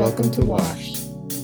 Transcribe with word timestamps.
Welcome 0.00 0.30
to 0.30 0.44
Washed. 0.46 0.96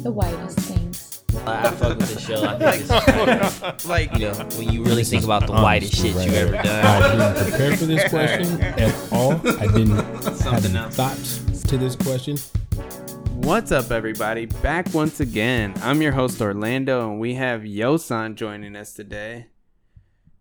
The 0.03 0.11
whitest 0.11 0.59
things. 0.61 1.23
I, 1.47 1.69
I 1.69 1.71
fuck 1.73 1.99
with 1.99 2.09
this 2.09 2.27
show. 2.27 2.43
I 2.43 2.73
think 2.73 2.87
it's 2.91 3.85
like 3.87 4.15
you 4.15 4.31
know 4.31 4.33
when 4.57 4.73
you 4.73 4.83
really 4.83 5.05
think 5.05 5.25
about 5.25 5.47
the 5.47 5.53
um, 5.53 5.63
whitest 5.63 5.95
shit 5.95 6.15
you 6.15 6.33
ever 6.33 6.53
done. 6.53 6.67
I 6.67 7.33
didn't 7.35 7.51
prepare 7.51 7.77
for 7.77 7.85
this 7.85 8.09
question 8.09 8.59
at 8.63 9.13
all. 9.13 9.33
I 9.61 9.67
didn't 9.67 9.91
have 9.91 10.37
Something 10.37 10.71
any 10.75 10.79
else. 10.79 10.97
thoughts 10.97 11.63
to 11.65 11.77
this 11.77 11.97
question. 11.97 12.39
What's 13.43 13.73
up, 13.73 13.91
everybody? 13.91 14.47
Back 14.47 14.95
once 14.95 15.21
again. 15.21 15.75
I'm 15.83 16.01
your 16.01 16.13
host, 16.13 16.41
Orlando, 16.41 17.11
and 17.11 17.21
we 17.21 17.35
have 17.35 17.61
Yosan 17.61 18.37
joining 18.37 18.75
us 18.75 18.95
today. 18.95 19.49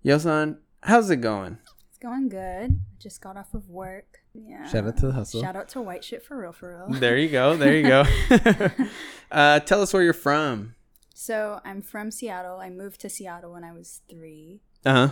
Yosan, 0.05 0.59
how's 0.83 1.09
it 1.09 1.17
going? 1.17 1.57
It's 1.89 1.97
going 1.97 2.29
good. 2.29 2.79
Just 2.97 3.19
got 3.19 3.35
off 3.35 3.53
of 3.53 3.69
work. 3.69 4.19
Yeah. 4.35 4.67
Shout 4.67 4.85
out 4.85 4.97
to 4.97 5.07
the 5.07 5.13
hustle. 5.13 5.41
Shout 5.41 5.55
out 5.55 5.69
to 5.69 5.81
white 5.81 6.03
shit 6.03 6.23
for 6.23 6.37
real, 6.39 6.51
for 6.51 6.85
real. 6.89 6.99
There 6.99 7.17
you 7.17 7.29
go. 7.29 7.55
There 7.55 7.75
you 7.75 7.83
go. 7.87 8.03
uh, 9.31 9.59
tell 9.61 9.81
us 9.81 9.93
where 9.93 10.03
you're 10.03 10.13
from. 10.13 10.75
So 11.13 11.61
I'm 11.63 11.81
from 11.81 12.11
Seattle. 12.11 12.57
I 12.59 12.69
moved 12.69 12.99
to 13.01 13.09
Seattle 13.09 13.53
when 13.53 13.63
I 13.63 13.71
was 13.71 14.01
three, 14.09 14.59
Uh 14.85 15.07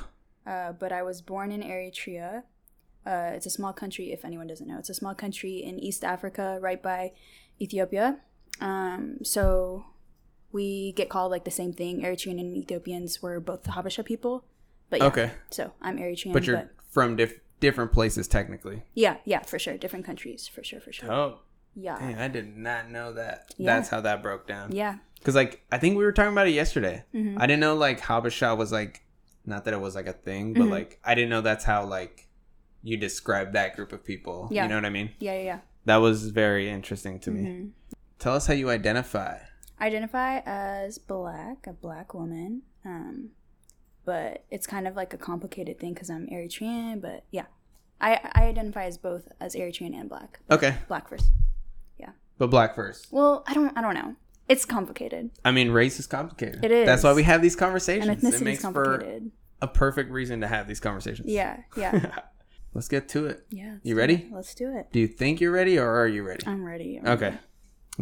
huh. 0.46 0.50
uh, 0.52 0.72
but 0.74 0.92
I 0.92 1.02
was 1.04 1.22
born 1.22 1.52
in 1.52 1.62
Eritrea. 1.62 2.44
Uh, 3.06 3.32
it's 3.34 3.46
a 3.46 3.50
small 3.50 3.74
country, 3.74 4.12
if 4.12 4.24
anyone 4.26 4.48
doesn't 4.48 4.68
know. 4.68 4.78
It's 4.80 4.90
a 4.90 4.94
small 4.94 5.16
country 5.16 5.58
in 5.64 5.80
East 5.80 6.04
Africa, 6.04 6.58
right 6.62 6.82
by 6.82 7.12
Ethiopia. 7.62 8.20
Um, 8.62 9.18
so 9.24 9.86
we 10.52 10.92
get 10.94 11.10
called 11.10 11.32
like 11.32 11.46
the 11.46 11.52
same 11.52 11.74
thing. 11.74 12.02
Eritrean 12.02 12.40
and 12.40 12.56
Ethiopians 12.58 13.22
were 13.22 13.40
both 13.40 13.64
the 13.64 13.72
Habesha 13.72 14.04
people. 14.06 14.46
But 14.90 15.00
yeah, 15.00 15.06
Okay. 15.08 15.32
So 15.50 15.72
I'm 15.82 15.98
Eritrean, 15.98 16.34
But 16.34 16.46
you're 16.46 16.70
from 16.92 17.16
diff- 17.16 17.40
different 17.64 17.92
places, 17.94 18.28
technically. 18.28 18.84
yeah, 18.94 19.16
yeah, 19.26 19.42
for 19.42 19.58
sure. 19.58 19.78
Different 19.78 20.06
countries, 20.06 20.48
for 20.48 20.64
sure, 20.64 20.82
for 20.82 20.92
sure. 20.92 21.12
Oh, 21.12 21.40
Yeah, 21.76 21.98
dang, 21.98 22.18
I 22.20 22.28
did 22.28 22.56
not 22.58 22.92
know 22.92 23.14
that. 23.14 23.54
Yeah. 23.58 23.66
That's 23.76 23.90
how 23.90 24.02
that 24.02 24.22
broke 24.22 24.46
down. 24.48 24.72
yeah. 24.74 24.98
Because, 25.18 25.36
like, 25.36 25.64
I 25.72 25.78
think 25.78 25.98
we 25.98 26.04
were 26.04 26.12
talking 26.12 26.34
about 26.34 26.48
it 26.48 26.54
yesterday. 26.54 27.06
Mhm. 27.14 27.38
I 27.40 27.48
didn't 27.48 27.62
know, 27.62 27.76
like, 27.76 28.02
Habesha 28.02 28.58
was, 28.58 28.72
like, 28.74 29.06
not 29.46 29.64
that 29.66 29.74
it 29.74 29.80
was, 29.80 29.96
like, 29.96 30.06
a 30.08 30.12
thing, 30.14 30.54
but, 30.54 30.64
Mhm. 30.64 30.70
like, 30.78 31.00
I 31.04 31.16
didn't 31.16 31.30
know 31.30 31.40
that's 31.42 31.64
how, 31.64 31.86
like, 31.86 32.28
you 32.84 32.98
describe 32.98 33.54
that 33.54 33.76
group 33.78 33.94
of 33.94 34.04
people. 34.04 34.50
Yeah. 34.52 34.64
You 34.64 34.70
know 34.70 34.76
what 34.76 34.86
I 34.86 34.90
mean? 34.90 35.12
Yeah, 35.20 35.36
yeah, 35.38 35.44
yeah. 35.44 35.60
That 35.86 35.98
was 35.98 36.30
very 36.32 36.70
interesting 36.70 37.20
to 37.22 37.32
me. 37.32 37.42
Mhm. 37.42 37.72
Tell 38.20 38.36
us 38.36 38.48
how 38.48 38.54
you 38.54 38.70
identify. 38.70 39.38
identify 39.82 40.40
as 40.46 40.98
black, 40.98 41.66
a 41.68 41.74
black 41.74 42.14
woman. 42.14 42.62
Um, 42.86 43.32
but 44.06 44.44
it's 44.52 44.68
kind 44.68 44.88
of 44.88 44.96
like 44.96 45.14
a 45.14 45.18
complicated 45.18 45.80
thing 45.80 45.94
because 45.94 46.10
I'm 46.10 46.28
Eritrean. 46.28 47.02
But 47.02 47.24
yeah, 47.32 47.46
I 48.04 48.20
I 48.34 48.44
identify 48.46 48.86
as 48.86 48.98
both 48.98 49.28
as 49.40 49.56
Eritrean 49.56 49.94
and 50.00 50.10
black. 50.10 50.40
Okay. 50.52 50.76
Black 50.88 51.08
first. 51.10 51.30
Yeah. 51.98 52.12
But 52.38 52.48
black 52.50 52.76
first. 52.76 53.08
Well, 53.12 53.44
I 53.48 53.54
don't 53.54 53.76
I 53.78 53.82
don't 53.82 53.94
know. 53.96 54.16
It's 54.50 54.66
complicated. 54.66 55.32
I 55.46 55.52
mean, 55.52 55.72
race 55.72 56.00
is 56.00 56.06
complicated. 56.08 56.64
It 56.66 56.72
is. 56.72 56.86
That's 56.86 57.04
why 57.04 57.14
we 57.14 57.24
have 57.24 57.42
these 57.42 57.56
conversations. 57.56 58.08
And 58.10 58.18
it 58.18 58.22
ethnicity 58.24 58.34
is 58.34 58.42
makes 58.42 58.62
for 58.62 58.74
complicated. 58.74 59.32
a 59.62 59.68
perfect 59.68 60.12
reason 60.12 60.42
to 60.42 60.48
have 60.48 60.68
these 60.68 60.82
conversations. 60.82 61.30
Yeah, 61.30 61.62
yeah, 61.78 62.18
Let's 62.74 62.90
get 62.90 63.08
to 63.10 63.28
it. 63.28 63.46
yeah. 63.50 63.78
You 63.84 63.96
ready? 63.96 64.16
it. 64.16 64.34
Let's 64.34 64.54
do 64.54 64.76
it. 64.78 64.88
Do 64.92 65.00
you 65.00 65.08
think 65.08 65.40
you're 65.40 65.52
ready 65.52 65.78
or 65.80 65.90
are 65.90 66.08
you 66.08 66.24
ready? 66.24 66.46
I'm 66.46 66.66
ready. 66.66 67.00
I'm 67.00 67.08
Okay. 67.14 67.26
ready. 67.30 67.38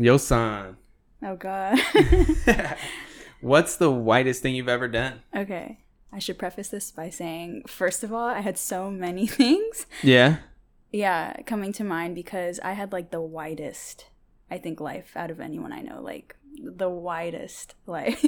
Yosan. 0.09 0.77
Oh 1.21 1.35
God. 1.35 1.77
What's 3.41 3.75
the 3.75 3.91
whitest 3.91 4.41
thing 4.41 4.55
you've 4.55 4.69
ever 4.69 4.87
done? 4.87 5.21
okay. 5.35 5.79
I 6.13 6.19
should 6.19 6.37
preface 6.37 6.69
this 6.69 6.91
by 6.91 7.09
saying, 7.09 7.63
first 7.67 8.03
of 8.03 8.11
all, 8.11 8.27
I 8.27 8.41
had 8.41 8.57
so 8.57 8.91
many 8.91 9.27
things. 9.41 9.85
Yeah. 10.03 10.37
yeah 10.91 11.41
coming 11.45 11.71
to 11.73 11.83
mind 11.85 12.15
because 12.15 12.59
i 12.63 12.73
had 12.73 12.91
like 12.91 13.11
the 13.11 13.21
widest 13.21 14.07
i 14.49 14.57
think 14.57 14.81
life 14.81 15.11
out 15.15 15.31
of 15.31 15.39
anyone 15.39 15.71
i 15.71 15.79
know 15.81 16.01
like 16.01 16.35
the 16.61 16.89
widest 16.89 17.75
life 17.87 18.25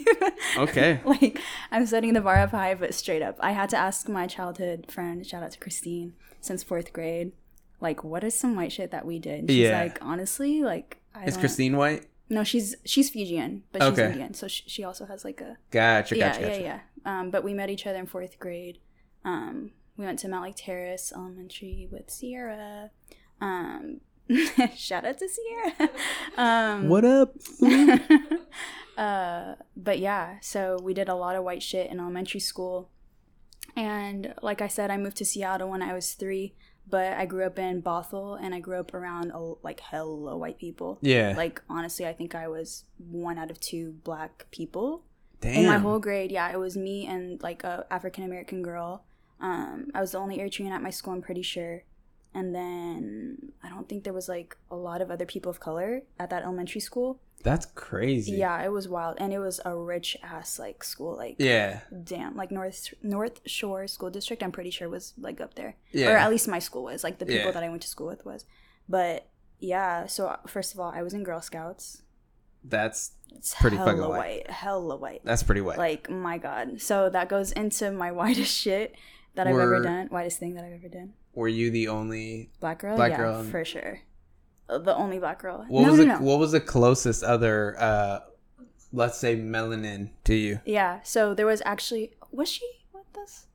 Okay. 0.58 1.02
like 1.06 1.40
i'm 1.72 1.86
setting 1.86 2.14
the 2.14 2.22
bar 2.22 2.38
up 2.40 2.52
high 2.52 2.74
but 2.74 2.94
straight 2.94 3.22
up 3.22 3.36
i 3.42 3.52
had 3.52 3.70
to 3.72 3.78
ask 3.78 4.08
my 4.08 4.28
childhood 4.28 4.86
friend 4.90 5.26
shout 5.28 5.44
out 5.44 5.52
to 5.52 5.60
christine 5.60 6.14
since 6.40 6.64
fourth 6.64 6.94
grade 6.94 7.34
like 7.82 8.02
what 8.04 8.24
is 8.24 8.34
some 8.34 8.56
white 8.56 8.72
shit 8.72 8.92
that 8.92 9.06
we 9.06 9.20
did 9.20 9.50
she's 9.50 9.58
Yeah. 9.68 9.82
like 9.84 9.98
honestly 10.02 10.62
like 10.64 11.02
I 11.14 11.26
Is 11.26 11.36
Christine 11.38 11.76
white? 11.76 12.06
no 12.30 12.44
she's 12.46 12.76
she's 12.86 13.10
fijian 13.10 13.64
but 13.74 13.84
she's 13.84 13.92
Okay. 13.92 14.08
indian 14.12 14.34
so 14.34 14.48
she, 14.48 14.64
she 14.68 14.84
also 14.86 15.06
has 15.06 15.26
like 15.26 15.42
a 15.42 15.58
Gotcha, 15.70 16.16
yeah, 16.16 16.30
gotcha, 16.30 16.42
gotcha. 16.48 16.62
yeah, 16.62 16.64
yeah. 16.70 16.80
Um, 17.06 17.32
but 17.32 17.44
we 17.44 17.54
met 17.54 17.70
each 17.70 17.86
other 17.86 18.00
in 18.00 18.06
fourth 18.06 18.40
grade. 18.40 18.80
Um, 19.26 19.72
we 19.98 20.06
went 20.06 20.20
to 20.20 20.28
Mountlake 20.28 20.56
Terrace 20.58 21.12
Elementary 21.16 21.88
with 21.92 22.10
Sierra. 22.10 22.92
Um, 23.40 24.02
shout 24.76 25.06
out 25.06 25.18
to 25.20 25.28
Sierra. 25.30 25.90
um, 26.38 26.90
What 26.90 27.06
up? 27.06 27.36
uh, 28.98 29.56
but 29.76 30.00
yeah, 30.00 30.38
so 30.42 30.78
we 30.82 30.94
did 30.94 31.10
a 31.10 31.16
lot 31.16 31.36
of 31.36 31.44
white 31.44 31.62
shit 31.64 31.92
in 31.92 32.00
elementary 32.00 32.40
school. 32.40 32.90
And 33.76 34.34
like 34.42 34.62
I 34.62 34.68
said, 34.68 34.92
I 34.92 34.98
moved 34.98 35.18
to 35.18 35.26
Seattle 35.26 35.70
when 35.70 35.82
I 35.82 35.94
was 35.94 36.14
three, 36.14 36.54
but 36.88 37.14
I 37.14 37.26
grew 37.26 37.46
up 37.46 37.58
in 37.60 37.82
Bothell 37.82 38.38
and 38.42 38.54
I 38.54 38.60
grew 38.60 38.80
up 38.80 38.94
around 38.94 39.32
a, 39.32 39.54
like 39.64 39.80
hella 39.80 40.38
white 40.38 40.58
people. 40.58 41.00
Yeah. 41.02 41.34
Like 41.36 41.62
honestly, 41.70 42.06
I 42.06 42.14
think 42.14 42.36
I 42.36 42.48
was 42.48 42.86
one 42.98 43.38
out 43.38 43.52
of 43.52 43.60
two 43.60 43.94
black 44.04 44.48
people 44.52 45.04
Damn. 45.44 45.56
in 45.56 45.66
my 45.68 45.78
whole 45.78 46.00
grade 46.00 46.32
yeah 46.32 46.52
it 46.52 46.58
was 46.58 46.76
me 46.78 47.06
and 47.14 47.42
like 47.44 47.64
a 47.64 47.86
african 47.92 48.24
american 48.24 48.62
girl 48.64 49.04
um 49.42 49.92
i 49.94 50.00
was 50.02 50.12
the 50.14 50.18
only 50.18 50.38
eritrean 50.38 50.72
at 50.72 50.82
my 50.82 50.90
school 50.90 51.14
i'm 51.14 51.22
pretty 51.22 51.42
sure 51.56 51.84
and 52.34 52.56
then 52.56 53.52
i 53.64 53.68
don't 53.70 53.88
think 53.90 54.04
there 54.06 54.14
was 54.14 54.28
like 54.30 54.56
a 54.72 54.76
lot 54.76 55.02
of 55.02 55.12
other 55.12 55.26
people 55.26 55.50
of 55.50 55.60
color 55.60 56.02
at 56.20 56.30
that 56.32 56.44
elementary 56.44 56.82
school 56.82 57.20
That's 57.44 57.66
crazy. 57.76 58.32
yeah 58.44 58.64
it 58.64 58.72
was 58.72 58.88
wild 58.88 59.18
and 59.20 59.34
it 59.34 59.40
was 59.40 59.60
a 59.66 59.76
rich 59.76 60.16
ass 60.24 60.58
like 60.60 60.84
school 60.84 61.16
like 61.18 61.36
Yeah. 61.40 61.82
damn 62.04 62.36
like 62.38 62.52
north 62.52 62.94
Northshore 63.04 63.90
school 63.90 64.10
district 64.10 64.42
i'm 64.44 64.52
pretty 64.58 64.72
sure 64.72 64.88
was 64.90 65.14
like 65.28 65.40
up 65.42 65.54
there 65.56 65.76
Yeah. 65.92 66.12
or 66.12 66.18
at 66.18 66.30
least 66.32 66.48
my 66.48 66.60
school 66.60 66.84
was 66.86 67.04
like 67.04 67.20
the 67.20 67.26
people 67.26 67.46
Yeah. 67.48 67.52
that 67.52 67.64
i 67.64 67.70
went 67.70 67.82
to 67.84 67.88
school 67.96 68.08
with 68.08 68.24
was 68.26 68.46
but 68.88 69.28
yeah 69.60 70.06
so 70.08 70.36
first 70.48 70.74
of 70.74 70.80
all 70.80 70.92
i 70.96 71.02
was 71.04 71.14
in 71.14 71.24
girl 71.24 71.42
scouts 71.42 72.02
That's 72.64 73.12
it's 73.36 73.54
Pretty 73.56 73.78
fucking 73.78 74.00
white. 74.00 74.10
white 74.10 74.50
hella 74.50 74.96
white. 74.96 75.22
That's 75.24 75.44
pretty 75.44 75.62
white. 75.62 75.78
like 75.78 76.10
my 76.10 76.38
god. 76.38 76.82
So 76.82 77.10
that 77.10 77.30
goes 77.30 77.52
into 77.52 77.92
my 77.92 78.12
whitest 78.20 78.56
shit 78.56 78.96
that 79.36 79.48
i've 79.48 79.56
ever 79.58 79.82
done 79.82 80.08
Whitest 80.08 80.38
thing 80.40 80.54
that 80.56 80.64
i've 80.64 80.74
ever 80.74 80.88
done. 80.90 81.14
Were 81.34 81.48
you 81.48 81.72
the 81.72 81.88
only 81.88 82.52
black 82.60 82.80
girl? 82.80 82.96
Black 82.96 83.12
yeah 83.12 83.18
girl 83.18 83.44
for 83.44 83.66
sure. 83.66 84.02
Uh, 84.70 84.78
the 84.78 84.96
only 84.96 85.20
black 85.20 85.40
girl. 85.40 85.66
What 85.68 85.82
no 85.82 85.90
was 85.90 86.00
no 86.00 86.06
the 86.06 86.20
no. 86.20 86.20
what 86.20 86.40
was 86.40 86.52
the 86.52 86.62
closest 86.62 87.24
other 87.24 87.76
uh 87.80 88.20
let's 88.92 89.18
say 89.18 89.36
melanin 89.36 90.12
to 90.26 90.36
you? 90.36 90.60
yeah 90.66 91.00
so 91.04 91.34
there 91.34 91.48
was 91.48 91.62
actually 91.66 92.14
was 92.32 92.48
she 92.50 92.68
with 92.94 93.18
us 93.18 93.48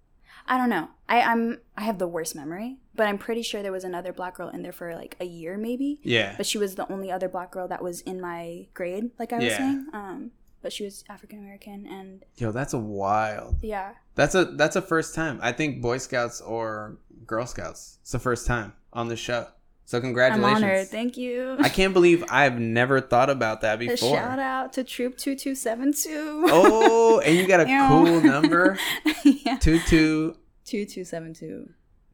i 0.49 0.57
don't 0.59 0.69
know 0.71 0.89
i 1.09 1.21
i'm 1.21 1.59
i 1.77 1.83
have 1.83 1.99
the 1.99 2.09
worst 2.09 2.35
memory 2.35 2.77
but 2.97 3.07
i'm 3.07 3.19
pretty 3.19 3.43
sure 3.43 3.63
there 3.63 3.73
was 3.73 3.85
another 3.85 4.13
black 4.13 4.35
girl 4.35 4.49
in 4.49 4.63
there 4.63 4.73
for 4.73 4.95
like 4.95 5.17
a 5.21 5.25
year 5.25 5.57
maybe 5.57 6.01
Yeah. 6.03 6.35
but 6.37 6.47
she 6.47 6.59
was 6.59 6.75
the 6.75 6.91
only 6.93 7.11
other 7.13 7.29
black 7.29 7.51
girl 7.53 7.69
that 7.69 7.83
was 7.83 8.01
in 8.03 8.21
my 8.21 8.67
grade 8.75 9.11
like 9.19 9.33
i 9.33 9.37
was 9.37 9.45
Yeah. 9.47 9.57
saying 9.59 9.87
um 9.93 10.31
but 10.63 10.73
she 10.73 10.83
was 10.85 11.05
african 11.09 11.39
american 11.39 11.87
and 11.87 12.25
Yo, 12.37 12.51
that's 12.53 12.75
a 12.75 12.79
wild. 12.79 13.57
yeah 13.63 13.93
That's 14.17 14.35
a 14.35 14.45
that's 14.47 14.75
a 14.75 14.83
first 14.83 15.15
time. 15.15 15.39
I 15.41 15.53
think 15.53 15.81
Boy 15.81 15.99
Scouts 15.99 16.41
or 16.41 16.99
Girl 17.27 17.47
Scouts. 17.47 17.99
It's 18.03 18.11
the 18.11 18.19
first 18.19 18.47
time 18.49 18.73
on 18.93 19.07
the 19.07 19.15
show. 19.17 19.47
So 19.89 20.03
congratulations. 20.03 20.45
i'm 20.59 20.65
honored 20.65 20.89
thank 20.89 21.17
you 21.17 21.57
I 21.61 21.71
can't 21.71 21.95
believe 21.95 22.23
I've 22.29 22.59
never 22.61 23.01
thought 23.01 23.31
about 23.31 23.63
that 23.63 23.79
before. 23.79 23.95
A 23.95 24.21
shout 24.21 24.39
out 24.39 24.75
to 24.75 24.85
Troop 24.85 25.17
2272. 25.17 26.45
Oh, 26.51 27.21
and 27.21 27.35
you 27.35 27.47
got 27.47 27.61
a 27.61 27.65
cool 27.89 28.21
number. 28.21 28.79
yeah. 29.25 29.57
Two 29.57 29.79
two 29.87 30.37
2272. 30.67 31.71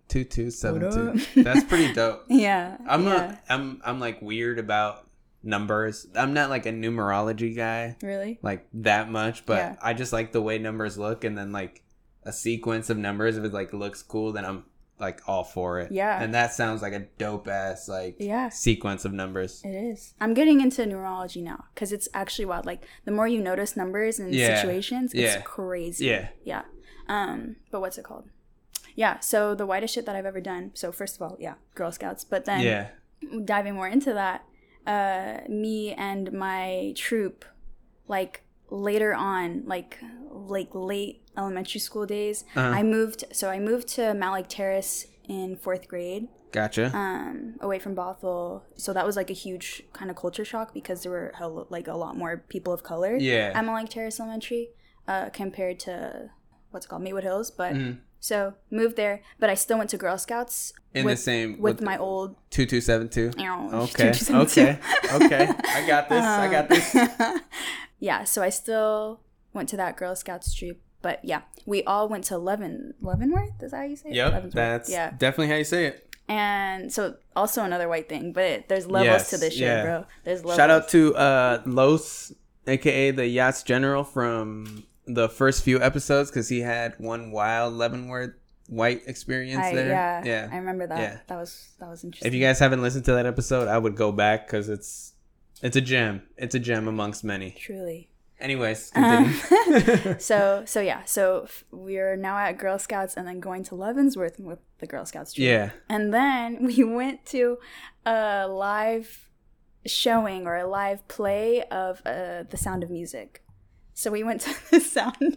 two 0.06 0.22
two 0.22 0.50
seven 0.52 0.82
What 0.82 0.92
two. 0.92 1.08
up? 1.08 1.16
That's 1.44 1.64
pretty 1.64 1.92
dope. 1.92 2.24
Yeah. 2.28 2.76
I'm 2.86 3.06
yeah. 3.06 3.38
I'm 3.48 3.80
I'm 3.84 3.98
like 3.98 4.22
weird 4.22 4.60
about 4.60 5.09
numbers. 5.42 6.06
I'm 6.15 6.32
not 6.32 6.50
like 6.50 6.66
a 6.66 6.72
numerology 6.72 7.56
guy 7.56 7.97
Really? 8.03 8.38
like 8.41 8.68
that 8.74 9.10
much, 9.10 9.44
but 9.47 9.56
Yeah. 9.56 9.77
I 9.82 9.94
just 9.94 10.12
like 10.12 10.30
the 10.30 10.41
way 10.41 10.59
numbers 10.59 10.97
look 10.97 11.24
and 11.24 11.36
then 11.36 11.50
like 11.50 11.82
a 12.22 12.32
sequence 12.32 12.88
of 12.88 12.98
numbers 12.98 13.36
if 13.36 13.42
it 13.42 13.53
like 13.53 13.72
looks 13.72 14.00
cool 14.00 14.30
then 14.32 14.44
I'm 14.44 14.65
like 15.00 15.20
all 15.26 15.42
for 15.44 15.80
it. 15.80 15.91
Yeah. 15.91 16.22
And 16.22 16.32
that 16.34 16.52
sounds 16.54 16.80
like 16.82 16.92
a 16.92 17.00
dope 17.18 17.48
ass 17.48 17.88
like 17.88 18.16
Yeah. 18.18 18.48
sequence 18.48 19.04
of 19.04 19.12
numbers. 19.12 19.60
It 19.64 19.74
is. 19.74 20.14
I'm 20.20 20.34
getting 20.34 20.60
into 20.60 20.82
numerology 20.82 21.42
now 21.42 21.64
because 21.74 21.92
it's 21.92 22.08
actually 22.14 22.44
wild. 22.44 22.64
Like, 22.64 22.82
the 23.04 23.10
more 23.10 23.26
you 23.26 23.42
notice 23.42 23.76
numbers 23.76 24.18
and 24.20 24.32
Yeah. 24.32 24.56
situations, 24.60 25.12
it's 25.12 25.34
Yeah. 25.34 25.41
crazy. 25.42 26.06
Yeah. 26.06 26.28
Yeah. 26.44 26.62
Um, 27.08 27.56
but 27.70 27.80
what's 27.80 27.98
it 27.98 28.04
called? 28.04 28.28
Yeah. 28.94 29.18
So, 29.18 29.54
the 29.56 29.66
whitest 29.66 29.94
shit 29.94 30.06
that 30.06 30.14
I've 30.14 30.26
ever 30.26 30.41
done. 30.41 30.70
So, 30.74 30.92
first 30.92 31.16
of 31.16 31.22
all, 31.22 31.36
yeah, 31.41 31.54
Girl 31.74 31.91
Scouts. 31.91 32.24
But 32.24 32.44
then 32.44 32.60
Yeah. 32.60 32.91
diving 33.44 33.74
more 33.74 33.88
into 33.88 34.12
that, 34.14 34.44
uh, 34.86 35.41
me 35.48 35.92
and 35.92 36.32
my 36.32 36.92
troop, 36.96 37.44
like 38.06 38.42
later 38.70 39.12
on, 39.12 39.64
like 39.66 39.98
like 40.30 40.68
late 40.72 41.23
elementary 41.36 41.81
school 41.81 42.07
days, 42.07 42.45
Uh-huh. 42.57 42.69
I 42.69 42.83
moved. 42.83 43.25
So 43.33 43.48
I 43.51 43.59
moved 43.59 43.89
to 43.97 44.03
Mountlake 44.15 44.47
Terrace 44.48 45.07
in 45.28 45.57
fourth 45.57 45.89
grade. 45.89 46.28
Gotcha. 46.53 46.92
um, 46.97 47.57
away 47.60 47.81
from 47.81 47.97
Bothell. 47.97 48.63
So 48.77 48.92
that 48.92 49.04
was 49.04 49.16
like 49.16 49.28
a 49.28 49.33
huge 49.34 49.83
kind 49.92 50.09
of 50.09 50.16
culture 50.16 50.45
shock 50.45 50.72
because 50.72 51.03
there 51.03 51.10
were 51.10 51.33
hell, 51.36 51.66
like 51.69 51.89
a 51.89 51.95
lot 51.97 52.16
more 52.16 52.45
people 52.48 52.72
of 52.72 52.84
color 52.84 53.16
Yeah. 53.16 53.51
at 53.54 53.65
Mountlake 53.65 53.89
Terrace 53.89 54.21
Elementary 54.21 54.69
uh, 55.09 55.31
compared 55.31 55.81
to 55.81 56.31
what's 56.71 56.86
it 56.86 56.89
called 56.91 57.03
Maywood 57.03 57.25
Hills. 57.25 57.51
But 57.51 57.75
so 58.21 58.54
moved 58.71 58.95
there, 58.95 59.21
but 59.41 59.51
I 59.51 59.54
still 59.54 59.78
went 59.78 59.91
to 59.91 59.97
Girl 59.97 60.16
Scouts. 60.16 60.72
In 60.95 61.03
the 61.03 61.10
with, 61.10 61.19
same- 61.19 61.60
with, 61.60 61.78
with- 61.78 61.83
my 61.83 61.98
old. 61.98 62.37
Two 62.51 62.66
two 62.66 62.80
seven 62.80 63.09
two. 63.09 63.33
Okay. 63.39 64.13
Okay. 64.30 64.78
Okay. 65.13 65.48
I 65.78 65.87
got 65.89 66.09
this. 66.09 66.25
I 66.25 66.48
got 66.53 66.69
this. 66.69 66.95
yeah, 67.98 68.22
so 68.22 68.42
I 68.45 68.51
still 68.51 69.21
went 69.53 69.69
to 69.71 69.77
that 69.77 69.97
Girl 69.97 70.15
Scouts 70.15 70.54
troop. 70.54 70.80
But 71.04 71.22
yeah, 71.22 71.42
we 71.66 71.84
all 71.84 72.09
went 72.09 72.24
to 72.24 72.39
Leaven 72.39 72.95
Leavenworth. 73.03 73.62
Is 73.62 73.72
that 73.72 73.77
how 73.77 73.83
you 73.83 73.95
say 73.95 74.09
it? 74.09 74.15
Yep. 74.15 74.53
That's 74.53 74.91
yeah. 74.91 75.10
definitely 75.10 75.48
how 75.48 75.56
you 75.56 75.65
say 75.65 75.84
it. 75.84 76.10
And 76.28 76.91
so 76.91 77.16
also 77.36 77.62
another 77.62 77.91
white 77.91 78.09
thing, 78.09 78.33
but 78.33 78.68
there's 78.68 78.86
levels 78.86 79.04
Yes, 79.21 79.28
to 79.28 79.36
this 79.36 79.53
shit, 79.53 79.65
yeah. 79.65 79.83
bro. 79.83 80.06
There's 80.24 80.47
levels. 80.47 80.56
Shout 80.56 80.71
out 80.71 80.89
to 80.89 81.15
uh, 81.15 81.62
Los, 81.66 82.33
aka 82.66 83.10
the 83.10 83.27
Yachts 83.27 83.62
General 83.62 84.03
from 84.03 84.84
the 85.06 85.28
first 85.28 85.62
few 85.62 85.78
episodes 85.78 86.30
because 86.30 86.48
he 86.48 86.60
had 86.60 86.95
one 86.97 87.30
wild 87.33 87.74
Leavenworth 87.74 88.33
white 88.71 89.03
experience 89.06 89.62
I, 89.62 89.74
there. 89.74 89.89
yeah, 89.89 90.24
yeah. 90.24 90.48
I 90.51 90.56
remember 90.56 90.86
that. 90.86 90.98
Yeah. 90.98 91.18
That 91.27 91.36
was 91.36 91.68
that 91.80 91.91
was 91.91 92.03
interesting. 92.03 92.28
If 92.28 92.33
you 92.33 92.41
guys 92.41 92.59
haven't 92.59 92.80
listened 92.80 93.04
to 93.04 93.12
that 93.12 93.27
episode, 93.27 93.68
I 93.68 93.77
would 93.77 93.95
go 93.95 94.10
back 94.10 94.47
because 94.47 94.71
it's 94.71 95.12
it's 95.60 95.77
a 95.77 95.83
gem. 95.83 96.22
It's 96.39 96.54
a 96.54 96.59
gem 96.59 96.89
amongst 96.89 97.24
many. 97.24 97.51
truly. 97.51 98.09
Anyways, 98.41 98.91
Um. 98.95 99.33
So 100.19 100.65
so 100.66 100.81
yeah, 100.81 101.04
so 101.04 101.42
f- 101.45 101.65
we're 101.71 102.16
now 102.16 102.36
at 102.39 102.59
Girl 102.59 102.78
Scouts 102.78 103.15
and 103.16 103.27
then 103.27 103.41
going 103.41 103.63
to 103.65 103.75
Leavenworth 103.75 104.39
with 104.39 104.59
the 104.78 104.86
Girl 104.86 105.04
Scouts 105.07 105.33
troop. 105.33 105.47
yeah. 105.47 105.71
And 105.89 106.13
then 106.13 106.65
we 106.66 106.83
went 106.84 107.25
to 107.27 107.59
a 108.04 108.47
live 108.48 109.28
showing 109.86 110.47
or 110.47 110.57
a 110.57 110.66
live 110.66 111.07
play 111.09 111.63
of 111.65 112.03
uh, 112.07 112.42
The 112.48 112.57
Sound 112.57 112.83
of 112.83 112.91
Music. 112.91 113.41
So 113.97 114.10
we 114.10 114.25
went 114.25 114.41
to 114.41 114.54
the 114.71 114.80
Sound 114.80 115.37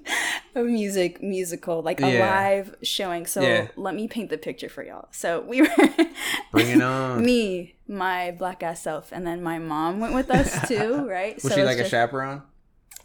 of 0.56 0.66
Music 0.66 1.22
musical, 1.22 1.84
like 1.84 2.02
a 2.02 2.12
Yeah. 2.12 2.20
live 2.42 2.76
showing. 2.82 3.28
So 3.28 3.42
Yeah. 3.42 3.68
let 3.76 3.94
me 3.94 4.08
paint 4.08 4.32
the 4.32 4.38
picture 4.40 4.70
for 4.70 4.84
y'all. 4.84 5.08
So 5.12 5.42
we 5.42 5.62
were 5.62 5.70
Bring 6.52 6.70
it 6.70 6.82
on. 6.82 7.24
me, 7.24 7.76
my 7.88 8.32
black 8.32 8.64
ass 8.64 8.82
self, 8.82 9.12
and 9.12 9.28
then 9.28 9.44
my 9.44 9.60
mom 9.60 10.00
went 10.00 10.16
with 10.16 10.32
us 10.32 10.68
too, 10.68 11.08
right? 11.08 11.36
Was 11.36 11.44
so 11.54 11.56
she 11.56 11.64
like 11.64 11.76
a 11.78 11.82
just- 11.82 11.92
chaperone? 11.92 12.42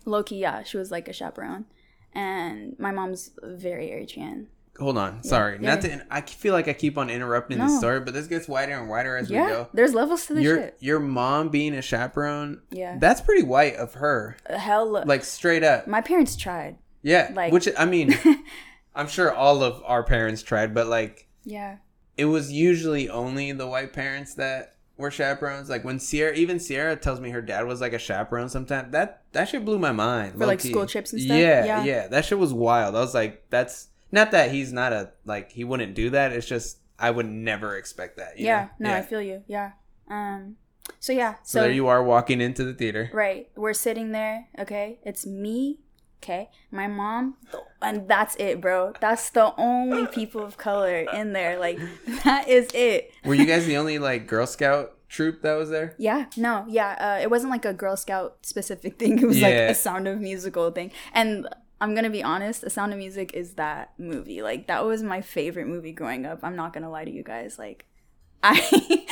Loki, 0.04 0.36
yeah, 0.36 0.62
she 0.62 0.76
was 0.76 0.90
like 0.90 1.08
a 1.08 1.12
chaperone. 1.12 1.66
And 2.14 2.76
my 2.78 2.90
mom's 2.90 3.30
very 3.42 3.88
Eritrean. 3.88 4.46
Hold 4.78 4.96
on. 4.98 5.22
Sorry. 5.22 5.58
yeah. 5.60 5.74
Not 5.74 5.82
to. 5.82 6.06
I 6.10 6.22
feel 6.22 6.52
like 6.54 6.66
I 6.68 6.72
keep 6.72 6.96
on 6.98 7.10
interrupting 7.10 7.58
the 7.58 7.68
story, 7.78 8.00
but 8.00 8.14
this 8.14 8.26
gets 8.26 8.48
wider 8.48 8.72
and 8.72 8.88
wider 8.88 9.16
as 9.16 9.28
we 9.28 9.36
Yeah, 9.36 9.48
go. 9.48 9.68
there's 9.74 9.92
levels 9.94 10.26
to 10.26 10.34
this 10.34 10.42
Your 10.44 10.56
shit. 10.56 10.76
your 10.80 10.98
mom 10.98 11.50
being 11.50 11.74
a 11.74 11.82
chaperone. 11.82 12.62
Yeah. 12.70 12.96
That's 12.98 13.20
pretty 13.20 13.42
white 13.42 13.76
of 13.76 13.94
her. 13.94 14.36
Uh, 14.48 14.56
hell, 14.58 14.90
Like 15.06 15.24
straight 15.24 15.62
up. 15.62 15.86
my 15.86 16.00
parents 16.00 16.36
tried. 16.36 16.78
Yeah. 17.02 17.30
like- 17.34 17.52
which 17.52 17.68
I 17.78 17.84
mean, 17.84 18.14
I'm 18.94 19.08
sure 19.08 19.32
all 19.32 19.62
of 19.62 19.82
our 19.84 20.02
parents 20.04 20.42
tried, 20.42 20.72
but 20.74 20.86
like 20.86 21.28
Yeah. 21.44 21.76
it 22.16 22.24
was 22.26 22.50
usually 22.50 23.08
only 23.10 23.52
the 23.52 23.66
white 23.66 23.92
parents 23.92 24.34
that 24.34 24.71
were 24.96 25.10
chaperones. 25.10 25.68
Like 25.70 25.84
when 25.84 25.98
Sierra, 25.98 26.34
even 26.34 26.58
Sierra 26.60 26.96
tells 26.96 27.20
me 27.20 27.30
her 27.30 27.42
dad 27.42 27.66
was 27.66 27.80
like 27.80 27.92
a 27.92 27.98
chaperone. 27.98 28.48
Sometimes 28.48 28.92
that 28.92 29.22
that 29.32 29.48
shit 29.48 29.64
blew 29.64 29.78
my 29.78 29.92
mind. 29.92 30.32
For, 30.32 30.46
like, 30.46 30.58
low-key. 30.60 30.70
school 30.70 30.86
trips 30.86 31.12
and 31.12 31.20
stuff? 31.22 31.36
Yeah, 31.36 31.64
Yeah. 31.64 31.84
yeah, 31.84 32.06
That 32.08 32.24
shit 32.24 32.38
was 32.38 32.52
wild. 32.52 32.94
I 32.96 33.00
was 33.00 33.14
like, 33.14 33.44
that's 33.50 33.88
not 34.10 34.30
that 34.32 34.50
he's 34.50 34.72
not 34.72 34.92
a 34.92 35.10
like 35.24 35.52
he 35.52 35.64
wouldn't 35.64 35.94
do 35.94 36.10
that. 36.10 36.32
It's 36.32 36.46
just 36.46 36.78
I 36.98 37.10
would 37.10 37.26
never 37.26 37.76
expect 37.76 38.16
that. 38.18 38.38
you 38.38 38.46
Yeah, 38.46 38.68
know? 38.78 38.90
no, 38.90 38.96
I 38.96 39.02
feel 39.02 39.22
you. 39.22 39.42
Yeah. 39.46 39.72
Um 40.08 40.56
so 40.98 41.12
yeah, 41.12 41.34
So, 41.44 41.58
so, 41.58 41.60
there 41.62 41.70
you 41.70 41.86
are 41.86 42.02
walking 42.02 42.40
into 42.40 42.64
the 42.64 42.74
theater. 42.74 43.08
right, 43.12 43.48
we're 43.56 43.72
sitting 43.72 44.10
there, 44.12 44.48
okay? 44.58 44.98
It's 45.04 45.24
me, 45.24 45.78
okay? 46.22 46.50
My 46.70 46.86
mom, 46.86 47.36
and 47.80 48.08
that's 48.08 48.36
it, 48.36 48.60
bro. 48.60 48.92
That's 49.00 49.30
the 49.30 49.54
only 49.56 50.06
people 50.06 50.42
of 50.42 50.56
color 50.56 51.06
in 51.12 51.32
there. 51.32 51.58
Like 51.58 51.78
that 52.24 52.48
is 52.48 52.68
it. 52.74 53.12
Were 53.24 53.34
you 53.34 53.46
guys 53.46 53.66
the 53.66 53.76
only 53.76 53.98
like 53.98 54.26
Girl 54.26 54.46
Scout 54.46 54.96
troop 55.08 55.42
that 55.42 55.54
was 55.54 55.70
there? 55.70 55.94
Yeah, 55.98 56.26
no, 56.36 56.64
yeah. 56.68 57.16
Uh, 57.18 57.22
it 57.22 57.30
wasn't 57.30 57.50
like 57.50 57.64
a 57.64 57.74
Girl 57.74 57.96
Scout 57.96 58.38
specific 58.42 58.98
thing. 58.98 59.18
It 59.22 59.26
was 59.26 59.40
like 59.40 59.54
a 59.54 59.74
Sound 59.74 60.08
of 60.08 60.20
Musical 60.20 60.70
thing. 60.70 60.92
And 61.12 61.48
I'm 61.80 61.94
gonna 61.94 62.10
be 62.10 62.22
honest, 62.22 62.62
A 62.62 62.70
Sound 62.70 62.92
of 62.92 62.98
Music 62.98 63.34
is 63.34 63.54
that 63.54 63.92
movie. 63.98 64.42
Like 64.42 64.68
that 64.68 64.84
was 64.84 65.02
my 65.02 65.20
favorite 65.20 65.66
movie 65.66 65.92
growing 65.92 66.24
up. 66.24 66.40
I'm 66.42 66.56
not 66.56 66.72
gonna 66.72 66.90
lie 66.90 67.04
to 67.04 67.10
you 67.10 67.24
guys. 67.24 67.58
Like 67.58 67.86
I 68.42 69.06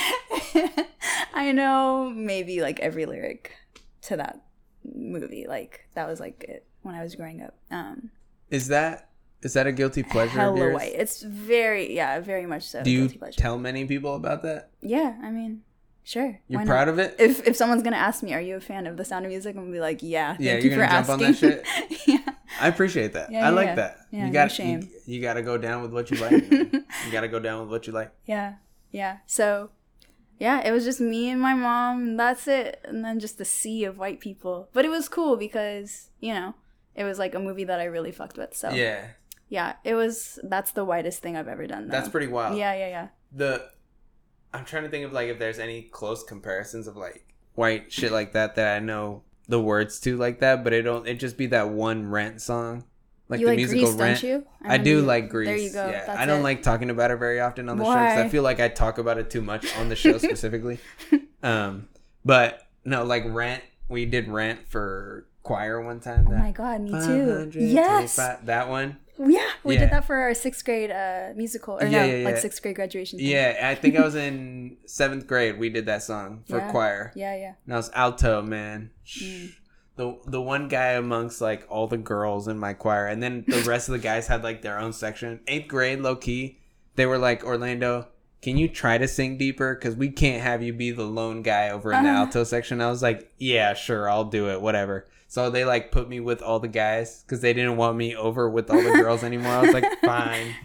I 1.35 1.53
know 1.53 2.11
maybe 2.15 2.61
like 2.61 2.81
every 2.81 3.07
lyric 3.07 3.53
to 4.03 4.17
that 4.17 4.41
movie. 4.85 5.47
Like 5.49 5.89
that 5.95 6.09
was 6.09 6.21
like 6.21 6.45
it 6.45 6.67
when 6.83 6.95
I 6.95 7.03
was 7.03 7.15
growing 7.15 7.43
up. 7.43 7.55
Um 7.71 8.11
Is 8.51 8.69
that 8.69 9.09
is 9.43 9.55
that 9.55 9.67
a 9.67 9.73
guilty 9.73 10.03
pleasure 10.03 10.33
of 10.39 10.45
hella 10.45 10.59
yours? 10.59 10.75
white. 10.75 10.93
It's 10.95 11.23
very 11.23 11.95
yeah, 11.95 12.21
very 12.21 12.47
much 12.47 12.65
so. 12.65 12.83
Do 12.83 12.91
you 12.91 13.01
guilty 13.03 13.19
pleasure. 13.19 13.41
tell 13.41 13.59
many 13.59 13.85
people 13.87 14.15
about 14.15 14.43
that? 14.43 14.71
Yeah, 14.83 15.17
I 15.23 15.31
mean, 15.31 15.63
sure. 16.05 16.41
You're 16.49 16.67
proud 16.67 16.87
not? 16.87 16.89
of 16.89 16.99
it? 16.99 17.17
if 17.19 17.47
if 17.47 17.57
someone's 17.57 17.83
gonna 17.83 17.97
ask 17.97 18.23
me, 18.23 18.35
"Are 18.35 18.41
you 18.41 18.57
a 18.57 18.61
fan 18.61 18.87
of 18.87 18.97
The 18.99 19.05
Sound 19.05 19.25
of 19.25 19.31
Music?" 19.31 19.57
I'm 19.57 19.63
gonna 19.63 19.73
be 19.73 19.81
like, 19.81 20.01
"Yeah." 20.03 20.33
Thank 20.35 20.41
Yeah, 20.41 20.57
you 20.57 20.63
you're 20.71 20.73
for 20.73 20.87
gonna 20.87 21.07
jump 21.07 21.09
on 21.09 21.25
asking. 21.25 21.51
that 21.51 21.63
yeah. 22.07 22.33
I 22.61 22.69
appreciate 22.69 23.13
that. 23.15 23.31
Yeah, 23.33 23.39
I 23.47 23.49
yeah, 23.49 23.51
like 23.51 23.67
yeah. 23.69 23.75
that. 23.77 23.99
Yeah, 24.11 24.21
you 24.21 24.27
no 24.27 24.33
got 24.33 24.53
shame. 24.53 24.81
You, 25.07 25.15
you 25.15 25.23
got 25.23 25.35
to 25.35 25.43
go 25.43 25.57
down 25.57 25.81
with 25.83 25.93
what 25.93 26.11
you 26.11 26.19
like. 26.19 26.51
you 26.53 27.11
got 27.13 27.21
to 27.23 27.29
go 27.29 27.39
down 27.39 27.61
with 27.63 27.71
what 27.71 27.87
you 27.87 27.93
like. 27.95 28.13
Yeah, 28.27 28.55
yeah. 28.91 29.19
So, 29.27 29.71
yeah, 30.39 30.61
it 30.67 30.73
was 30.73 30.85
just 30.85 31.01
me 31.01 31.31
and 31.31 31.41
my 31.41 31.55
mom, 31.55 32.03
and 32.03 32.21
that's 32.21 32.47
it. 32.49 32.81
And 32.85 33.05
then 33.05 33.21
just 33.21 33.41
a 33.41 33.45
sea 33.47 33.85
of 33.85 33.97
white 33.99 34.21
people. 34.21 34.69
But 34.75 34.85
it 34.85 34.91
was 34.91 35.09
cool 35.09 35.37
because, 35.37 36.11
you 36.21 36.35
know, 36.35 36.55
it 36.95 37.05
was 37.05 37.19
like 37.19 37.35
a 37.35 37.41
movie 37.41 37.65
that 37.65 37.81
I 37.81 37.85
really 37.85 38.13
fucked 38.13 38.37
with. 38.39 38.57
So, 38.57 38.71
yeah, 38.71 39.07
Yeah, 39.49 39.75
it 39.85 39.95
was, 39.95 40.39
that's 40.45 40.73
the 40.73 40.85
whitest 40.85 41.23
thing 41.23 41.37
I've 41.37 41.49
ever 41.49 41.67
done. 41.67 41.87
Though. 41.89 41.93
that's 41.93 42.09
pretty 42.09 42.27
wild. 42.29 42.57
Yeah, 42.59 42.75
yeah, 42.75 42.89
yeah. 42.89 43.09
The 43.33 43.69
I'm 44.53 44.65
trying 44.65 44.83
to 44.83 44.89
think 44.89 45.05
of 45.07 45.13
like 45.13 45.29
if 45.29 45.39
there's 45.39 45.59
any 45.61 45.83
close 45.83 46.25
comparisons 46.25 46.89
of 46.89 46.97
like 46.97 47.25
white 47.55 47.93
shit 47.93 48.11
like 48.11 48.33
that 48.33 48.57
that 48.57 48.77
I 48.77 48.81
know 48.81 49.23
the 49.49 49.61
words 49.61 50.01
to 50.01 50.17
like 50.17 50.41
that, 50.41 50.65
but 50.65 50.73
it 50.73 50.83
don't. 50.83 51.07
It 51.07 51.21
just 51.21 51.37
be 51.37 51.47
that 51.47 51.69
one 51.71 52.09
Rent 52.11 52.41
song, 52.43 52.85
like 53.29 53.39
you 53.39 53.47
the 53.47 53.53
like 53.53 53.57
musical 53.59 53.87
Grease, 53.93 54.01
Rent. 54.01 54.21
don't 54.21 54.29
you? 54.31 54.47
I, 54.63 54.65
remember 54.65 54.85
do 54.85 54.91
you- 54.91 55.03
like 55.03 55.29
Grease. 55.29 55.47
There 55.49 55.57
you 55.57 55.73
go. 55.73 55.89
Yeah, 55.89 56.17
I 56.19 56.27
don't 56.27 56.41
it. 56.41 56.43
like 56.43 56.63
talking 56.63 56.91
about 56.91 57.13
it 57.13 57.17
very 57.19 57.39
often 57.41 57.69
on 57.69 57.77
the 57.79 57.85
show 57.85 57.91
because 57.95 58.19
I 58.19 58.29
feel 58.29 58.43
like 58.43 58.59
I 58.59 58.67
talk 58.69 58.99
about 58.99 59.19
it 59.19 59.31
too 59.31 59.43
much 59.43 59.77
on 59.77 59.89
the 59.89 59.95
show 59.97 60.19
specifically. 60.29 60.81
um, 61.45 61.89
but 62.25 62.67
no, 62.85 63.05
like 63.05 63.25
Rent. 63.27 63.63
We 63.89 64.05
did 64.07 64.29
Rent 64.29 64.69
for 64.69 65.27
choir 65.43 65.81
one 65.81 66.01
time. 66.01 66.27
Oh 66.29 66.33
my 66.33 66.51
god, 66.53 66.81
me 66.83 66.91
too. 66.91 67.51
Yes. 67.59 68.17
that 68.17 68.69
one. 68.69 68.99
Yeah, 69.23 69.47
we 69.65 69.75
Yeah. 69.75 69.81
did 69.81 69.91
that 69.91 70.07
for 70.07 70.17
our 70.17 70.33
sixth 70.33 70.65
grade 70.65 70.91
uh, 70.91 71.35
musical, 71.37 71.75
or 71.79 71.85
Yeah, 71.85 72.07
no, 72.07 72.13
yeah, 72.17 72.25
like 72.25 72.39
sixth 72.39 72.63
grade 72.63 72.77
graduation. 72.77 73.19
thing. 73.19 73.29
Yeah, 73.29 73.59
I 73.71 73.75
think 73.75 73.95
I 73.97 74.01
was 74.01 74.15
in 74.27 74.79
seventh 74.87 75.27
grade. 75.27 75.59
We 75.59 75.69
did 75.69 75.87
that 75.87 76.03
song 76.03 76.45
for 76.49 76.59
choir. 76.71 77.13
yeah, 77.15 77.37
yeah. 77.37 77.53
And 77.67 77.75
I 77.75 77.77
was 77.77 77.91
alto, 77.95 78.41
man. 78.41 78.91
Mm. 79.07 79.51
The 79.97 80.19
the 80.27 80.41
one 80.41 80.69
guy 80.69 80.93
amongst 80.93 81.43
like 81.43 81.67
all 81.69 81.87
the 81.87 81.99
girls 81.99 82.49
in 82.49 82.59
my 82.59 82.73
choir, 82.73 83.07
and 83.07 83.23
then 83.23 83.45
the 83.47 83.61
rest 83.69 83.89
of 83.89 83.93
the 83.93 83.99
guys 83.99 84.27
had 84.27 84.43
like 84.43 84.63
their 84.63 84.79
own 84.79 84.95
section. 84.95 85.41
Eighth 85.47 85.69
grade, 85.69 86.01
low 86.01 86.17
key, 86.17 86.59
they 86.97 87.05
were 87.05 87.19
like 87.19 87.45
Orlando. 87.45 88.09
Can 88.41 88.57
you 88.57 88.69
try 88.69 88.97
to 88.97 89.07
sing 89.07 89.37
deeper? 89.37 89.75
Because 89.75 89.97
we 89.97 90.09
can't 90.09 90.43
have 90.43 90.63
you 90.63 90.73
be 90.73 90.93
the 90.93 91.05
lone 91.05 91.43
guy 91.43 91.69
over 91.69 91.93
in 91.93 92.05
the 92.05 92.09
Uh-huh. 92.09 92.21
alto 92.21 92.43
section. 92.45 92.81
I 92.81 92.89
was 92.89 93.03
like, 93.03 93.31
yeah, 93.37 93.75
sure, 93.75 94.09
I'll 94.09 94.25
do 94.25 94.49
it, 94.49 94.63
whatever. 94.63 95.07
So 95.31 95.49
they 95.49 95.65
like 95.65 95.93
put 95.93 96.09
me 96.09 96.19
with 96.19 96.43
all 96.43 96.59
the 96.59 96.67
guys 96.67 97.23
because 97.23 97.41
they 97.41 97.53
didn't 97.53 97.77
want 97.77 97.97
me 97.97 98.17
over 98.17 98.51
with 98.51 98.69
all 98.69 98.83
the 98.83 98.91
girls 98.91 99.23
anymore. 99.23 99.53
I 99.53 99.61
was 99.61 99.73
like, 99.73 100.01
fine, 100.05 100.57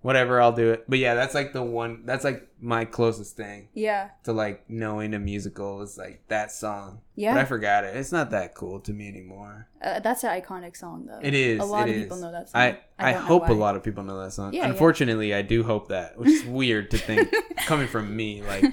whatever, 0.00 0.40
I'll 0.40 0.50
do 0.50 0.72
it. 0.72 0.86
But 0.88 0.98
yeah, 0.98 1.14
that's 1.14 1.36
like 1.36 1.52
the 1.52 1.62
one. 1.62 2.02
That's 2.04 2.24
like 2.24 2.48
my 2.60 2.84
closest 2.84 3.36
thing 3.36 3.68
Yeah, 3.74 4.08
to 4.24 4.32
like 4.32 4.68
knowing 4.68 5.14
a 5.14 5.20
musical 5.20 5.82
is 5.82 5.96
like 5.96 6.24
that 6.26 6.50
song. 6.50 7.02
yeah. 7.14 7.32
But 7.34 7.42
I 7.42 7.44
forgot 7.44 7.84
it. 7.84 7.94
It's 7.94 8.10
not 8.10 8.30
that 8.30 8.56
cool 8.56 8.80
to 8.80 8.92
me 8.92 9.06
anymore. 9.06 9.68
Uh, 9.80 10.00
that's 10.00 10.24
an 10.24 10.30
iconic 10.30 10.76
song, 10.76 11.06
though. 11.06 11.20
It 11.22 11.34
is. 11.34 11.60
A 11.60 11.64
lot 11.64 11.88
of 11.88 11.94
is. 11.94 12.02
people 12.02 12.16
know 12.16 12.32
that 12.32 12.48
song. 12.48 12.60
I 12.60 12.78
I, 12.98 13.12
don't 13.12 13.22
hope 13.22 13.48
a 13.48 13.52
lot 13.52 13.76
of 13.76 13.84
people 13.84 14.02
know 14.02 14.18
that 14.18 14.32
song. 14.32 14.52
Yeah, 14.52 14.62
yeah. 14.62 14.70
Unfortunately, 14.70 15.32
I 15.32 15.42
do 15.42 15.62
hope 15.62 15.90
that, 15.90 16.18
which 16.18 16.30
is 16.30 16.44
weird 16.60 16.90
to 16.90 16.98
think 16.98 17.32
coming 17.66 17.86
from 17.86 18.16
me. 18.16 18.42
Like, 18.42 18.64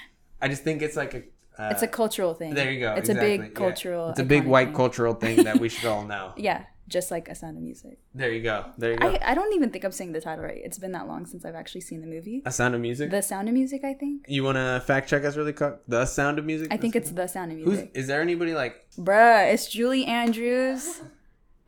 I 0.42 0.48
just 0.48 0.64
think 0.64 0.82
it's 0.82 0.96
like 0.96 1.14
a. 1.14 1.22
Uh, 1.58 1.70
It's 1.72 1.82
a 1.82 1.88
cultural 1.88 2.34
thing. 2.34 2.54
there 2.54 2.70
you 2.70 2.80
go. 2.80 2.94
It's 2.94 3.08
exactly, 3.08 3.34
a 3.34 3.38
big 3.38 3.54
cultural. 3.54 4.10
It's 4.10 4.20
a 4.20 4.24
big 4.24 4.44
white 4.46 4.68
thing. 4.68 4.76
cultural 4.76 5.14
thing 5.14 5.42
that 5.44 5.58
we 5.60 5.68
should 5.68 5.86
all 5.88 6.04
know. 6.04 6.32
Yeah, 6.36 6.64
just 6.86 7.10
like 7.10 7.28
A 7.28 7.34
Sound 7.34 7.56
of 7.56 7.62
Music. 7.62 7.98
There 8.14 8.30
you 8.30 8.42
go. 8.42 8.66
There 8.78 8.92
you 8.92 8.96
go. 8.98 9.08
I, 9.08 9.32
I 9.32 9.34
don't 9.34 9.52
even 9.54 9.70
think 9.70 9.84
I'm 9.84 9.92
saying 9.92 10.12
the 10.12 10.20
title 10.20 10.44
right. 10.44 10.60
It's 10.64 10.78
been 10.78 10.92
that 10.92 11.06
long 11.08 11.26
since 11.26 11.44
I've 11.44 11.56
actually 11.56 11.80
seen 11.82 12.00
the 12.00 12.06
movie. 12.06 12.42
a 12.46 12.52
sound 12.52 12.74
of 12.76 12.80
music. 12.80 13.10
The 13.10 13.22
Sound 13.22 13.48
of 13.48 13.54
Music, 13.54 13.82
I 13.84 13.92
think. 13.94 14.24
you 14.28 14.44
want 14.44 14.56
to 14.56 14.82
fact 14.86 15.08
check 15.10 15.24
us 15.24 15.36
really 15.36 15.52
quick? 15.52 15.74
The 15.88 16.06
sound 16.06 16.38
of 16.38 16.44
music. 16.44 16.68
I 16.70 16.76
think 16.76 16.94
it's 16.96 17.10
The 17.10 17.26
Sound 17.26 17.50
of 17.52 17.58
Who's 17.58 17.66
Music. 17.66 17.90
is 17.94 18.06
there 18.06 18.20
anybody 18.22 18.54
like? 18.54 18.86
Bruh, 18.96 19.52
it's 19.52 19.68
Julie 19.68 20.04
Andrews. 20.06 21.00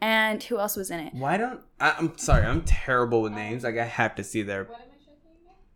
And 0.02 0.42
who 0.44 0.58
else 0.58 0.76
was 0.76 0.90
in 0.90 0.98
it? 1.00 1.12
Why 1.12 1.36
don't 1.36 1.60
I, 1.78 1.94
I'm 1.98 2.16
sorry? 2.16 2.46
I'm 2.46 2.62
terrible 2.62 3.20
with 3.20 3.32
names. 3.32 3.64
Like 3.64 3.76
I 3.76 3.84
have 3.84 4.14
to 4.14 4.24
see 4.24 4.42
their 4.42 4.66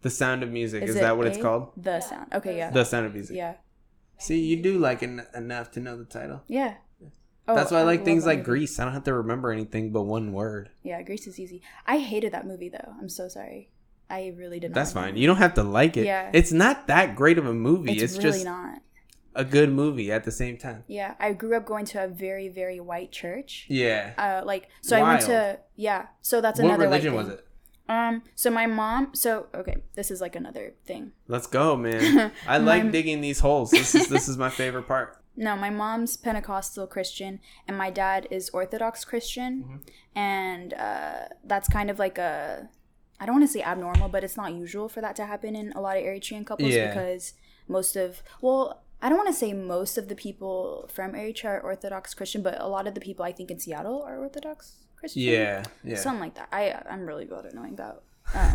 The 0.00 0.09
Sound 0.09 0.42
of 0.42 0.50
Music. 0.50 0.83
Is, 0.83 0.97
it 0.97 1.00
that 1.00 1.18
what 1.18 1.26
it's 1.26 1.37
called? 1.37 1.73
The 1.76 2.00
sound. 2.00 2.33
Okay, 2.33 2.56
yeah. 2.56 2.71
The 2.71 2.85
Sound 2.85 3.04
of 3.04 3.12
Music. 3.12 3.37
yeah. 3.37 3.54
See, 4.18 4.40
you 4.40 4.62
do 4.62 4.78
like 4.78 5.02
en- 5.02 5.26
enough 5.35 5.71
to 5.73 5.80
know 5.80 5.97
the 5.97 6.04
title. 6.04 6.42
Yeah. 6.49 6.75
Oh, 7.47 7.54
That's 7.54 7.71
why 7.71 7.80
I 7.80 7.83
like 7.83 8.04
things 8.04 8.25
like 8.25 8.38
movie. 8.38 8.47
Grease. 8.47 8.78
I 8.78 8.85
don't 8.85 8.94
have 8.94 9.04
to 9.04 9.12
remember 9.12 9.52
anything 9.52 9.92
but 9.92 10.02
one 10.02 10.33
word. 10.33 10.71
Yeah, 10.83 11.02
Grease 11.02 11.26
is 11.26 11.38
easy. 11.38 11.61
I 11.87 11.99
hated 11.99 12.33
that 12.33 12.47
movie 12.47 12.71
though. 12.71 12.94
I'm 12.99 13.09
so 13.11 13.28
sorry. 13.28 13.71
I 14.09 14.33
really 14.37 14.61
did 14.61 14.71
not. 14.71 14.75
That's 14.76 14.92
fine. 14.92 15.16
it. 15.16 15.21
You 15.21 15.26
don't 15.26 15.37
have 15.37 15.54
to 15.54 15.62
like 15.62 15.97
it. 15.97 16.06
Yeah. 16.06 16.30
It's 16.33 16.52
not 16.52 16.87
that 16.87 17.16
great 17.16 17.37
of 17.37 17.47
a 17.47 17.52
movie. 17.54 17.92
It's, 17.92 18.02
It's, 18.02 18.16
really 18.16 18.30
just 18.30 18.44
not. 18.44 18.80
a 19.35 19.44
good 19.44 19.71
movie 19.71 20.11
at 20.11 20.25
the 20.25 20.30
same 20.30 20.56
time. 20.56 20.85
Yeah, 20.87 21.14
I 21.18 21.33
grew 21.33 21.56
up 21.56 21.66
going 21.66 21.85
to 21.87 22.04
a 22.04 22.09
very 22.09 22.49
very 22.49 22.80
white 22.80 23.12
church. 23.12 23.66
Yeah. 23.68 24.14
Uh, 24.16 24.47
like 24.47 24.68
so 24.80 24.97
I 24.97 25.02
went 25.02 25.23
to 25.23 25.59
yeah. 25.76 26.06
So 26.23 26.40
that's 26.40 26.59
what 26.59 26.66
another 26.66 26.85
religion 26.85 27.14
was 27.14 27.28
it? 27.28 27.47
Um. 27.88 28.23
So 28.35 28.50
my 28.50 28.67
mom. 28.67 29.14
So 29.14 29.47
okay, 29.55 29.76
this 29.95 30.11
is 30.11 30.21
like 30.21 30.37
another 30.37 30.73
thing. 30.87 31.12
Let's 31.29 31.47
go, 31.47 31.76
man. 31.76 32.33
I 32.49 32.59
like 32.59 32.85
My- 32.85 32.91
digging 32.91 33.21
these 33.21 33.41
holes. 33.41 33.71
This 33.71 33.95
is 33.95 34.09
this 34.09 34.29
is 34.29 34.37
my 34.38 34.50
favorite 34.50 34.87
part. 34.88 35.19
No, 35.37 35.57
my 35.57 35.69
mom's 35.69 36.17
Pentecostal 36.17 36.87
Christian, 36.87 37.41
and 37.67 37.76
my 37.76 37.91
dad 37.91 38.29
is 38.31 38.50
Orthodox 38.50 39.05
Christian, 39.05 39.64
Mm-hmm. 39.64 39.76
and 40.14 40.75
uh, 40.75 41.26
that's 41.45 41.69
kind 41.69 41.91
of 41.91 41.99
like 41.99 42.19
a. 42.19 42.69
I 43.19 43.26
don't 43.26 43.35
want 43.41 43.49
to 43.49 43.53
say 43.53 43.61
abnormal, 43.61 44.09
but 44.11 44.23
it's 44.23 44.37
not 44.37 44.53
usual 44.53 44.88
for 44.88 45.00
that 45.00 45.17
to 45.17 45.26
happen 45.26 45.57
in 45.57 45.73
a 45.73 45.81
lot 45.81 45.97
of 45.97 46.05
Eritrean 46.05 46.47
couples 46.47 46.73
Yeah. 46.73 46.87
because 46.87 47.33
most 47.67 47.97
of 47.97 48.23
well, 48.41 48.85
I 49.03 49.09
don't 49.09 49.19
want 49.19 49.29
to 49.29 49.35
say 49.35 49.53
most 49.53 49.99
of 49.99 50.07
the 50.07 50.14
people 50.14 50.88
from 50.93 51.14
Eritrea 51.14 51.47
are 51.47 51.61
Orthodox 51.61 52.14
Christian, 52.14 52.43
but 52.45 52.61
a 52.61 52.69
lot 52.69 52.87
of 52.87 52.95
the 52.95 53.00
people 53.00 53.25
I 53.25 53.33
think 53.33 53.50
in 53.50 53.59
Seattle 53.59 54.03
are 54.07 54.17
Orthodox 54.19 54.84
Christian. 55.04 55.23
Yeah. 55.23 55.62
Yeah. 55.84 55.96
something 55.96 56.20
like 56.20 56.34
that. 56.34 56.49
I 56.52 56.62
I'm 56.90 57.04
really 57.06 57.25
bad 57.26 57.46
at 57.46 57.54
knowing 57.54 57.75
about 57.75 58.02
um, 58.34 58.52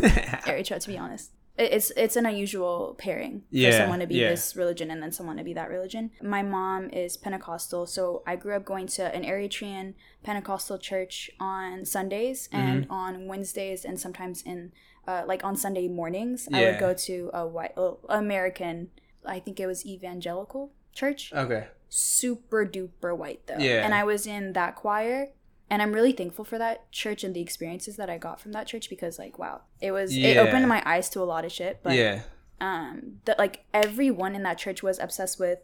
Eritrea, 0.50 0.80
to 0.80 0.88
be 0.88 0.98
honest. 0.98 1.30
It's 1.58 1.90
it's 1.96 2.16
an 2.16 2.24
unusual 2.26 2.94
pairing 2.98 3.40
for 3.50 3.56
Yeah, 3.56 3.76
someone 3.78 4.00
to 4.00 4.06
be 4.06 4.14
yeah. 4.16 4.30
this 4.30 4.56
religion 4.56 4.90
and 4.90 5.02
then 5.02 5.12
someone 5.12 5.36
to 5.36 5.44
be 5.44 5.52
that 5.54 5.68
religion. 5.68 6.10
My 6.22 6.42
mom 6.42 6.88
is 6.90 7.16
Pentecostal, 7.18 7.86
so 7.86 8.22
I 8.26 8.36
grew 8.36 8.54
up 8.56 8.64
going 8.64 8.86
to 8.98 9.14
an 9.14 9.24
Eritrean 9.24 9.94
Pentecostal 10.22 10.78
church 10.78 11.30
on 11.38 11.84
Sundays 11.84 12.48
and 12.52 12.84
Mm-hmm. 12.84 12.92
on 12.92 13.26
Wednesdays 13.26 13.84
and 13.84 14.00
sometimes 14.00 14.42
in 14.42 14.72
uh, 15.06 15.22
like 15.26 15.44
on 15.44 15.54
Sunday 15.56 15.86
mornings 15.88 16.48
I 16.52 16.64
would 16.64 16.78
go 16.80 16.94
to 16.94 17.30
a 17.34 17.46
white 17.46 17.74
uh, 17.76 17.92
American. 18.08 18.88
I 19.26 19.38
think 19.38 19.60
it 19.60 19.66
was 19.66 19.84
evangelical 19.84 20.72
church 20.94 21.30
okay. 21.34 21.66
super 21.90 22.64
duper 22.64 23.14
white 23.16 23.46
though. 23.46 23.58
Yeah. 23.58 23.84
And 23.84 23.94
I 23.94 24.04
was 24.04 24.26
in 24.26 24.54
that 24.54 24.76
choir 24.76 25.28
and 25.70 25.80
I'm 25.80 25.92
really 25.92 26.12
thankful 26.12 26.44
for 26.44 26.58
that 26.58 26.90
church 26.90 27.22
and 27.22 27.34
the 27.34 27.40
experiences 27.40 27.96
that 27.96 28.10
I 28.10 28.18
got 28.18 28.40
from 28.40 28.52
that 28.52 28.66
church 28.66 28.90
because 28.90 29.18
like 29.18 29.38
wow, 29.38 29.62
it 29.80 29.92
was 29.92 30.14
it 30.14 30.36
opened 30.36 30.68
my 30.68 30.82
eyes 30.84 31.08
to 31.10 31.22
a 31.22 31.24
lot 31.24 31.44
of 31.44 31.52
shit, 31.52 31.80
but 31.82 31.94
yeah. 31.94 32.22
um 32.60 33.20
that 33.24 33.38
like 33.38 33.64
everyone 33.72 34.34
in 34.34 34.42
that 34.42 34.58
church 34.58 34.82
was 34.82 34.98
obsessed 34.98 35.38
with 35.38 35.60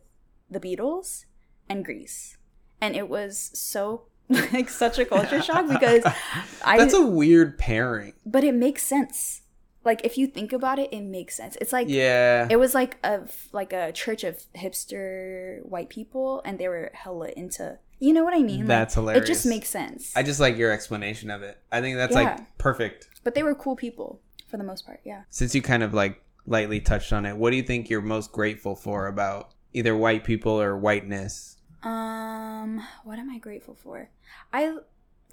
the 0.48 0.60
Beatles 0.60 1.24
and 1.68 1.84
Grease. 1.84 2.38
And 2.80 2.94
it 2.94 3.08
was 3.08 3.50
so 3.54 4.02
like 4.28 4.68
such 4.68 4.98
a 4.98 5.04
culture 5.04 5.42
shock 5.42 5.68
because 5.68 6.04
I 6.64 6.78
That's 6.78 6.94
a 6.94 7.04
weird 7.04 7.58
pairing. 7.58 8.14
but 8.24 8.44
it 8.44 8.54
makes 8.54 8.82
sense. 8.82 9.42
Like 9.86 10.04
if 10.04 10.18
you 10.18 10.26
think 10.26 10.52
about 10.52 10.78
it, 10.78 10.88
it 10.92 11.02
makes 11.02 11.34
sense. 11.36 11.56
It's 11.60 11.72
like 11.72 11.86
Yeah. 11.88 12.46
it 12.50 12.56
was 12.56 12.74
like 12.74 12.98
a 13.04 13.20
like 13.52 13.72
a 13.72 13.92
church 13.92 14.22
of 14.24 14.34
hipster 14.54 15.64
white 15.64 15.88
people 15.88 16.42
and 16.44 16.58
they 16.58 16.68
were 16.68 16.90
hella 16.92 17.28
into 17.36 17.78
you 17.98 18.12
know 18.12 18.24
what 18.24 18.34
i 18.34 18.42
mean 18.42 18.66
Like, 18.66 18.92
hilarious. 18.92 19.24
it 19.24 19.26
just 19.32 19.46
makes 19.46 19.68
sense 19.70 20.12
I 20.14 20.22
just 20.22 20.38
like 20.40 20.58
your 20.58 20.70
explanation 20.70 21.30
of 21.30 21.42
it. 21.42 21.56
I 21.72 21.80
think 21.80 21.96
that's 21.96 22.14
Yeah. 22.14 22.22
like 22.22 22.58
perfect. 22.58 23.08
but 23.24 23.34
they 23.34 23.42
were 23.42 23.54
cool 23.54 23.76
people 23.76 24.20
for 24.50 24.56
the 24.58 24.64
most 24.64 24.84
part 24.84 25.00
yeah 25.04 25.22
Since 25.30 25.54
you 25.54 25.62
kind 25.62 25.82
of 25.82 25.94
like 25.94 26.20
lightly 26.46 26.78
touched 26.80 27.12
on 27.12 27.24
it, 27.26 27.36
what 27.36 27.50
do 27.50 27.56
you 27.56 27.62
think 27.62 27.88
you're 27.88 28.02
most 28.02 28.30
grateful 28.32 28.74
for 28.76 29.06
about 29.06 29.54
either 29.72 29.96
white 29.96 30.24
people 30.24 30.60
or 30.60 30.76
whiteness? 30.76 31.56
um 31.82 32.82
what 33.04 33.18
am 33.18 33.30
i 33.30 33.38
grateful 33.38 33.74
for 33.74 34.10
i 34.52 34.76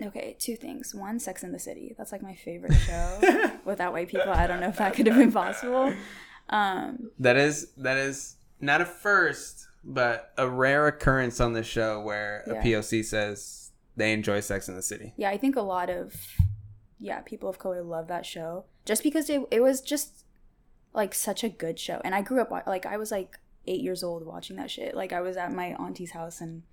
okay 0.02 0.36
two 0.40 0.56
things. 0.56 0.94
One 0.96 1.20
sex 1.20 1.44
in 1.44 1.52
the 1.52 1.60
city. 1.60 1.94
That's 1.98 2.12
like 2.12 2.22
my 2.22 2.36
favorite 2.36 2.74
show 2.88 3.52
without 3.66 3.94
white 3.94 4.08
people. 4.10 4.32
I 4.32 4.48
don't 4.48 4.60
know 4.60 4.70
if 4.70 4.78
that 4.78 4.94
could 4.94 5.08
have 5.08 5.18
been 5.18 5.32
possible. 5.32 5.94
Um 6.50 7.10
That 7.20 7.38
is 7.38 7.72
that 7.78 7.98
is 7.98 8.36
not 8.60 8.82
a 8.82 8.86
first, 8.86 9.68
but 9.84 10.34
a 10.38 10.48
rare 10.50 10.88
occurrence 10.88 11.40
on 11.40 11.54
the 11.54 11.64
show 11.64 12.02
where 12.02 12.44
a 12.48 12.56
POC 12.56 13.04
says 13.06 13.72
they 13.96 14.14
enjoy 14.14 14.40
Sex 14.40 14.68
in 14.68 14.76
the 14.76 14.82
City. 14.82 15.14
yeah 15.18 15.30
i 15.30 15.38
think 15.38 15.56
a 15.56 15.62
lot 15.62 15.90
of 15.90 16.16
yeah 17.00 17.20
people 17.22 17.48
of 17.48 17.60
color 17.60 17.84
love 17.84 18.08
that 18.08 18.26
show 18.26 18.66
just 18.86 19.04
because 19.04 19.30
it, 19.30 19.42
it 19.52 19.62
was 19.62 19.82
just 19.82 20.26
like 20.94 21.14
such 21.14 21.44
a 21.44 21.50
good 21.50 21.78
show. 21.80 22.02
And 22.04 22.16
i 22.16 22.22
grew 22.22 22.42
up 22.42 22.50
like 22.68 22.86
i 22.86 22.98
was 22.98 23.12
like 23.12 23.38
eight 23.68 23.82
years 23.82 24.04
old 24.04 24.26
watching 24.26 24.56
that 24.58 24.72
shit. 24.72 24.96
Like 24.96 25.14
i 25.14 25.22
was 25.22 25.38
at 25.38 25.52
my 25.54 25.74
auntie's 25.76 26.12
house 26.12 26.42
and 26.42 26.64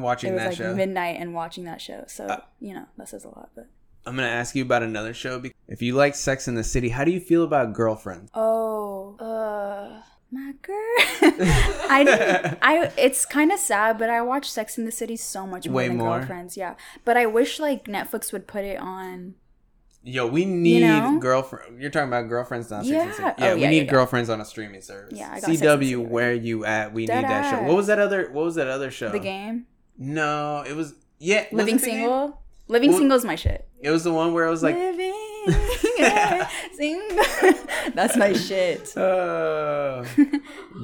Watching 0.00 0.30
it 0.30 0.34
was 0.34 0.42
that 0.42 0.48
like 0.48 0.56
show. 0.58 0.74
midnight 0.74 1.16
and 1.20 1.34
watching 1.34 1.64
that 1.64 1.80
show 1.80 2.04
so 2.06 2.26
Uh, 2.26 2.40
you 2.60 2.74
know 2.74 2.86
that 2.96 3.08
says 3.08 3.24
a 3.24 3.28
lot 3.28 3.50
but 3.54 3.66
I'm 4.06 4.16
gonna 4.16 4.28
ask 4.28 4.54
you 4.56 4.62
about 4.62 4.82
another 4.82 5.12
show. 5.12 5.42
If 5.66 5.82
you 5.82 5.94
like 5.94 6.14
Sex 6.14 6.48
in 6.48 6.54
the 6.54 6.64
City, 6.64 6.88
how 6.88 7.04
do 7.04 7.10
you 7.10 7.20
feel 7.20 7.42
about 7.44 7.74
Girlfriends? 7.74 8.30
oh 8.34 9.16
uh 9.20 10.02
my 10.30 10.52
girl 10.60 10.76
i 11.90 12.02
didn't 12.04 12.58
i 12.60 12.92
it's 12.98 13.24
kind 13.24 13.50
of 13.50 13.58
sad 13.58 13.96
but 13.96 14.10
i 14.10 14.20
watch 14.20 14.50
sex 14.50 14.76
in 14.76 14.84
the 14.84 14.90
city 14.92 15.16
so 15.16 15.46
much 15.46 15.66
more 15.66 15.74
Way 15.76 15.88
than 15.88 15.96
more? 15.96 16.18
girlfriends 16.18 16.54
yeah 16.54 16.74
but 17.06 17.16
i 17.16 17.24
wish 17.24 17.58
like 17.58 17.84
netflix 17.86 18.30
would 18.30 18.46
put 18.46 18.62
it 18.64 18.78
on 18.78 19.34
Yo, 20.04 20.26
we 20.26 20.44
need 20.46 20.80
know? 20.82 21.18
girlfriend. 21.18 21.82
You're 21.82 21.90
talking 21.90 22.08
about 22.08 22.28
girlfriends, 22.28 22.70
not 22.70 22.86
Sex 22.86 22.90
in 23.02 23.08
the 23.08 23.12
City. 23.14 23.22
Yeah. 23.24 23.34
Yeah, 23.38 23.50
Oh, 23.50 23.54
we 23.56 23.62
yeah, 23.62 23.70
need 23.70 23.84
yeah, 23.86 23.90
girlfriends 23.90 24.30
on 24.30 24.40
a 24.40 24.44
streaming 24.44 24.80
service. 24.80 25.18
Yeah, 25.18 25.26
I 25.28 25.40
got 25.40 25.40
Sex 25.40 25.48
and 25.48 25.58
City 25.82 25.92
CW, 25.96 26.08
where 26.08 26.32
you 26.32 26.64
at? 26.64 26.94
We 26.94 27.04
Dead 27.04 27.22
need 27.22 27.28
that 27.28 27.50
show. 27.50 27.62
What 27.66 27.76
was 27.76 27.88
that 27.88 27.98
other? 27.98 28.30
What 28.30 28.44
was 28.44 28.54
that 28.54 28.68
other 28.68 28.90
show? 28.90 29.10
the 29.10 29.18
game 29.18 29.66
No, 29.98 30.62
it 30.66 30.74
was 30.76 30.94
yeah. 31.18 31.46
living 31.52 31.76
it 31.76 31.80
The 31.80 31.86
Game? 31.86 31.98
single 32.00 32.42
living 32.68 32.90
Well- 32.90 32.98
single 32.98 33.16
is 33.16 33.24
my 33.24 33.34
shit 33.34 33.66
It 33.80 33.90
was 33.90 34.04
the 34.04 34.12
one 34.12 34.32
where 34.32 34.46
I 34.46 34.50
was 34.50 34.62
like, 34.62 34.76
living 34.76 35.14
single 36.74 37.24
that's 37.94 38.16
my 38.16 38.32
shit 38.34 38.94
uh, 38.96 40.04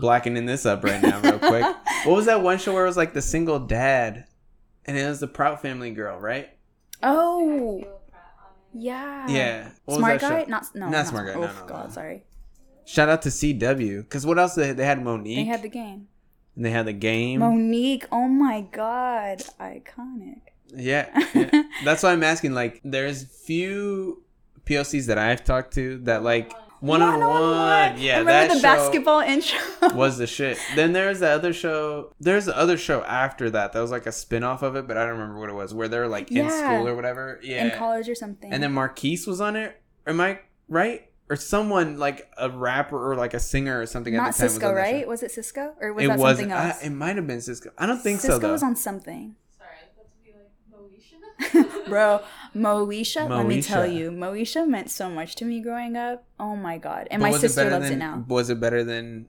blackening 0.00 0.47
this 0.47 0.64
up 0.66 0.83
right 0.85 1.02
now, 1.02 1.21
real 1.21 1.38
quick. 1.38 1.64
What 2.04 2.16
was 2.16 2.26
that 2.26 2.42
one 2.42 2.59
show 2.59 2.73
where 2.75 2.85
it 2.85 2.88
was 2.88 2.97
like 2.97 3.12
the 3.14 3.23
single 3.23 3.59
dad, 3.59 4.25
and 4.87 4.97
it 4.97 5.06
was 5.06 5.21
the 5.21 5.26
Proud 5.28 5.61
Family 5.61 5.90
girl, 5.90 6.18
right? 6.18 6.50
oh 7.02 7.83
yeah 8.73 9.26
Yeah. 9.28 9.71
What 9.85 9.99
smart 9.99 10.21
guy 10.21 10.44
not 10.49 10.64
no 10.75 10.88
Not 10.88 11.06
Smart 11.06 11.26
Guy, 11.28 11.35
no, 11.35 11.42
oh 11.42 11.61
no, 11.61 11.66
god 11.66 11.85
no. 11.88 11.90
sorry 11.94 12.25
Shout 12.87 13.09
out 13.09 13.23
to 13.23 13.28
CW, 13.30 14.02
because 14.02 14.26
what 14.26 14.38
else 14.38 14.54
they, 14.56 14.73
they 14.73 14.85
had 14.85 15.02
Mo'Nique, 15.02 15.37
they 15.37 15.44
had 15.44 15.62
the 15.62 15.68
game 15.68 16.09
and 16.56 16.64
they 16.64 16.70
had 16.70 16.87
the 16.87 16.92
game. 16.92 17.40
Mo'Nique 17.40 18.04
oh 18.12 18.28
my 18.28 18.62
god 18.73 19.42
iconic 19.61 20.40
Yeah, 20.75 21.08
yeah. 21.34 21.62
that's 21.84 22.02
why 22.02 22.12
I'm 22.12 22.23
asking. 22.25 22.52
Like, 22.52 22.80
there's 22.84 23.25
few 23.25 24.23
POCs 24.66 25.06
that 25.06 25.18
I've 25.18 25.44
talked 25.44 25.75
to 25.75 25.99
that 26.04 26.23
like 26.23 26.52
one 26.80 27.00
on 27.00 27.20
one. 27.20 27.99
Yeah, 28.00 28.18
remember 28.18 28.32
that 28.49 28.54
the 28.56 28.61
basketball 28.62 29.20
intro 29.20 29.58
was 29.94 30.18
the 30.18 30.26
shit. 30.26 30.58
Then 30.76 30.92
there's 30.92 31.20
the 31.20 31.28
other 31.30 31.52
show. 31.52 32.12
There's 32.20 32.44
the 32.46 32.56
other 32.56 32.76
show 32.76 33.02
after 33.04 33.49
that. 33.50 33.73
That 33.73 33.80
was 33.80 33.90
like 33.90 34.06
a 34.06 34.12
spin 34.12 34.42
off 34.44 34.62
of 34.62 34.76
it, 34.76 34.87
but 34.87 34.96
I 34.96 35.02
don't 35.04 35.12
remember 35.18 35.40
what 35.40 35.49
it 35.49 35.54
was. 35.54 35.73
Where 35.73 35.88
they're 35.88 36.08
like 36.08 36.30
in 36.30 36.44
Yeah. 36.44 36.50
school 36.76 36.88
or 36.88 36.94
whatever. 36.94 37.40
Yeah. 37.42 37.64
in 37.66 37.78
college 37.78 38.08
or 38.08 38.14
something 38.14 38.52
And 38.52 38.62
then 38.62 38.73
Marques 38.73 39.26
was 39.26 39.40
on 39.40 39.56
it. 39.56 39.80
Am 40.06 40.20
I 40.20 40.40
right? 40.68 41.08
Or 41.31 41.37
someone 41.37 41.99
like 41.99 42.31
a 42.37 42.50
rapper 42.50 43.11
or 43.11 43.16
like 43.16 43.33
a 43.35 43.40
singer 43.40 43.81
or 43.81 43.87
something 43.87 44.14
at 44.14 44.19
not 44.19 44.35
the 44.35 44.40
time 44.40 44.49
Sisqó 44.50 44.62
was 44.69 44.73
right 44.75 45.02
show. 45.04 45.09
was 45.09 45.23
it 45.23 45.31
Sisqó 45.31 45.73
or 45.81 45.93
was 45.95 46.04
it 46.04 46.09
that 46.09 46.19
was. 46.19 46.37
something 46.38 46.52
I- 46.52 46.69
else 46.69 46.83
it 46.83 46.90
might 46.90 47.16
have 47.16 47.26
been 47.26 47.38
Sisqó. 47.38 47.69
I 47.78 47.87
don't 47.87 47.99
think 48.02 48.21
Sisqó 48.21 48.26
so 48.26 48.38
though. 48.38 48.52
was 48.52 48.62
on 48.62 48.76
something 48.76 49.35
Sorry, 49.57 49.71
I 49.81 50.02
to 50.02 50.23
be 50.23 51.59
like 51.59 51.64
Moesha. 51.64 51.87
Bro, 51.88 52.21
Moesha, 52.54 53.28
let 53.28 53.47
me 53.47 53.62
tell 53.62 53.87
you, 53.87 54.11
Moesha 54.11 54.69
meant 54.69 54.90
so 54.90 55.09
much 55.09 55.35
to 55.37 55.45
me 55.45 55.61
growing 55.61 55.97
up. 55.97 56.25
Oh 56.38 56.57
my 56.57 56.76
god. 56.78 57.09
And 57.11 57.21
But 57.21 57.26
my 57.28 57.33
was 57.33 57.43
it 57.45 57.49
sister 57.49 57.71
loves 57.71 57.85
than, 57.88 57.95
it 57.95 57.97
now. 57.97 58.25
Was 58.28 58.50
it 58.50 58.61
better 58.61 58.85
than 58.85 59.26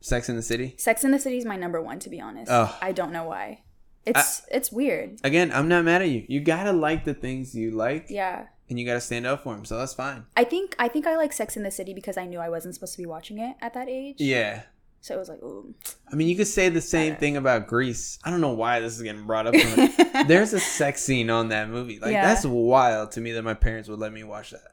Sex 0.00 0.28
in 0.28 0.36
the 0.36 0.42
City? 0.42 0.74
Sex 0.78 1.04
in 1.04 1.10
the 1.12 1.18
City 1.18 1.38
is 1.38 1.44
my 1.44 1.56
number 1.56 1.80
one, 1.80 1.98
to 2.00 2.10
be 2.10 2.20
honest. 2.20 2.50
Ugh. 2.50 2.74
I 2.82 2.92
don't 2.92 3.12
know 3.12 3.24
why. 3.24 3.62
It's 4.04 4.42
it's 4.52 4.70
weird. 4.70 5.18
Again, 5.24 5.50
I'm 5.52 5.68
not 5.68 5.84
mad 5.84 6.02
at 6.02 6.08
you. 6.08 6.24
You 6.28 6.40
gotta 6.40 6.72
like 6.72 7.04
the 7.04 7.14
things 7.14 7.54
you 7.56 7.72
like, 7.72 8.06
Yeah. 8.08 8.46
And 8.68 8.78
you 8.78 8.86
gotta 8.86 9.00
stand 9.00 9.26
up 9.26 9.42
for 9.44 9.54
him. 9.54 9.64
So 9.64 9.78
that's 9.78 9.94
fine. 9.94 10.24
I 10.36 10.44
think 10.44 10.74
I 10.78 10.88
think 10.88 11.06
I 11.06 11.16
like 11.16 11.32
Sex 11.32 11.56
in 11.56 11.62
the 11.62 11.70
City 11.70 11.94
because 11.94 12.16
I 12.16 12.26
knew 12.26 12.38
I 12.38 12.48
wasn't 12.48 12.74
supposed 12.74 12.92
to 12.94 12.98
be 12.98 13.06
watching 13.06 13.38
it 13.38 13.56
at 13.60 13.74
that 13.74 13.88
age. 13.88 14.16
Yeah. 14.20 14.62
So 15.00 15.14
it 15.14 15.18
was 15.18 15.28
like, 15.28 15.40
ooh. 15.42 15.72
I 16.12 16.16
mean, 16.16 16.26
you 16.26 16.34
could 16.36 16.48
say 16.48 16.68
the 16.68 16.80
same 16.80 17.14
thing 17.14 17.36
about 17.36 17.68
Grease. 17.68 18.18
I 18.24 18.30
don't 18.30 18.40
know 18.40 18.54
why 18.54 18.80
this 18.80 18.96
is 18.96 19.02
getting 19.02 19.24
brought 19.24 19.46
up. 19.46 19.54
There's 20.26 20.52
a 20.52 20.58
sex 20.58 21.00
scene 21.02 21.30
on 21.30 21.50
that 21.50 21.68
movie. 21.68 22.00
Like 22.00 22.10
Yeah. 22.12 22.26
that's 22.26 22.44
wild 22.44 23.12
to 23.12 23.20
me 23.20 23.32
that 23.32 23.42
my 23.42 23.54
parents 23.54 23.88
would 23.88 24.00
let 24.00 24.12
me 24.12 24.24
watch 24.24 24.50
that. 24.50 24.72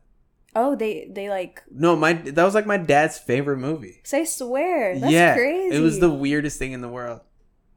Oh, 0.55 0.75
they 0.75 1.07
they 1.11 1.29
like 1.29 1.61
No, 1.71 1.95
my 1.95 2.13
that 2.13 2.43
was 2.43 2.55
like 2.55 2.65
my 2.65 2.77
dad's 2.77 3.17
favorite 3.19 3.57
movie. 3.57 4.01
So 4.03 4.19
I 4.19 4.23
swear. 4.23 4.97
That's 4.99 5.11
yeah, 5.11 5.35
crazy. 5.35 5.75
it 5.75 5.79
was 5.79 5.99
the 5.99 6.09
weirdest 6.11 6.57
thing 6.57 6.71
in 6.73 6.81
the 6.81 6.89
world. 6.89 7.21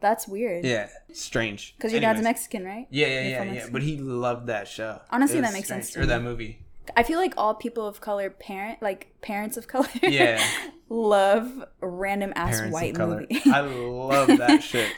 That's 0.00 0.28
weird. 0.28 0.64
Yeah, 0.64 0.88
strange. 1.12 1.74
Because 1.76 1.92
your 1.92 2.00
dad's 2.00 2.22
Mexican, 2.22 2.64
right? 2.64 2.86
Yeah, 2.90 3.06
yeah, 3.06 3.12
You're 3.12 3.22
yeah, 3.30 3.42
yeah. 3.44 3.52
Mexico. 3.52 3.72
But 3.72 3.82
he 3.82 3.96
loved 3.98 4.46
that 4.48 4.68
show. 4.68 5.00
Honestly, 5.10 5.38
It 5.38 5.42
that 5.42 5.48
was 5.48 5.54
makes 5.54 5.68
sense 5.68 5.88
strange. 5.88 5.94
to 5.94 6.00
Or 6.00 6.02
me. 6.02 6.08
that 6.08 6.22
movie. 6.28 6.62
I 6.96 7.02
feel 7.02 7.18
like 7.18 7.34
all 7.36 7.54
people 7.54 7.86
of 7.86 8.00
color 8.00 8.30
parent 8.30 8.80
like 8.80 9.08
parents 9.20 9.56
of 9.56 9.66
color 9.66 9.88
Yeah. 10.02 10.40
love 10.88 11.64
random 11.80 12.32
ass 12.36 12.56
Parents 12.56 12.74
white 12.74 12.90
of 12.92 12.96
color. 12.98 13.20
movie. 13.28 13.42
I 13.50 13.60
love 13.60 14.28
that 14.38 14.62
shit. 14.70 14.92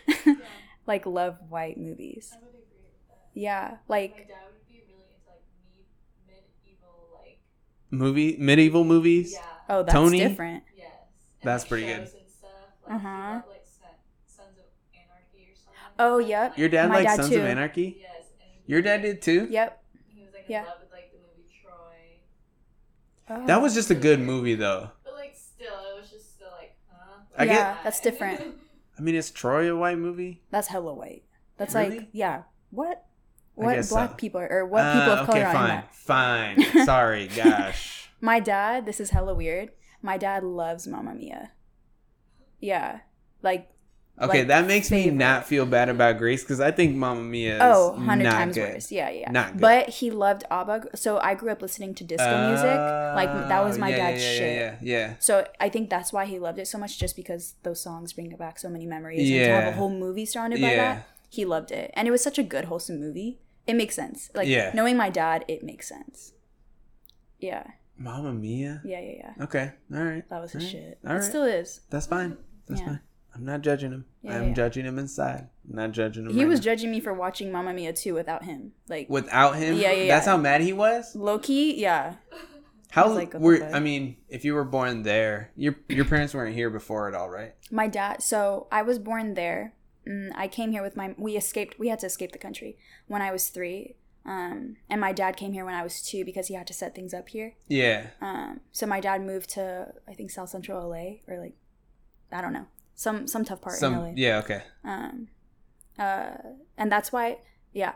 like 0.87 1.07
love 1.07 1.37
white 1.49 1.79
movies. 1.79 2.35
Yeah, 3.35 3.77
like 3.89 4.29
dad 4.29 4.35
would 4.53 4.67
be 4.69 4.83
really 4.89 5.05
into 5.15 5.29
like 5.29 5.43
me- 5.65 5.87
medieval 6.27 7.09
like 7.23 7.39
Movie, 7.91 8.37
medieval 8.39 8.85
movies. 8.85 9.33
yeah 9.33 9.41
oh, 9.69 9.83
that's 9.85 9.93
Tony? 9.93 10.19
different. 10.19 10.65
yes 10.77 10.89
That's 11.43 11.63
like, 11.65 11.69
pretty 11.71 11.87
good. 11.87 11.97
shows 12.09 12.15
and 12.15 12.29
stuff 12.29 12.51
like, 12.87 13.01
he 13.01 13.07
Uh-huh. 13.07 13.33
loved, 13.35 13.49
like 13.49 13.65
Son- 13.65 13.91
Sons 14.27 14.59
of 14.59 14.65
Anarchy 14.93 15.49
or 15.53 15.55
something 15.55 15.73
like 15.85 15.88
Oh, 15.99 16.19
yep. 16.19 16.57
Your 16.57 16.69
dad 16.69 16.89
My 16.89 16.97
likes 16.97 17.11
dad 17.13 17.17
Sons 17.23 17.29
too. 17.31 17.41
of 17.41 17.45
Anarchy. 17.47 17.99
yes 18.01 18.25
Your 18.67 18.83
dad 18.83 19.03
did 19.03 19.21
too. 19.23 19.47
Yep. 19.51 19.83
he 20.09 20.23
was 20.23 20.33
like 20.35 20.45
Yeah. 20.49 20.65
love 20.65 20.75
with 20.81 20.93
like 20.93 21.11
the 21.13 21.19
movie 21.19 21.49
Troy 21.63 21.75
Oh. 23.31 23.47
That 23.47 23.61
was 23.63 23.75
just 23.75 23.91
a 23.91 23.95
good 23.95 24.21
movie 24.21 24.55
though. 24.55 24.91
but 25.05 25.15
like 25.15 25.35
still 25.37 25.75
it 25.95 26.01
was 26.01 26.11
just 26.11 26.35
still 26.37 26.51
like 26.57 26.77
huh 26.91 27.21
I 27.37 27.47
get- 27.47 27.55
Yeah, 27.55 27.77
that's 27.85 28.01
different. 28.01 28.41
I 28.99 29.01
mean, 29.01 29.15
is 29.15 29.31
Troy 29.31 29.71
a 29.73 29.77
white 29.77 29.99
movie? 29.99 30.43
That's 30.51 30.69
hella 30.69 30.93
white. 30.93 31.23
That's 31.57 31.75
Really? 31.75 31.99
like 31.99 32.09
yeah. 32.13 32.43
What? 32.71 33.05
What 33.55 33.89
black 33.89 34.11
so. 34.11 34.15
people 34.17 34.41
or 34.41 34.65
what 34.67 34.93
people 34.93 35.13
Uh, 35.13 35.17
of 35.21 35.27
color 35.27 35.39
okay, 35.39 35.45
are 35.45 35.51
in 35.51 35.57
fine, 35.57 35.69
that? 35.69 35.95
fine. 36.75 36.85
Sorry, 36.87 37.29
gosh. 37.29 38.09
My 38.21 38.39
dad, 38.41 38.87
this 38.87 39.01
is 39.01 39.11
hella 39.11 39.35
weird. 39.35 39.71
My 40.03 40.17
dad 40.17 40.43
loves 40.45 40.87
Mamma 40.87 41.15
Mia. 41.15 41.51
Yeah. 42.61 43.01
Like 43.43 43.71
Okay, 44.21 44.39
Like, 44.39 44.49
that 44.49 44.67
makes 44.67 44.91
me 44.91 45.11
not 45.11 45.47
feel 45.47 45.65
bad 45.65 45.89
about 45.89 46.19
Grease 46.19 46.43
because 46.43 46.59
I 46.61 46.73
think 46.73 46.97
Mamma 46.97 47.21
Mia 47.23 47.55
is 47.57 47.63
oh, 47.63 47.91
100 47.93 48.25
not 48.25 48.33
times 48.33 48.55
good. 48.57 48.75
worse. 48.75 48.91
Yeah, 48.91 49.11
yeah. 49.11 49.31
Not 49.31 49.53
good. 49.53 49.61
But 49.61 49.89
he 49.91 50.11
loved 50.11 50.43
ABBA. 50.51 50.97
So 50.97 51.19
I 51.19 51.35
grew 51.35 51.51
up 51.53 51.63
listening 51.63 51.95
to 51.95 52.05
disco 52.05 52.49
music. 52.49 52.65
Like 52.67 53.31
that 53.49 53.63
was 53.63 53.77
Oh, 53.77 53.81
my 53.81 53.91
yeah, 53.91 53.97
dad's 53.97 54.23
yeah, 54.25 54.31
yeah, 54.31 54.39
shit. 54.39 54.59
Yeah, 54.83 54.99
yeah. 55.09 55.15
So 55.21 55.47
I 55.61 55.69
think 55.69 55.89
that's 55.89 56.13
why 56.13 56.25
he 56.27 56.39
loved 56.41 56.59
it 56.59 56.67
so 56.67 56.79
much, 56.79 56.99
just 56.99 57.15
because 57.15 57.55
those 57.63 57.81
songs 57.81 58.13
bring 58.13 58.35
back 58.37 58.59
so 58.59 58.69
many 58.69 58.87
memories. 58.87 59.21
And 59.21 59.29
to 59.29 59.51
have 59.53 59.65
Yeah. 59.65 59.69
a 59.71 59.73
whole 59.73 59.91
movie 59.91 60.27
surrounded 60.27 60.61
by 60.61 60.73
Yeah. 60.73 60.77
that, 60.95 61.07
he 61.29 61.45
loved 61.45 61.71
it, 61.71 61.93
and 61.95 62.09
it 62.09 62.11
was 62.11 62.23
such 62.23 62.39
a 62.39 62.43
good, 62.43 62.65
wholesome 62.65 62.99
movie. 62.99 63.39
It 63.67 63.75
makes 63.75 63.95
sense. 63.95 64.31
Like 64.35 64.49
Yeah. 64.49 64.73
knowing 64.75 64.97
my 64.97 65.11
dad, 65.11 65.45
it 65.47 65.63
makes 65.63 65.87
sense. 65.89 66.33
Yeah, 67.39 67.65
Mamma 67.97 68.33
Mia. 68.33 68.81
yeah, 68.85 68.99
yeah, 69.01 69.13
yeah. 69.39 69.45
Okay, 69.45 69.73
all 69.95 70.03
right. 70.03 70.29
That 70.29 70.41
was 70.41 70.53
his 70.53 70.65
right. 70.65 70.73
shit. 70.73 70.99
All 71.05 71.13
it 71.13 71.15
right. 71.17 71.23
still 71.25 71.45
is. 71.45 71.81
That's 71.91 72.07
fine. 72.07 72.37
That's 72.67 72.81
Yeah. 72.81 72.87
fine. 72.87 73.01
I'm 73.39 73.45
not 73.45 73.63
judging 73.63 73.93
him. 73.93 74.05
Yeah, 74.23 74.39
I'm 74.39 74.49
yeah. 74.49 74.55
judging 74.55 74.85
him 74.85 74.99
inside. 74.99 75.49
I'm 75.69 75.77
not 75.77 75.93
judging 75.93 76.27
him. 76.27 76.33
He 76.35 76.41
right 76.41 76.49
was 76.49 76.59
now. 76.61 76.65
judging 76.65 76.91
me 76.91 77.01
for 77.01 77.15
watching 77.15 77.53
Mamma 77.53 77.73
Mia 77.73 77.93
2 77.93 78.15
without 78.15 78.45
him. 78.45 78.73
Like 78.89 79.09
without 79.09 79.57
him. 79.57 79.77
Yeah, 79.77 79.93
yeah, 79.93 80.09
That's 80.09 80.27
yeah. 80.27 80.33
how 80.33 80.37
mad 80.37 80.61
he 80.61 80.73
was. 80.73 81.15
low 81.15 81.39
key, 81.39 81.81
yeah. 81.81 82.15
How 82.91 83.13
like, 83.13 83.35
were? 83.35 83.63
I 83.63 83.81
mean, 83.81 84.17
if 84.31 84.47
you 84.47 84.55
were 84.55 84.65
born 84.65 85.03
there, 85.03 85.51
your 85.57 85.77
your 85.91 86.07
parents 86.07 86.33
weren't 86.33 86.55
here 86.55 86.71
before 86.71 87.07
at 87.07 87.15
all, 87.15 87.29
right? 87.29 87.55
My 87.71 87.87
dad. 87.87 88.23
So 88.23 88.67
I 88.73 88.81
was 88.81 88.99
born 88.99 89.35
there. 89.35 89.75
Mm, 90.09 90.31
I 90.35 90.49
came 90.49 90.73
here 90.73 90.83
with 90.83 90.97
my. 90.97 91.15
We 91.19 91.37
escaped. 91.37 91.79
We 91.79 91.89
had 91.89 91.99
to 91.99 92.07
escape 92.07 92.33
the 92.33 92.39
country 92.39 92.79
when 93.07 93.21
I 93.21 93.31
was 93.31 93.49
three. 93.49 93.97
Um, 94.25 94.77
and 94.89 95.01
my 95.01 95.13
dad 95.13 95.37
came 95.37 95.53
here 95.53 95.65
when 95.65 95.75
I 95.75 95.83
was 95.83 96.03
two 96.03 96.25
because 96.25 96.49
he 96.49 96.55
had 96.55 96.67
to 96.67 96.73
set 96.73 96.95
things 96.95 97.13
up 97.13 97.29
here. 97.29 97.57
Yeah. 97.69 98.09
Um, 98.21 98.61
so 98.73 98.87
my 98.87 99.01
dad 99.01 99.23
moved 99.23 99.51
to 99.51 99.93
I 100.09 100.15
think 100.15 100.31
South 100.31 100.49
Central 100.49 100.89
LA 100.89 101.19
or 101.27 101.39
like 101.39 101.57
I 102.33 102.41
don't 102.41 102.53
know 102.53 102.67
some 102.99 103.29
some 103.29 103.45
tough 103.45 103.61
part 103.61 103.81
in 103.81 103.93
LA. 103.93 104.13
Yeah. 104.17 104.39
Okay. 104.39 104.61
Um, 104.83 105.29
uh, 105.99 106.31
and 106.77 106.91
that's 106.91 107.13
why 107.13 107.39
yeah. 107.73 107.93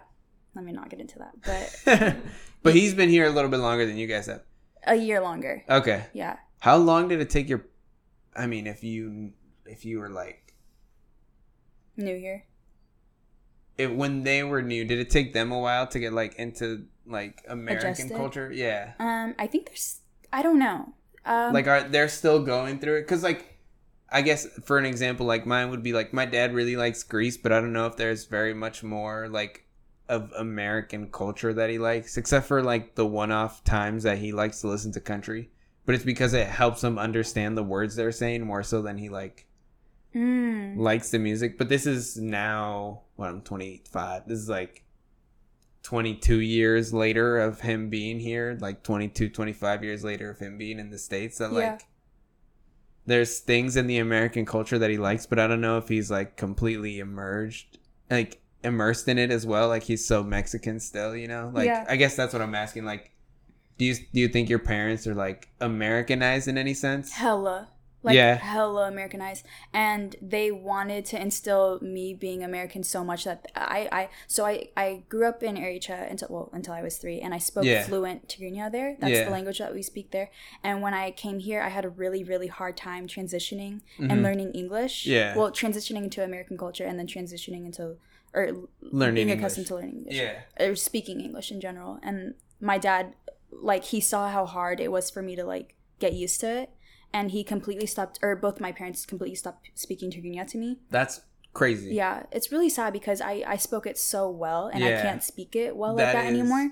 Let 0.55 0.65
me 0.65 0.71
not 0.71 0.91
get 0.91 1.01
into 1.01 1.19
that, 1.19 1.35
but 1.45 2.17
but 2.63 2.75
he's 2.75 2.95
been 2.95 3.09
here 3.09 3.27
a 3.27 3.31
little 3.31 3.51
bit 3.51 3.57
longer 3.59 3.85
than 3.85 3.97
you 3.97 4.07
guys 4.07 4.27
have. 4.27 4.43
a 4.87 4.95
year 4.95 5.21
longer. 5.21 5.65
Okay. 5.69 6.05
Yeah. 6.13 6.37
How 6.61 6.77
long 6.77 7.09
did 7.09 7.21
it 7.21 7.31
take 7.31 7.49
your? 7.49 7.67
I 8.37 8.47
mean, 8.47 8.67
if 8.69 8.85
you 8.85 9.33
if 9.67 9.85
you 9.85 9.99
were 9.99 10.11
like, 10.11 10.55
New 11.97 12.17
here, 12.17 12.45
it, 13.79 13.93
when 13.95 14.23
they 14.23 14.45
were 14.45 14.63
new, 14.63 14.85
did 14.85 15.01
it 15.01 15.11
take 15.11 15.33
them 15.33 15.51
a 15.51 15.59
while 15.59 15.87
to 15.89 15.99
get 15.99 16.13
like 16.13 16.37
into 16.37 16.85
like 17.07 17.43
American 17.49 17.91
Adjusted? 17.91 18.17
culture? 18.17 18.53
Yeah. 18.53 18.93
Um, 19.01 19.35
I 19.39 19.49
think 19.49 19.67
there's 19.67 20.01
I 20.33 20.43
don't 20.43 20.59
know. 20.61 20.95
Um, 21.25 21.53
like 21.55 21.67
are 21.67 21.83
they're 21.89 22.09
still 22.09 22.45
going 22.45 22.79
through 22.79 22.99
it 22.99 23.03
because 23.03 23.23
like 23.23 23.52
i 24.13 24.23
guess 24.23 24.47
for 24.65 24.79
an 24.79 24.85
example 24.87 25.27
like 25.27 25.47
mine 25.47 25.71
would 25.71 25.83
be 25.83 25.93
like 25.93 26.13
my 26.13 26.25
dad 26.27 26.55
really 26.55 26.77
likes 26.77 27.03
Grease 27.03 27.37
but 27.37 27.53
i 27.53 27.61
don't 27.61 27.73
know 27.73 27.87
if 27.87 27.97
there's 27.97 28.27
very 28.27 28.55
much 28.55 28.83
more 28.83 29.29
like 29.29 29.65
of 30.09 30.33
american 30.33 31.11
culture 31.11 31.53
that 31.55 31.71
he 31.71 31.79
likes 31.79 32.17
except 32.17 32.47
for 32.47 32.63
like 32.63 32.95
the 32.95 33.07
one-off 33.07 33.65
times 33.65 34.03
that 34.03 34.19
he 34.19 34.33
likes 34.33 34.61
to 34.61 34.69
listen 34.69 34.93
to 34.93 35.01
country. 35.01 35.51
But 35.85 35.97
it's 35.97 36.05
because 36.05 36.33
it 36.33 36.47
helps 36.47 36.85
him 36.85 36.97
understand 36.99 37.57
the 37.57 37.63
words 37.65 37.97
they're 37.97 38.13
saying 38.13 38.45
more 38.47 38.63
so 38.63 38.83
than 38.83 38.99
he 38.99 39.09
like 39.09 39.47
mm, 40.15 40.77
likes 40.77 41.11
the 41.11 41.19
music. 41.19 41.59
But 41.59 41.69
this 41.69 41.87
is 41.87 42.17
now 42.17 43.03
what 43.17 43.29
i'm 43.29 43.41
25 43.43 44.29
this 44.29 44.39
is 44.39 44.49
like 44.49 44.85
22 45.83 46.41
years 46.41 46.93
later 46.95 47.39
of 47.39 47.61
him 47.61 47.89
being 47.89 48.21
here 48.21 48.57
like 48.61 48.83
22 48.83 49.29
25 49.31 49.85
years 49.85 50.05
later 50.05 50.31
of 50.31 50.39
him 50.39 50.59
being 50.59 50.79
in 50.79 50.91
the 50.91 50.99
states 50.99 51.39
that 51.39 51.53
Yeah. 51.53 51.59
like 51.71 51.87
there's 53.07 53.39
things 53.41 53.77
in 53.77 53.87
the 53.87 53.99
american 53.99 54.45
culture 54.45 54.79
that 54.79 54.91
he 54.91 54.99
likes 54.99 55.27
but 55.27 55.39
i 55.39 55.47
don't 55.47 55.61
know 55.61 55.77
if 55.79 55.89
he's 55.89 56.11
like 56.11 56.37
completely 56.37 56.99
immersed 56.99 57.79
like 58.11 58.41
immersed 58.65 59.09
in 59.09 59.19
it 59.19 59.31
as 59.31 59.45
well 59.45 59.69
like 59.69 59.83
he's 59.83 60.07
so 60.07 60.23
mexican 60.23 60.79
still 60.79 61.17
you 61.17 61.27
know? 61.27 61.51
Like 61.53 61.67
Yeah. 61.67 61.85
i 61.89 61.97
guess 61.97 62.15
that's 62.15 62.33
what 62.33 62.41
i'm 62.43 62.55
asking 62.55 62.85
like 62.85 63.11
do 63.79 63.85
you 63.85 63.95
do 63.95 64.21
you 64.21 64.29
think 64.29 64.49
your 64.49 64.61
parents 64.61 65.07
are 65.07 65.15
like 65.15 65.49
americanized 65.61 66.47
in 66.47 66.57
any 66.57 66.75
sense? 66.75 67.11
Hella 67.13 67.69
like 68.03 68.17
Yeah. 68.17 68.35
hella 68.35 68.89
Americanized, 68.89 69.45
and 69.73 70.17
they 70.21 70.51
wanted 70.51 71.05
to 71.07 71.21
instill 71.21 71.79
me 71.81 72.15
being 72.15 72.43
American 72.43 72.83
so 72.83 73.05
much 73.05 73.25
that 73.25 73.47
I 73.55 73.89
I 73.93 74.09
so 74.27 74.45
I 74.45 74.69
I 74.77 75.05
grew 75.09 75.27
up 75.29 75.43
in 75.43 75.57
Eritrea 75.57 76.11
until 76.11 76.29
well 76.31 76.51
until 76.53 76.75
I 76.75 76.83
was 76.83 76.99
three, 76.99 77.21
and 77.21 77.33
I 77.33 77.39
spoke 77.39 77.65
Yeah. 77.65 77.85
fluent 77.85 78.29
Tigrinya 78.29 78.71
there. 78.73 78.97
That's 78.99 79.13
Yeah. 79.13 79.25
the 79.25 79.31
language 79.31 79.59
that 79.59 79.73
we 79.73 79.83
speak 79.83 80.11
there. 80.11 80.31
And 80.65 80.83
when 80.83 80.95
I 80.95 81.11
came 81.13 81.39
here, 81.39 81.61
I 81.63 81.69
had 81.69 81.85
a 81.85 81.89
really 81.89 82.25
really 82.25 82.49
hard 82.49 82.77
time 82.77 83.07
transitioning 83.07 83.81
Mhm. 83.99 84.11
and 84.11 84.23
learning 84.23 84.53
English. 84.53 85.07
Yeah. 85.07 85.37
Well, 85.37 85.51
transitioning 85.53 86.05
into 86.05 86.25
American 86.25 86.57
culture 86.59 86.85
and 86.85 86.99
then 86.99 87.07
transitioning 87.07 87.65
into 87.67 87.97
or 88.35 88.45
Learning 88.81 89.15
being 89.15 89.29
English. 89.29 89.39
accustomed 89.39 89.67
to 89.67 89.75
learning 89.77 89.97
English 89.99 90.17
yeah 90.17 90.41
or 90.59 90.75
speaking 90.75 91.21
English 91.21 91.53
in 91.53 91.61
general. 91.61 91.99
And 92.03 92.35
my 92.61 92.79
dad, 92.79 93.15
like, 93.51 93.85
he 93.85 94.01
saw 94.01 94.31
how 94.31 94.47
hard 94.47 94.81
it 94.81 94.91
was 94.91 95.11
for 95.11 95.21
me 95.23 95.37
to 95.37 95.45
like 95.45 95.75
get 95.99 96.15
used 96.15 96.41
to 96.41 96.49
it, 96.63 96.71
and 97.13 97.31
he 97.31 97.45
completely 97.45 97.87
stopped, 97.87 98.19
or 98.23 98.35
both 98.37 98.61
my 98.61 98.73
parents 98.73 99.05
completely 99.07 99.37
stopped 99.37 99.71
speaking 99.75 100.11
Tigrinya 100.11 100.47
to 100.49 100.59
me. 100.59 100.79
that's 100.91 101.21
crazy 101.55 101.95
Yeah, 101.95 102.25
it's 102.33 102.51
really 102.51 102.71
sad 102.71 102.93
because 102.93 103.21
I 103.21 103.45
I 103.47 103.57
spoke 103.57 103.87
it 103.87 103.99
so 103.99 104.31
well, 104.31 104.69
and 104.73 104.83
Yeah. 104.83 104.99
I 104.99 105.03
can't 105.03 105.23
speak 105.23 105.55
it 105.57 105.77
well 105.77 105.95
like 105.95 106.07
That 106.07 106.13
that 106.15 106.25
is- 106.27 106.39
anymore. 106.39 106.71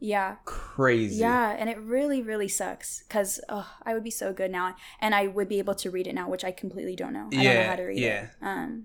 Yeah, 0.00 0.36
crazy 0.44 1.16
yeah, 1.16 1.56
and 1.58 1.70
it 1.70 1.78
really 1.78 2.20
really 2.20 2.48
sucks 2.48 3.02
because 3.04 3.40
I 3.48 3.94
would 3.94 4.04
be 4.04 4.10
so 4.10 4.34
good 4.34 4.50
now, 4.50 4.76
and 5.00 5.14
I 5.14 5.28
would 5.28 5.48
be 5.48 5.58
able 5.58 5.74
to 5.76 5.90
read 5.90 6.06
it 6.06 6.14
now, 6.14 6.28
which 6.28 6.44
I 6.44 6.50
completely 6.52 6.94
don't 6.94 7.14
know. 7.14 7.28
I 7.32 7.36
don't 7.36 7.44
know 7.44 7.50
Yeah, 7.52 7.68
how 7.70 7.76
to 7.76 7.84
read 7.84 7.98
yeah. 7.98 8.22
it. 8.24 8.30
Um, 8.42 8.84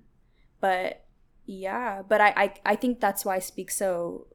but 0.62 1.04
yeah, 1.46 2.04
but 2.08 2.22
I 2.22 2.30
I, 2.38 2.54
I 2.66 2.76
think 2.78 3.02
that's 3.02 3.26
why 3.26 3.36
I 3.36 3.40
speak 3.40 3.70
so. 3.72 4.28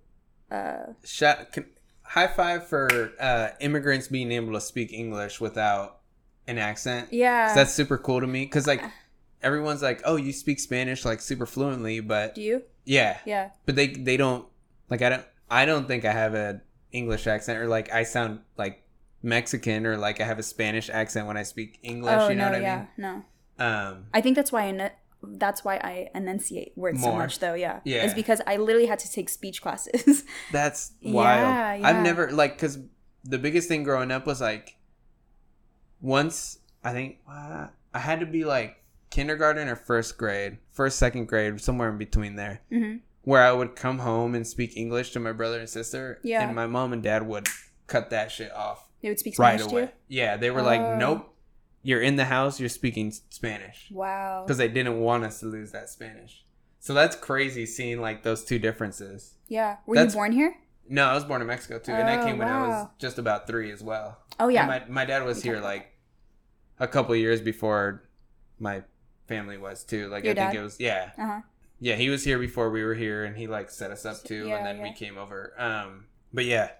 Uh, 0.50 0.92
Shout, 1.04 1.52
can, 1.52 1.64
high 2.02 2.26
five 2.26 2.68
for 2.68 3.12
uh, 3.18 3.48
immigrants 3.60 4.08
being 4.08 4.30
able 4.32 4.52
to 4.52 4.60
speak 4.60 4.92
English 4.92 5.40
without 5.40 6.00
an 6.46 6.58
accent. 6.58 7.08
Yeah. 7.12 7.54
That's 7.54 7.72
super 7.72 7.98
cool 7.98 8.20
to 8.20 8.26
me. 8.26 8.46
Cause 8.46 8.66
like 8.66 8.82
everyone's 9.42 9.82
like, 9.82 10.02
oh, 10.04 10.16
you 10.16 10.32
speak 10.32 10.60
Spanish 10.60 11.04
like 11.04 11.20
super 11.20 11.46
fluently, 11.46 12.00
but 12.00 12.34
Do 12.34 12.40
you? 12.42 12.62
yeah, 12.84 13.18
Yeah. 13.24 13.50
but 13.66 13.76
they 13.76 13.88
they 13.88 14.16
don't 14.16 14.46
like 14.90 15.02
I 15.02 15.08
don't 15.10 15.24
I 15.50 15.64
don't 15.64 15.86
think 15.86 16.04
I 16.04 16.12
have 16.12 16.34
a 16.34 16.60
English 16.92 17.26
accent 17.26 17.58
or 17.58 17.66
like 17.66 17.92
I 17.92 18.02
sound 18.04 18.40
like 18.56 18.82
Mexican 19.22 19.86
or 19.86 19.96
like 19.96 20.20
I 20.20 20.24
have 20.24 20.38
a 20.38 20.42
Spanish 20.42 20.90
accent 20.90 21.26
when 21.26 21.36
I 21.36 21.42
speak 21.44 21.78
English. 21.82 22.14
oh 22.16 22.28
you 22.28 22.36
know 22.36 22.46
no, 22.46 22.52
what 22.52 22.62
yeah, 22.62 22.86
I 22.86 23.00
no. 23.00 23.22
Um, 23.56 24.06
I 24.12 24.20
think 24.20 24.36
that's 24.36 24.50
why 24.52 24.68
I 24.68 24.90
that's 25.22 25.64
why 25.64 25.76
I 25.76 26.10
enunciate 26.14 26.72
words 26.76 27.02
so 27.02 27.12
much 27.12 27.38
though. 27.38 27.54
Yeah. 27.54 27.80
Yeah. 27.84 28.04
It's 28.04 28.12
because 28.14 28.42
I 28.46 28.56
literally 28.58 28.86
had 28.86 28.98
to 28.98 29.10
take 29.10 29.28
speech 29.30 29.62
classes. 29.62 30.22
That's 30.52 30.92
wild. 31.02 31.14
Yeah, 31.48 31.74
yeah. 31.76 31.88
I've 31.88 32.02
never 32.02 32.30
like 32.30 32.56
because 32.56 32.78
the 33.24 33.38
biggest 33.38 33.66
thing 33.68 33.84
growing 33.84 34.10
up 34.10 34.26
was 34.26 34.42
like 34.42 34.76
once 36.04 36.58
I 36.84 36.92
think 36.92 37.18
uh, 37.28 37.68
I 37.94 37.98
had 37.98 38.20
to 38.20 38.26
be 38.26 38.44
like 38.44 38.76
kindergarten 39.10 39.68
or 39.68 39.76
first 39.76 40.18
grade, 40.18 40.58
first 40.70 40.98
second 40.98 41.26
grade, 41.26 41.60
somewhere 41.60 41.88
in 41.88 41.98
between 41.98 42.36
there, 42.36 42.60
hmm 42.70 42.96
where 43.22 43.42
I 43.42 43.52
would 43.52 43.74
come 43.74 44.00
home 44.00 44.34
and 44.34 44.46
speak 44.46 44.76
English 44.76 45.12
to 45.12 45.18
my 45.18 45.32
brother 45.32 45.58
and 45.58 45.66
sister, 45.66 46.20
Yeah. 46.22 46.46
and 46.46 46.54
my 46.54 46.66
mom 46.66 46.92
and 46.92 47.02
dad 47.02 47.26
would 47.26 47.48
cut 47.86 48.10
that 48.10 48.30
shit 48.30 48.52
off 48.52 48.86
They 49.00 49.08
would 49.08 49.18
speak 49.18 49.38
right 49.38 49.58
Spanish 49.58 49.72
away. 49.72 49.86
to 49.86 49.92
Yeah, 50.08 50.36
they 50.36 50.50
were 50.50 50.60
Oh. 50.60 50.64
like, 50.64 50.98
nope, 50.98 51.34
you're 51.82 52.02
in 52.02 52.16
the 52.16 52.26
house, 52.26 52.60
you're 52.60 52.68
speaking 52.68 53.10
Spanish. 53.30 53.88
Wow. 53.90 54.42
because 54.44 54.58
they 54.58 54.68
didn't 54.68 55.00
want 55.00 55.24
us 55.24 55.40
to 55.40 55.46
lose 55.46 55.72
that 55.72 55.88
Spanish. 55.88 56.44
So 56.80 56.92
that's 56.92 57.16
crazy 57.16 57.64
seeing 57.64 57.98
like 57.98 58.24
those 58.24 58.44
two 58.44 58.58
differences. 58.58 59.36
Yeah. 59.48 59.78
Were 59.86 59.94
That's- 59.94 60.12
you 60.12 60.18
born 60.18 60.32
here? 60.32 60.56
No, 60.86 61.06
I 61.06 61.14
was 61.14 61.24
born 61.24 61.40
in 61.40 61.46
Mexico 61.46 61.78
too, 61.78 61.92
and 61.92 62.06
I 62.06 62.20
Oh, 62.20 62.26
came 62.26 62.36
when 62.36 62.46
I 62.48 62.68
was 62.68 62.88
just 62.98 63.16
about 63.18 63.46
three 63.46 63.72
as 63.72 63.82
well. 63.82 64.18
Oh 64.38 64.48
And 64.48 64.52
yeah. 64.54 64.66
my 64.66 64.82
my 64.86 65.04
dad 65.06 65.24
was 65.24 65.38
We 65.42 65.48
here 65.48 65.60
like 65.62 65.93
a 66.78 66.88
couple 66.88 67.14
years 67.16 67.40
before 67.40 68.02
my 68.58 68.82
family 69.28 69.56
was 69.58 69.84
too. 69.84 70.08
Like 70.08 70.24
Your 70.24 70.32
I 70.32 70.36
think 70.36 70.54
it 70.54 70.62
was 70.62 70.78
yeah. 70.80 71.10
uh 71.18 71.26
huh. 71.26 71.40
Yeah, 71.80 71.96
he 71.96 72.08
was 72.08 72.24
here 72.24 72.38
before 72.38 72.70
we 72.70 72.82
were 72.82 72.94
here, 72.94 73.24
and 73.24 73.36
he 73.36 73.46
like 73.46 73.68
set 73.70 73.90
us 73.90 74.06
up 74.06 74.22
too, 74.24 74.46
Yeah, 74.48 74.56
and 74.56 74.66
then 74.66 74.80
we 74.82 74.92
came 74.92 75.18
over. 75.18 75.52
Um, 75.58 76.06
but 76.32 76.44
yeah, 76.44 76.70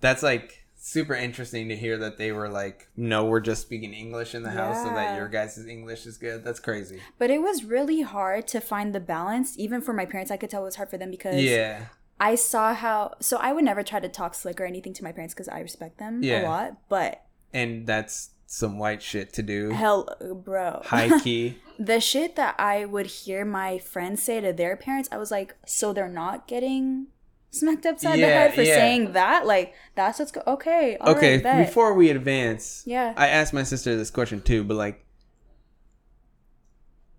that's 0.00 0.22
like 0.22 0.64
super 0.74 1.14
interesting 1.14 1.68
to 1.68 1.76
hear 1.76 1.96
that 1.98 2.18
they 2.18 2.32
were 2.32 2.48
like, 2.48 2.88
no, 2.96 3.24
we're 3.26 3.40
just 3.40 3.62
speaking 3.62 3.94
English 3.94 4.34
in 4.34 4.42
the 4.42 4.50
house, 4.50 4.82
so 4.82 4.88
that 4.94 5.10
Yeah. 5.10 5.16
your 5.16 5.28
guys' 5.28 5.64
English 5.64 6.06
is 6.06 6.16
good. 6.18 6.42
That's 6.44 6.58
crazy. 6.58 6.98
But 7.18 7.30
it 7.30 7.40
was 7.40 7.62
really 7.62 8.00
hard 8.00 8.48
to 8.48 8.60
find 8.60 8.92
the 8.94 9.00
balance. 9.00 9.56
Even 9.58 9.80
for 9.80 9.92
my 9.92 10.06
parents, 10.06 10.30
I 10.32 10.36
could 10.36 10.50
tell 10.50 10.62
it 10.62 10.64
was 10.64 10.76
hard 10.76 10.90
for 10.90 10.98
them 10.98 11.10
because 11.12 11.40
Yeah, 11.40 11.84
I 12.18 12.34
saw 12.34 12.74
how. 12.74 13.14
So 13.20 13.36
I 13.36 13.52
would 13.52 13.64
never 13.64 13.82
try 13.84 14.00
to 14.00 14.08
talk 14.08 14.34
slick 14.34 14.60
or 14.60 14.64
anything 14.64 14.92
to 14.94 15.04
my 15.04 15.12
parents 15.12 15.34
because 15.34 15.48
I 15.48 15.60
respect 15.60 15.98
them 15.98 16.22
Yeah. 16.22 16.42
a 16.42 16.48
lot. 16.48 16.78
But 16.88 17.24
and 17.52 17.86
that's 17.86 18.30
some 18.54 18.78
white 18.78 19.02
shit 19.02 19.32
to 19.32 19.42
do. 19.42 19.70
hell, 19.70 20.14
bro, 20.44 20.82
High 20.84 21.18
key. 21.24 21.56
the 21.78 21.98
shit 22.00 22.36
that 22.36 22.54
I 22.58 22.84
would 22.84 23.06
hear 23.06 23.46
my 23.46 23.78
friends 23.78 24.22
say 24.22 24.42
to 24.42 24.52
their 24.52 24.76
parents, 24.76 25.08
I 25.10 25.16
was 25.16 25.30
like, 25.30 25.56
so 25.64 25.94
they're 25.94 26.06
not 26.06 26.46
getting 26.46 27.06
smacked 27.50 27.86
upside 27.86 28.18
the 28.18 28.26
head 28.26 28.52
for 28.52 28.60
yeah. 28.60 28.74
saying 28.74 29.12
that? 29.14 29.46
Like, 29.46 29.72
that's 29.94 30.18
what's 30.18 30.32
go- 30.32 30.42
okay. 30.46 30.98
okay, 31.00 31.40
right, 31.40 31.64
before 31.66 31.94
we 31.94 32.10
advance, 32.10 32.82
Yeah. 32.86 33.14
I 33.16 33.28
asked 33.28 33.54
my 33.54 33.62
sister 33.62 33.96
this 33.96 34.10
question 34.10 34.42
too, 34.42 34.64
but 34.64 34.74
like, 34.76 35.02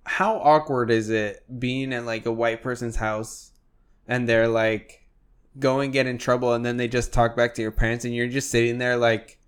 how 0.05 0.35
awkward 0.35 0.91
is 0.91 1.09
it 1.09 1.43
being 1.59 1.93
at 1.93 2.05
like 2.05 2.27
a 2.27 2.31
white 2.31 2.61
person's 2.61 2.97
house 2.97 3.53
and 4.07 4.29
they're 4.29 4.47
like 4.49 5.07
go 5.57 5.79
and 5.79 5.91
get 5.93 6.05
in 6.05 6.17
trouble 6.19 6.53
and 6.53 6.63
then 6.65 6.77
they 6.77 6.87
just 6.87 7.11
talk 7.11 7.35
back 7.35 7.55
to 7.55 7.61
your 7.63 7.71
parents 7.71 8.05
and 8.05 8.13
you're 8.13 8.27
just 8.27 8.51
sitting 8.51 8.77
there 8.77 8.97
like, 8.97 9.39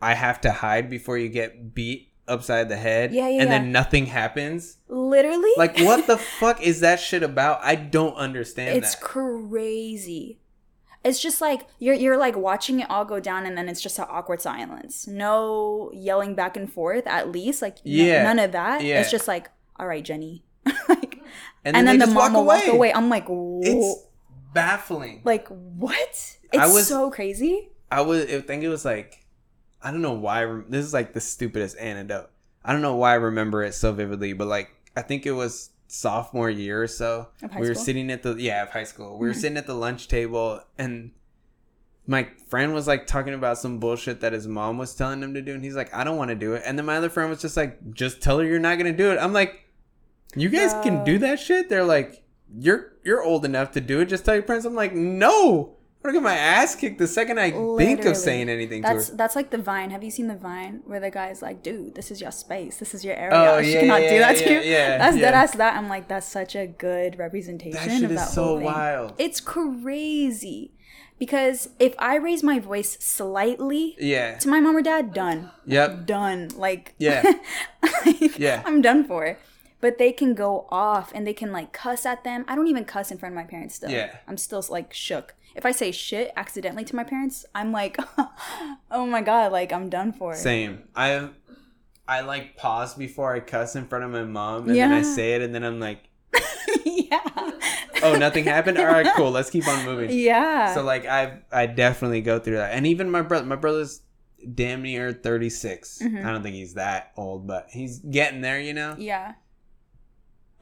I 0.00 0.14
have 0.14 0.40
to 0.42 0.52
hide 0.52 0.90
before 0.90 1.16
you 1.18 1.28
get 1.28 1.74
beat 1.74 2.10
upside 2.26 2.68
the 2.70 2.76
head 2.76 3.12
Yeah, 3.12 3.28
yeah, 3.28 3.40
and 3.42 3.50
yeah. 3.50 3.58
then 3.58 3.72
nothing 3.72 4.06
happens? 4.06 4.78
Literally? 4.88 5.50
Like, 5.56 5.78
what 5.78 6.06
the 6.06 6.16
fuck 6.40 6.62
is 6.62 6.80
that 6.80 7.00
shit 7.00 7.22
about? 7.22 7.60
I 7.62 7.74
don't 7.74 8.14
understand 8.16 8.76
it's 8.78 8.94
that. 8.94 9.02
crazy. 9.04 10.38
It's 11.04 11.20
just 11.20 11.40
like 11.42 11.66
you're 11.78 11.94
you're 11.94 12.16
like 12.16 12.34
watching 12.34 12.80
it 12.80 12.88
all 12.88 13.04
go 13.04 13.20
down, 13.20 13.44
and 13.44 13.58
then 13.58 13.68
it's 13.68 13.82
just 13.82 13.98
an 13.98 14.06
awkward 14.08 14.40
silence. 14.40 15.06
No 15.06 15.90
yelling 15.92 16.34
back 16.34 16.56
and 16.56 16.72
forth. 16.72 17.06
At 17.06 17.30
least 17.30 17.60
like 17.60 17.76
Yeah. 17.84 18.22
none 18.22 18.38
of 18.38 18.52
that. 18.52 18.82
Yeah. 18.82 19.00
It's 19.02 19.10
just 19.10 19.28
like, 19.28 19.50
all 19.78 19.86
right, 19.86 20.02
Jenny. 20.02 20.44
like, 20.88 21.20
and 21.62 21.76
and, 21.76 21.86
they 21.86 21.98
then, 21.98 22.08
the 22.08 22.14
mom 22.14 22.32
will 22.32 22.46
walk 22.46 22.66
away. 22.68 22.90
I'm 22.90 23.10
like, 23.10 23.26
It's 23.28 24.02
baffling. 24.54 25.20
like 25.24 25.46
what? 25.48 25.98
It's 26.08 26.38
I 26.58 26.66
was- 26.72 26.88
so 26.88 27.10
crazy. 27.10 27.68
I 27.90 28.00
was 28.00 28.24
I 28.32 28.40
think 28.40 28.62
it 28.64 28.68
was 28.70 28.84
like 28.86 29.23
I 29.84 29.90
don't 29.92 30.02
know 30.02 30.14
why 30.14 30.62
this 30.68 30.84
is 30.84 30.92
like 30.94 31.12
the 31.12 31.20
stupidest 31.20 31.76
anecdote. 31.78 32.30
I 32.64 32.72
don't 32.72 32.82
know 32.82 32.96
why 32.96 33.10
I 33.12 33.14
remember 33.16 33.62
it 33.62 33.74
so 33.74 33.92
vividly, 33.92 34.32
but 34.32 34.48
like 34.48 34.70
I 34.96 35.02
think 35.02 35.26
it 35.26 35.32
was 35.32 35.70
sophomore 35.86 36.48
year 36.50 36.82
or 36.82 36.86
so. 36.88 37.28
We 37.42 37.68
were 37.68 37.74
school? 37.74 37.84
sitting 37.84 38.10
at 38.10 38.22
the 38.22 38.34
yeah 38.36 38.62
of 38.62 38.70
high 38.70 38.84
school. 38.84 39.18
We 39.18 39.26
were 39.28 39.34
Mhm. 39.34 39.40
sitting 39.40 39.56
at 39.58 39.66
the 39.66 39.74
lunch 39.74 40.08
table 40.08 40.60
and 40.78 41.12
my 42.06 42.28
friend 42.48 42.74
was 42.74 42.86
like 42.86 43.06
talking 43.06 43.32
about 43.34 43.58
some 43.58 43.78
bullshit 43.78 44.20
that 44.20 44.32
his 44.32 44.46
mom 44.46 44.76
was 44.78 44.94
telling 44.94 45.22
him 45.22 45.32
to 45.34 45.40
do, 45.40 45.54
and 45.54 45.64
he's 45.64 45.74
like, 45.76 45.94
"I 45.94 46.04
don't 46.04 46.16
want 46.18 46.28
to 46.30 46.34
do 46.34 46.52
it." 46.54 46.62
And 46.66 46.76
then 46.78 46.84
my 46.86 46.96
other 46.98 47.08
friend 47.08 47.30
was 47.30 47.40
just 47.40 47.56
like, 47.56 47.78
"Just 47.94 48.20
tell 48.20 48.38
her 48.38 48.44
you're 48.44 48.58
not 48.58 48.76
gonna 48.78 48.92
do 48.92 49.10
it." 49.10 49.16
I'm 49.18 49.32
like, 49.32 49.60
"You 50.36 50.48
guys 50.50 50.72
can 50.82 51.02
do 51.04 51.18
that 51.18 51.38
shit?" 51.40 51.68
They're 51.70 51.84
like, 51.84 52.22
"You're 52.58 52.92
you're 53.04 53.22
old 53.22 53.44
enough 53.46 53.72
to 53.72 53.80
do 53.80 54.00
it. 54.00 54.06
Just 54.06 54.24
tell 54.26 54.34
your 54.34 54.42
parents." 54.42 54.66
I'm 54.66 54.74
like, 54.74 54.94
"No." 54.94 55.73
I'm 56.04 56.10
gonna 56.12 56.18
get 56.20 56.22
my 56.22 56.36
ass 56.36 56.74
kicked 56.74 56.98
the 56.98 57.06
second 57.06 57.38
I 57.40 57.50
think 57.78 58.04
of 58.04 58.14
saying 58.14 58.50
anything 58.50 58.82
That's 58.82 59.06
to 59.06 59.12
her. 59.12 59.16
that's 59.16 59.34
like 59.34 59.48
the 59.48 59.56
Vine. 59.56 59.88
Have 59.88 60.04
you 60.04 60.10
seen 60.10 60.26
the 60.28 60.36
Vine 60.36 60.82
where 60.84 61.00
the 61.00 61.10
guy's 61.10 61.40
like, 61.40 61.62
"Dude, 61.62 61.94
this 61.94 62.10
is 62.10 62.20
your 62.20 62.30
space. 62.30 62.76
This 62.76 62.92
is 62.92 63.06
your 63.06 63.14
area. 63.14 63.32
Oh, 63.34 63.62
she 63.62 63.72
yeah, 63.72 63.80
cannot 63.80 64.02
yeah, 64.02 64.10
do 64.10 64.18
that 64.18 64.36
yeah, 64.38 64.44
to 64.46 64.52
you." 64.52 64.60
yeah, 64.70 64.98
that's 64.98 65.16
yeah. 65.16 65.30
ass 65.30 65.56
that. 65.56 65.76
I'm 65.78 65.88
like, 65.88 66.06
that's 66.08 66.28
such 66.28 66.56
a 66.56 66.66
good 66.66 67.18
representation 67.18 67.80
That 67.80 67.90
shit 67.90 68.04
of 68.04 68.10
is 68.10 68.18
that 68.18 68.28
so 68.28 68.44
whole 68.44 68.56
thing. 68.58 68.66
wild. 68.66 69.14
It's 69.16 69.40
crazy 69.40 70.72
because 71.18 71.70
if 71.78 71.94
I 71.98 72.16
raise 72.16 72.42
my 72.42 72.58
voice 72.58 72.98
slightly 73.00 73.96
Yeah. 73.98 74.36
to 74.38 74.48
my 74.48 74.60
mom 74.60 74.76
or 74.76 74.82
dad, 74.82 75.14
done, 75.14 75.52
Yep. 75.64 76.04
done. 76.04 76.48
Like, 76.54 76.94
Yeah. 76.98 77.22
like, 78.04 78.38
Yeah. 78.38 78.62
I'm 78.66 78.82
done 78.82 79.04
for. 79.04 79.38
But 79.80 79.96
they 79.98 80.12
can 80.12 80.34
go 80.34 80.66
off 80.70 81.12
and 81.14 81.26
they 81.26 81.32
can 81.34 81.50
like 81.50 81.72
cuss 81.72 82.04
at 82.04 82.24
them. 82.24 82.44
I 82.48 82.56
don't 82.56 82.68
even 82.68 82.84
cuss 82.84 83.10
in 83.10 83.16
front 83.16 83.32
of 83.34 83.36
my 83.36 83.44
parents 83.44 83.74
still. 83.74 83.90
Yeah. 83.90 84.16
I'm 84.28 84.36
still 84.36 84.62
like 84.68 84.92
shook. 84.92 85.34
If 85.54 85.64
I 85.64 85.72
say 85.72 85.92
shit 85.92 86.32
accidentally 86.36 86.84
to 86.84 86.96
my 86.96 87.04
parents, 87.04 87.46
I'm 87.54 87.70
like, 87.72 87.96
oh 88.90 89.06
my 89.06 89.22
god, 89.22 89.52
like 89.52 89.72
I'm 89.72 89.88
done 89.88 90.12
for. 90.12 90.34
Same. 90.34 90.82
I 90.96 91.28
I 92.08 92.20
like 92.20 92.56
pause 92.56 92.94
before 92.94 93.34
I 93.34 93.40
cuss 93.40 93.76
in 93.76 93.86
front 93.86 94.04
of 94.04 94.10
my 94.10 94.24
mom, 94.24 94.68
and 94.68 94.76
then 94.76 94.92
I 94.92 95.02
say 95.02 95.34
it, 95.34 95.42
and 95.42 95.54
then 95.54 95.62
I'm 95.64 95.80
like, 95.80 96.00
yeah. 96.84 97.20
"Oh, 98.02 98.16
nothing 98.18 98.44
happened. 98.44 98.78
All 98.78 98.84
right, 98.86 99.06
cool. 99.16 99.30
Let's 99.30 99.48
keep 99.50 99.66
on 99.68 99.84
moving." 99.84 100.10
Yeah. 100.10 100.74
So 100.74 100.82
like 100.82 101.06
I 101.06 101.38
I 101.52 101.66
definitely 101.66 102.20
go 102.20 102.38
through 102.38 102.56
that, 102.56 102.72
and 102.74 102.86
even 102.86 103.10
my 103.10 103.22
brother. 103.22 103.46
My 103.46 103.56
brother's 103.56 104.00
damn 104.54 104.82
near 104.82 105.12
36. 105.12 106.00
Mhm. 106.02 106.22
I 106.24 106.30
don't 106.30 106.42
think 106.42 106.54
he's 106.56 106.74
that 106.74 107.12
old, 107.16 107.46
but 107.46 107.68
he's 107.70 108.00
getting 108.00 108.42
there, 108.42 108.60
you 108.60 108.74
know. 108.74 108.94
yeah. 108.98 109.34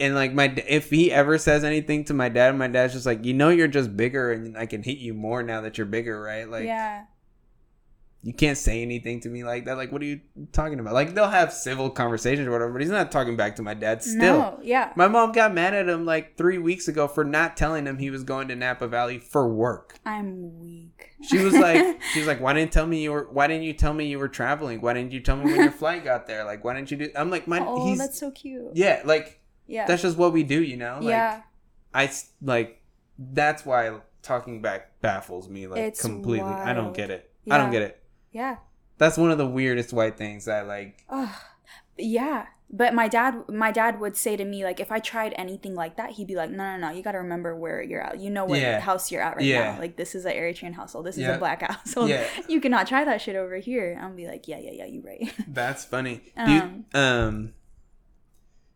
And 0.02 0.16
like 0.16 0.34
my 0.34 0.52
if 0.66 0.90
he 0.90 1.12
ever 1.12 1.38
says 1.38 1.62
anything 1.62 2.02
to 2.06 2.14
my 2.14 2.28
dad, 2.28 2.56
my 2.56 2.66
dad's 2.66 2.92
just 2.92 3.06
like, 3.06 3.24
you 3.24 3.34
know, 3.34 3.50
you're 3.50 3.68
just 3.68 3.96
bigger, 3.96 4.32
and 4.32 4.58
I 4.58 4.66
can 4.66 4.82
hit 4.82 4.98
you 4.98 5.14
more 5.14 5.44
now 5.44 5.60
that 5.60 5.78
you're 5.78 5.86
bigger, 5.86 6.20
right? 6.20 6.50
Like, 6.50 6.64
yeah. 6.64 7.04
you 8.24 8.32
can't 8.32 8.58
say 8.58 8.82
anything 8.82 9.20
to 9.20 9.28
me 9.28 9.44
like 9.44 9.66
that. 9.66 9.76
Like, 9.76 9.92
what 9.92 10.02
are 10.02 10.06
you 10.06 10.18
talking 10.50 10.80
about? 10.80 10.94
Like, 10.94 11.14
they'll 11.14 11.28
have 11.28 11.52
civil 11.52 11.88
conversations 11.88 12.48
or 12.48 12.50
whatever, 12.50 12.72
but 12.72 12.80
he's 12.80 12.90
not 12.90 13.12
talking 13.12 13.36
back 13.36 13.54
to 13.56 13.62
my 13.62 13.74
dad 13.74 14.02
still. 14.02 14.38
No. 14.38 14.58
Yeah. 14.60 14.92
My 14.96 15.06
mom 15.06 15.30
got 15.30 15.54
mad 15.54 15.72
at 15.72 15.88
him 15.88 16.04
like 16.04 16.36
three 16.36 16.58
weeks 16.58 16.88
ago 16.88 17.06
for 17.06 17.22
not 17.22 17.56
telling 17.56 17.86
him 17.86 17.98
he 17.98 18.10
was 18.10 18.24
going 18.24 18.48
to 18.48 18.56
Napa 18.56 18.88
Valley 18.88 19.20
for 19.20 19.48
work. 19.48 20.00
I'm 20.04 20.58
weak. 20.58 21.10
She 21.22 21.38
was 21.38 21.54
like, 21.54 22.02
she 22.12 22.18
was 22.18 22.26
like, 22.26 22.40
why 22.40 22.54
didn't 22.54 22.72
tell 22.72 22.86
me 22.86 23.04
you 23.04 23.12
were? 23.12 23.28
Why 23.30 23.46
didn't 23.46 23.62
you 23.62 23.72
tell 23.72 23.94
me 23.94 24.06
you 24.06 24.18
were 24.18 24.26
traveling? 24.26 24.80
Why 24.80 24.94
didn't 24.94 25.12
you 25.12 25.20
tell 25.20 25.36
me 25.36 25.44
when 25.44 25.62
your 25.62 25.70
flight 25.82 26.02
got 26.02 26.26
there? 26.26 26.44
Like, 26.44 26.64
why 26.64 26.74
didn't 26.74 26.90
you 26.90 26.96
do? 26.96 27.10
I'm 27.14 27.30
like, 27.30 27.46
my 27.46 27.60
oh, 27.60 27.86
he's 27.86 27.98
that's 27.98 28.18
so 28.18 28.32
cute. 28.32 28.72
yeah, 28.74 29.02
like 29.04 29.38
Yeah. 29.72 29.86
that's 29.86 30.02
just 30.02 30.16
what 30.18 30.32
we 30.32 30.42
do, 30.42 30.62
you 30.62 30.76
know. 30.76 30.96
Like, 31.00 31.08
yeah. 31.10 31.42
I 31.94 32.10
like 32.42 32.80
that's 33.18 33.64
why 33.64 34.00
talking 34.22 34.62
back 34.62 35.00
baffles 35.00 35.48
me 35.48 35.66
like 35.66 35.80
It's 35.80 36.00
completely. 36.00 36.48
I 36.48 36.72
don't 36.74 36.94
get 36.94 37.10
it. 37.10 37.30
I 37.50 37.58
don't 37.58 37.70
get 37.70 37.82
it. 37.82 38.02
Yeah. 38.32 38.56
That's 38.98 39.16
one 39.18 39.30
of 39.30 39.38
the 39.38 39.46
weirdest 39.46 39.92
white 39.92 40.16
things 40.16 40.46
I 40.46 40.60
like. 40.62 41.04
Ugh. 41.08 41.28
yeah. 41.98 42.46
But 42.74 42.94
my 42.94 43.06
dad, 43.06 43.44
my 43.50 43.70
dad 43.70 44.00
would 44.00 44.16
say 44.16 44.34
to 44.34 44.44
me, 44.46 44.64
like, 44.64 44.80
if 44.80 44.90
I 44.90 44.98
tried 44.98 45.34
anything 45.36 45.74
like 45.74 45.96
that, 45.98 46.12
he'd 46.12 46.26
be 46.26 46.36
like, 46.36 46.48
"No, 46.50 46.64
no, 46.64 46.78
no, 46.88 46.90
you 46.90 47.02
got 47.02 47.12
to 47.12 47.18
remember 47.18 47.54
where 47.54 47.82
you're 47.82 48.00
at. 48.00 48.18
You 48.18 48.30
know 48.30 48.46
what 48.46 48.60
Yeah. 48.60 48.80
house 48.80 49.12
you're 49.12 49.20
at 49.20 49.36
right 49.36 49.44
Yeah. 49.44 49.74
now. 49.74 49.78
Like, 49.78 49.96
this 49.96 50.14
is 50.14 50.24
an 50.24 50.32
Eritrean 50.32 50.72
household. 50.72 51.04
This 51.04 51.18
is 51.18 51.26
a 51.28 51.36
black 51.36 51.60
household. 51.70 52.08
Yeah. 52.08 52.24
You 52.48 52.62
cannot 52.62 52.86
try 52.86 53.04
that 53.04 53.20
shit 53.20 53.36
over 53.36 53.56
here." 53.56 53.98
I'll 54.00 54.14
be 54.14 54.26
like, 54.26 54.48
"Yeah, 54.48 54.58
yeah, 54.58 54.70
yeah, 54.72 54.86
You're 54.86 55.02
right." 55.02 55.30
That's 55.48 55.84
funny. 55.84 56.22
Do 56.46 56.50
you, 56.52 56.60
Um, 56.62 56.84
um 56.94 57.52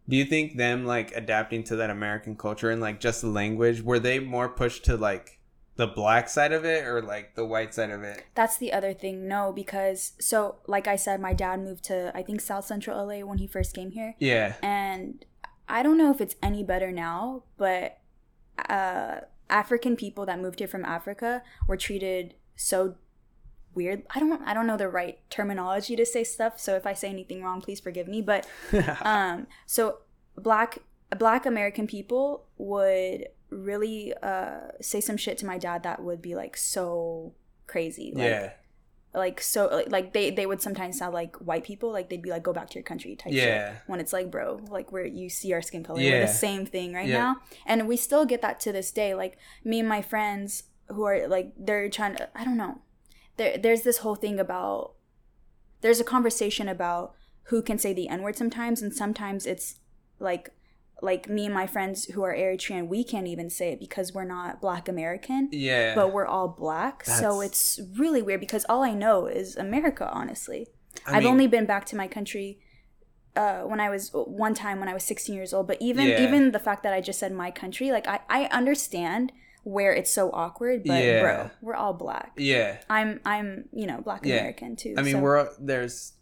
do 0.09 0.17
you 0.17 0.25
think 0.25 0.57
them 0.57 0.85
like 0.85 1.13
adapting 1.17 1.65
to 1.65 1.77
that 1.77 1.91
American 1.91 2.37
culture 2.37 2.71
and 2.71 2.81
like 2.81 3.01
just 3.01 3.21
the 3.21 3.29
language 3.29 3.83
were 3.83 3.99
they 3.99 4.19
more 4.19 4.49
pushed 4.49 4.85
to 4.85 4.97
like 4.97 5.39
the 5.77 5.87
black 5.87 6.29
side 6.29 6.53
of 6.53 6.65
it 6.65 6.85
or 6.85 7.03
like 7.03 7.35
the 7.35 7.45
white 7.45 7.75
side 7.75 7.91
of 7.91 8.03
it? 8.03 8.25
That's 8.35 8.57
the 8.57 8.73
other 8.73 8.95
thing. 8.95 9.29
No, 9.29 9.53
because 9.53 10.13
so 10.19 10.57
like 10.67 10.87
I 10.87 10.97
said, 10.97 11.21
my 11.21 11.33
dad 11.35 11.61
moved 11.61 11.85
to 11.85 12.13
I 12.15 12.23
think 12.23 12.41
South 12.41 12.65
Central 12.65 13.07
LA 13.07 13.25
when 13.27 13.39
he 13.39 13.47
first 13.47 13.75
came 13.75 13.91
here. 13.91 14.15
Yeah. 14.19 14.55
and 14.63 15.25
I 15.69 15.83
don't 15.83 15.99
know 15.99 16.11
if 16.11 16.21
it's 16.21 16.37
any 16.43 16.63
better 16.63 16.93
now, 16.93 17.43
but 17.57 17.99
uh, 18.69 19.21
African 19.51 19.97
people 19.97 20.27
that 20.27 20.41
moved 20.41 20.61
here 20.61 20.69
from 20.69 20.85
Africa 20.85 21.43
were 21.67 21.77
treated 21.77 22.35
so 22.55 22.95
weird. 23.77 24.03
I 24.15 24.19
don't 24.21 24.43
I 24.43 24.55
don't 24.55 24.67
know 24.67 24.77
the 24.77 24.89
right 24.89 25.19
terminology 25.31 25.95
to 25.97 26.05
say 26.07 26.25
stuff, 26.25 26.59
so 26.59 26.75
if 26.75 26.87
I 26.87 26.95
say 26.95 27.09
anything 27.09 27.43
wrong, 27.43 27.61
please 27.61 27.79
forgive 27.81 28.09
me. 28.09 28.23
But 28.23 28.47
um, 29.03 29.47
so 29.67 29.99
black 30.37 30.79
black 31.17 31.47
American 31.47 31.87
people 31.87 32.47
would 32.59 33.29
really 33.51 34.13
uh 34.23 34.59
say 34.81 35.01
some 35.01 35.17
shit 35.17 35.39
to 35.39 35.47
my 35.47 35.57
dad 35.59 35.85
that 35.85 36.03
would 36.03 36.21
be 36.21 36.35
like 36.35 36.57
so 36.57 37.33
crazy. 37.69 38.13
Like, 38.15 38.25
yeah. 38.25 38.51
like 39.15 39.41
so 39.41 39.85
like, 39.89 40.13
they 40.13 40.31
they 40.31 40.47
would 40.47 40.61
sometimes 40.61 40.99
sound 40.99 41.15
like 41.15 41.37
white 41.37 41.65
people 41.65 41.93
like 41.93 42.09
they'd 42.11 42.23
be 42.23 42.31
like 42.31 42.43
go 42.43 42.53
back 42.53 42.69
to 42.71 42.75
your 42.75 42.83
country 42.83 43.15
type 43.17 43.33
Yeah. 43.33 43.73
shit 43.73 43.83
when 43.87 44.01
it's 44.01 44.13
like 44.13 44.31
bro 44.31 44.61
like 44.69 44.91
where 44.93 45.07
you 45.07 45.29
see 45.31 45.53
our 45.53 45.63
skin 45.63 45.83
color 45.85 46.01
Yeah. 46.01 46.11
we're 46.13 46.27
the 46.27 46.33
same 46.33 46.67
thing 46.67 46.93
right 46.93 47.09
Yeah. 47.09 47.19
now 47.19 47.37
and 47.67 47.89
we 47.89 47.97
still 47.97 48.25
get 48.27 48.43
that 48.43 48.61
to 48.61 48.73
this 48.73 48.91
day 48.91 49.15
like 49.15 49.39
me 49.65 49.81
and 49.81 49.89
my 49.89 50.03
friends 50.03 50.65
who 50.89 51.05
are 51.05 51.27
like 51.29 51.53
they're 51.57 51.89
trying 51.89 52.15
to 52.17 52.29
i 52.39 52.45
don't 52.45 52.57
know 52.59 52.81
there 53.37 53.59
there's 53.59 53.83
this 53.83 53.99
whole 53.99 54.15
thing 54.15 54.39
about 54.41 54.95
there's 55.81 56.01
a 56.01 56.05
conversation 56.05 56.69
about 56.69 57.15
who 57.45 57.63
can 57.63 57.79
say 57.79 57.93
the 57.93 58.09
n 58.09 58.23
word 58.23 58.37
sometimes 58.37 58.83
and 58.83 58.93
sometimes 58.95 59.47
it's 59.47 59.77
like 60.19 60.51
like 61.03 61.29
me 61.29 61.45
and 61.45 61.53
my 61.55 61.67
friends 61.67 62.07
who 62.07 62.23
are 62.23 62.35
Eritrean, 62.35 62.89
we 62.89 63.05
can't 63.05 63.27
even 63.27 63.51
say 63.51 63.73
it 63.73 63.79
because 63.79 64.15
we're 64.15 64.25
not 64.25 64.63
Black 64.63 64.89
American. 64.89 65.51
Yeah. 65.53 65.95
But 65.95 66.11
we're 66.11 66.25
all 66.25 66.49
black, 66.49 67.05
so 67.05 67.43
it's 67.43 67.79
really 67.99 68.23
weird 68.23 68.41
because 68.41 68.65
all 68.67 68.83
I 68.83 68.95
know 68.95 69.27
is 69.27 69.57
America. 69.57 70.09
Honestly, 70.11 70.69
I 71.07 71.17
I've 71.19 71.25
mean- 71.25 71.33
only 71.33 71.47
been 71.49 71.67
back 71.67 71.85
to 71.87 71.97
my 71.97 72.09
country 72.09 72.61
uh, 73.37 73.61
when 73.65 73.79
I 73.79 73.91
was 73.91 74.09
one 74.15 74.55
time 74.55 74.81
when 74.81 74.89
I 74.89 74.95
was 74.95 75.05
16 75.05 75.35
years 75.35 75.53
old. 75.53 75.67
But 75.67 75.77
even 75.83 76.07
Yeah. 76.07 76.27
even 76.27 76.53
the 76.53 76.59
fact 76.59 76.83
that 76.85 76.95
I 76.95 77.03
just 77.03 77.19
said 77.19 77.31
my 77.31 77.51
country, 77.51 77.93
like 77.93 78.09
I 78.09 78.21
I 78.31 78.45
understand 78.47 79.33
where 79.67 79.93
it's 79.93 80.13
so 80.13 80.31
awkward, 80.31 80.85
but 80.85 81.03
Yeah. 81.03 81.21
bro, 81.23 81.51
we're 81.61 81.75
all 81.75 81.93
black. 81.93 82.33
yeah. 82.37 82.79
I'm 82.89 83.21
I'm 83.25 83.69
you 83.73 83.89
know 83.89 84.01
Black 84.01 84.25
Yeah. 84.25 84.37
American 84.37 84.77
too. 84.77 84.95
I 84.97 85.03
mean, 85.03 85.15
so- 85.15 85.21
we're 85.21 85.49
there's 85.59 86.13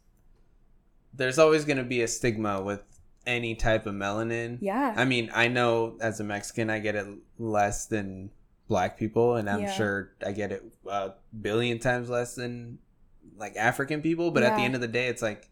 there's 1.13 1.39
always 1.39 1.67
going 1.67 1.77
to 1.77 1.85
be 1.85 2.01
a 2.03 2.09
stigma 2.09 2.63
with 2.63 2.81
any 3.27 3.55
type 3.55 3.87
of 3.87 3.95
melanin. 3.95 4.59
yeah 4.61 4.95
I 4.97 5.05
mean, 5.05 5.31
I 5.35 5.49
know 5.49 5.97
as 6.01 6.21
a 6.21 6.25
Mexican, 6.25 6.71
I 6.71 6.79
get 6.79 6.95
it 6.95 7.07
less 7.39 7.87
than 7.87 8.31
black 8.69 8.99
people, 8.99 9.37
and 9.37 9.49
I'm 9.49 9.61
Yeah. 9.61 9.73
sure 9.73 10.13
I 10.27 10.33
get 10.33 10.51
it 10.51 10.63
a 10.89 11.13
billion 11.39 11.79
times 11.79 12.09
less 12.09 12.35
than 12.35 12.79
like 13.37 13.57
African 13.57 14.01
people. 14.01 14.31
But 14.31 14.43
at 14.43 14.57
the 14.57 14.63
end 14.63 14.75
of 14.75 14.81
the 14.81 14.89
day, 14.89 15.09
it's 15.09 15.23
like 15.23 15.51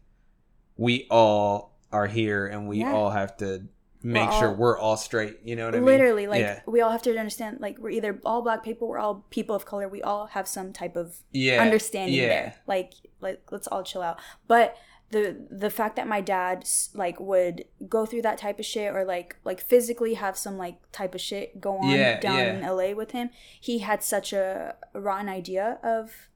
we 0.77 1.05
all 1.11 1.77
are 1.91 2.07
here, 2.07 2.47
and 2.47 2.67
we 2.67 2.83
all 2.83 3.11
have 3.11 3.37
to 3.37 3.67
make 4.03 4.29
We're 4.29 4.39
sure 4.39 4.49
all- 4.49 4.55
we're 4.55 4.77
all 4.77 4.97
straight. 4.97 5.39
You 5.43 5.55
know 5.55 5.65
what 5.65 5.75
I 5.75 5.77
mean? 5.77 5.85
literally 5.85 6.27
like 6.27 6.41
yeah, 6.41 6.59
we 6.67 6.81
all 6.81 6.91
have 6.91 7.01
to 7.03 7.17
understand 7.17 7.59
like 7.61 7.79
we're 7.79 7.89
either 7.89 8.19
all 8.25 8.41
black 8.41 8.63
people 8.63 8.87
we're 8.89 8.99
all 8.99 9.25
people 9.29 9.55
of 9.55 9.65
color 9.65 9.87
we 9.87 10.01
all 10.01 10.27
have 10.27 10.47
some 10.47 10.73
type 10.73 10.95
of 10.95 11.17
yeah, 11.31 11.61
understanding 11.61 12.15
yeah. 12.15 12.27
there 12.27 12.55
like 12.67 12.93
like 13.21 13.41
let's 13.51 13.67
all 13.67 13.81
chill 13.83 14.01
out 14.01 14.19
but 14.47 14.75
the 15.11 15.37
the 15.49 15.69
fact 15.69 15.95
that 15.95 16.07
my 16.07 16.19
dad 16.21 16.67
like 16.95 17.19
would 17.19 17.63
go 17.87 18.05
through 18.05 18.23
that 18.23 18.37
type 18.37 18.59
of 18.59 18.65
shit 18.65 18.93
or 18.93 19.05
like 19.05 19.37
like 19.45 19.61
physically 19.61 20.15
have 20.15 20.35
some 20.35 20.57
like 20.57 20.75
type 20.91 21.13
of 21.15 21.21
shit 21.21 21.61
go 21.61 21.77
on 21.77 21.89
Yeah, 21.89 22.19
down 22.19 22.39
in 22.39 22.61
LA 22.61 22.91
with 22.93 23.11
him 23.11 23.29
he 23.61 23.79
had 23.79 24.03
such 24.03 24.33
a 24.33 24.75
rotten 24.93 25.29
idea 25.29 25.77
of 25.83 26.29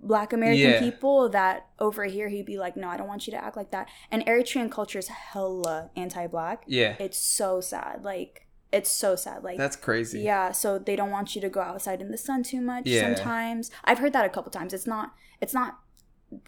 black 0.00 0.32
american 0.32 0.70
Yeah. 0.70 0.80
people 0.80 1.28
that 1.28 1.68
over 1.78 2.04
here 2.04 2.28
he'd 2.28 2.46
be 2.46 2.58
like 2.58 2.76
no 2.76 2.88
i 2.88 2.96
don't 2.96 3.06
want 3.06 3.26
you 3.26 3.30
to 3.32 3.44
act 3.44 3.56
like 3.56 3.70
that. 3.70 3.88
And 4.10 4.24
eritrean 4.26 4.70
culture 4.70 4.98
is 4.98 5.08
hella 5.08 5.90
anti-black. 5.96 6.64
Yeah, 6.66 6.96
it's 6.98 7.18
so 7.18 7.60
sad. 7.60 8.02
Like 8.04 8.46
it's 8.72 8.90
so 8.90 9.16
sad. 9.16 9.44
Like 9.44 9.58
that's 9.58 9.76
crazy. 9.76 10.20
yeah 10.20 10.50
so 10.52 10.78
they 10.78 10.96
don't 10.96 11.10
want 11.10 11.34
you 11.34 11.40
to 11.42 11.48
go 11.48 11.60
outside 11.60 12.00
in 12.00 12.10
the 12.10 12.18
sun 12.18 12.42
too 12.42 12.60
much 12.60 12.86
Yeah. 12.86 13.02
sometimes. 13.02 13.70
I've 13.84 13.98
heard 13.98 14.12
that 14.14 14.24
a 14.24 14.28
couple 14.30 14.50
times. 14.50 14.72
It's 14.72 14.86
not 14.86 15.14
it's 15.40 15.54
not 15.54 15.78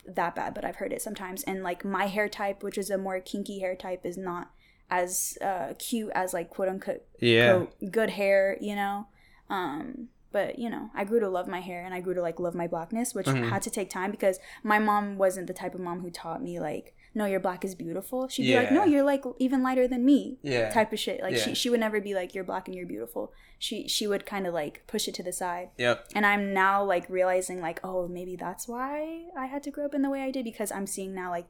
that 0.07 0.35
bad 0.35 0.55
but 0.55 0.65
i've 0.65 0.77
heard 0.77 0.93
it 0.93 1.03
sometimes. 1.03 1.43
And 1.45 1.63
like 1.63 1.85
my 1.85 2.07
hair 2.07 2.29
type 2.29 2.63
which 2.63 2.79
is 2.79 2.89
a 2.91 2.97
more 2.99 3.21
kinky 3.21 3.61
hair 3.61 3.77
type 3.77 4.05
is 4.07 4.17
not 4.17 4.51
as 4.91 5.37
uh 5.43 5.75
cute 5.79 6.11
as 6.15 6.33
like 6.35 6.49
quote 6.51 6.69
unquote 6.69 7.03
yeah, 7.21 7.53
quote, 7.59 7.93
good 7.93 8.11
hair 8.11 8.57
you 8.61 8.75
know? 8.75 9.07
Um 9.51 10.09
but 10.39 10.59
you 10.63 10.69
know 10.75 10.85
i 11.01 11.03
grew 11.09 11.21
to 11.21 11.29
love 11.37 11.47
my 11.57 11.61
hair 11.69 11.81
and 11.87 11.93
i 11.95 12.01
grew 12.05 12.15
to 12.19 12.21
like 12.29 12.39
love 12.47 12.55
my 12.63 12.67
blackness 12.75 13.15
which 13.17 13.27
Mhm. 13.27 13.49
had 13.53 13.63
to 13.63 13.71
take 13.79 13.89
time 13.99 14.11
because 14.17 14.37
my 14.73 14.79
mom 14.89 15.05
wasn't 15.25 15.47
the 15.47 15.59
type 15.63 15.75
of 15.77 15.81
mom 15.89 15.99
who 16.03 16.11
taught 16.11 16.43
me 16.49 16.55
like 16.69 16.87
no 17.21 17.25
your 17.33 17.39
black 17.47 17.65
is 17.69 17.75
beautiful 17.85 18.27
she'd 18.29 18.43
be 18.53 18.57
like 18.63 18.73
no 18.79 18.83
you're 18.93 19.09
like 19.15 19.23
even 19.47 19.63
lighter 19.69 19.87
than 19.93 20.03
me 20.13 20.21
yeah. 20.43 20.69
type 20.79 20.93
of 20.93 20.99
shit. 21.05 21.19
Like 21.27 21.35
Yeah. 21.37 21.45
she 21.45 21.55
she 21.61 21.69
would 21.71 21.79
never 21.87 22.01
be 22.09 22.13
like 22.21 22.35
you're 22.35 22.49
black 22.53 22.65
and 22.69 22.75
you're 22.77 22.91
beautiful. 22.95 23.25
She 23.67 23.77
she 23.97 24.05
would 24.11 24.25
kind 24.35 24.45
of 24.49 24.53
like 24.63 24.75
push 24.93 25.05
it 25.09 25.15
to 25.19 25.23
the 25.29 25.33
side. 25.43 25.69
Yep. 25.85 25.97
And 26.17 26.25
I'm 26.31 26.45
now 26.53 26.77
like 26.95 27.05
realizing 27.21 27.59
like 27.69 27.79
oh 27.89 28.01
maybe 28.19 28.35
that's 28.47 28.65
why 28.73 29.27
I 29.45 29.47
had 29.47 29.63
to 29.67 29.71
grow 29.75 29.85
up 29.89 29.95
in 29.99 30.03
the 30.03 30.11
way 30.15 30.23
I 30.29 30.31
did 30.37 30.45
because 30.53 30.71
I'm 30.77 30.89
seeing 30.97 31.15
now 31.15 31.29
like 31.39 31.47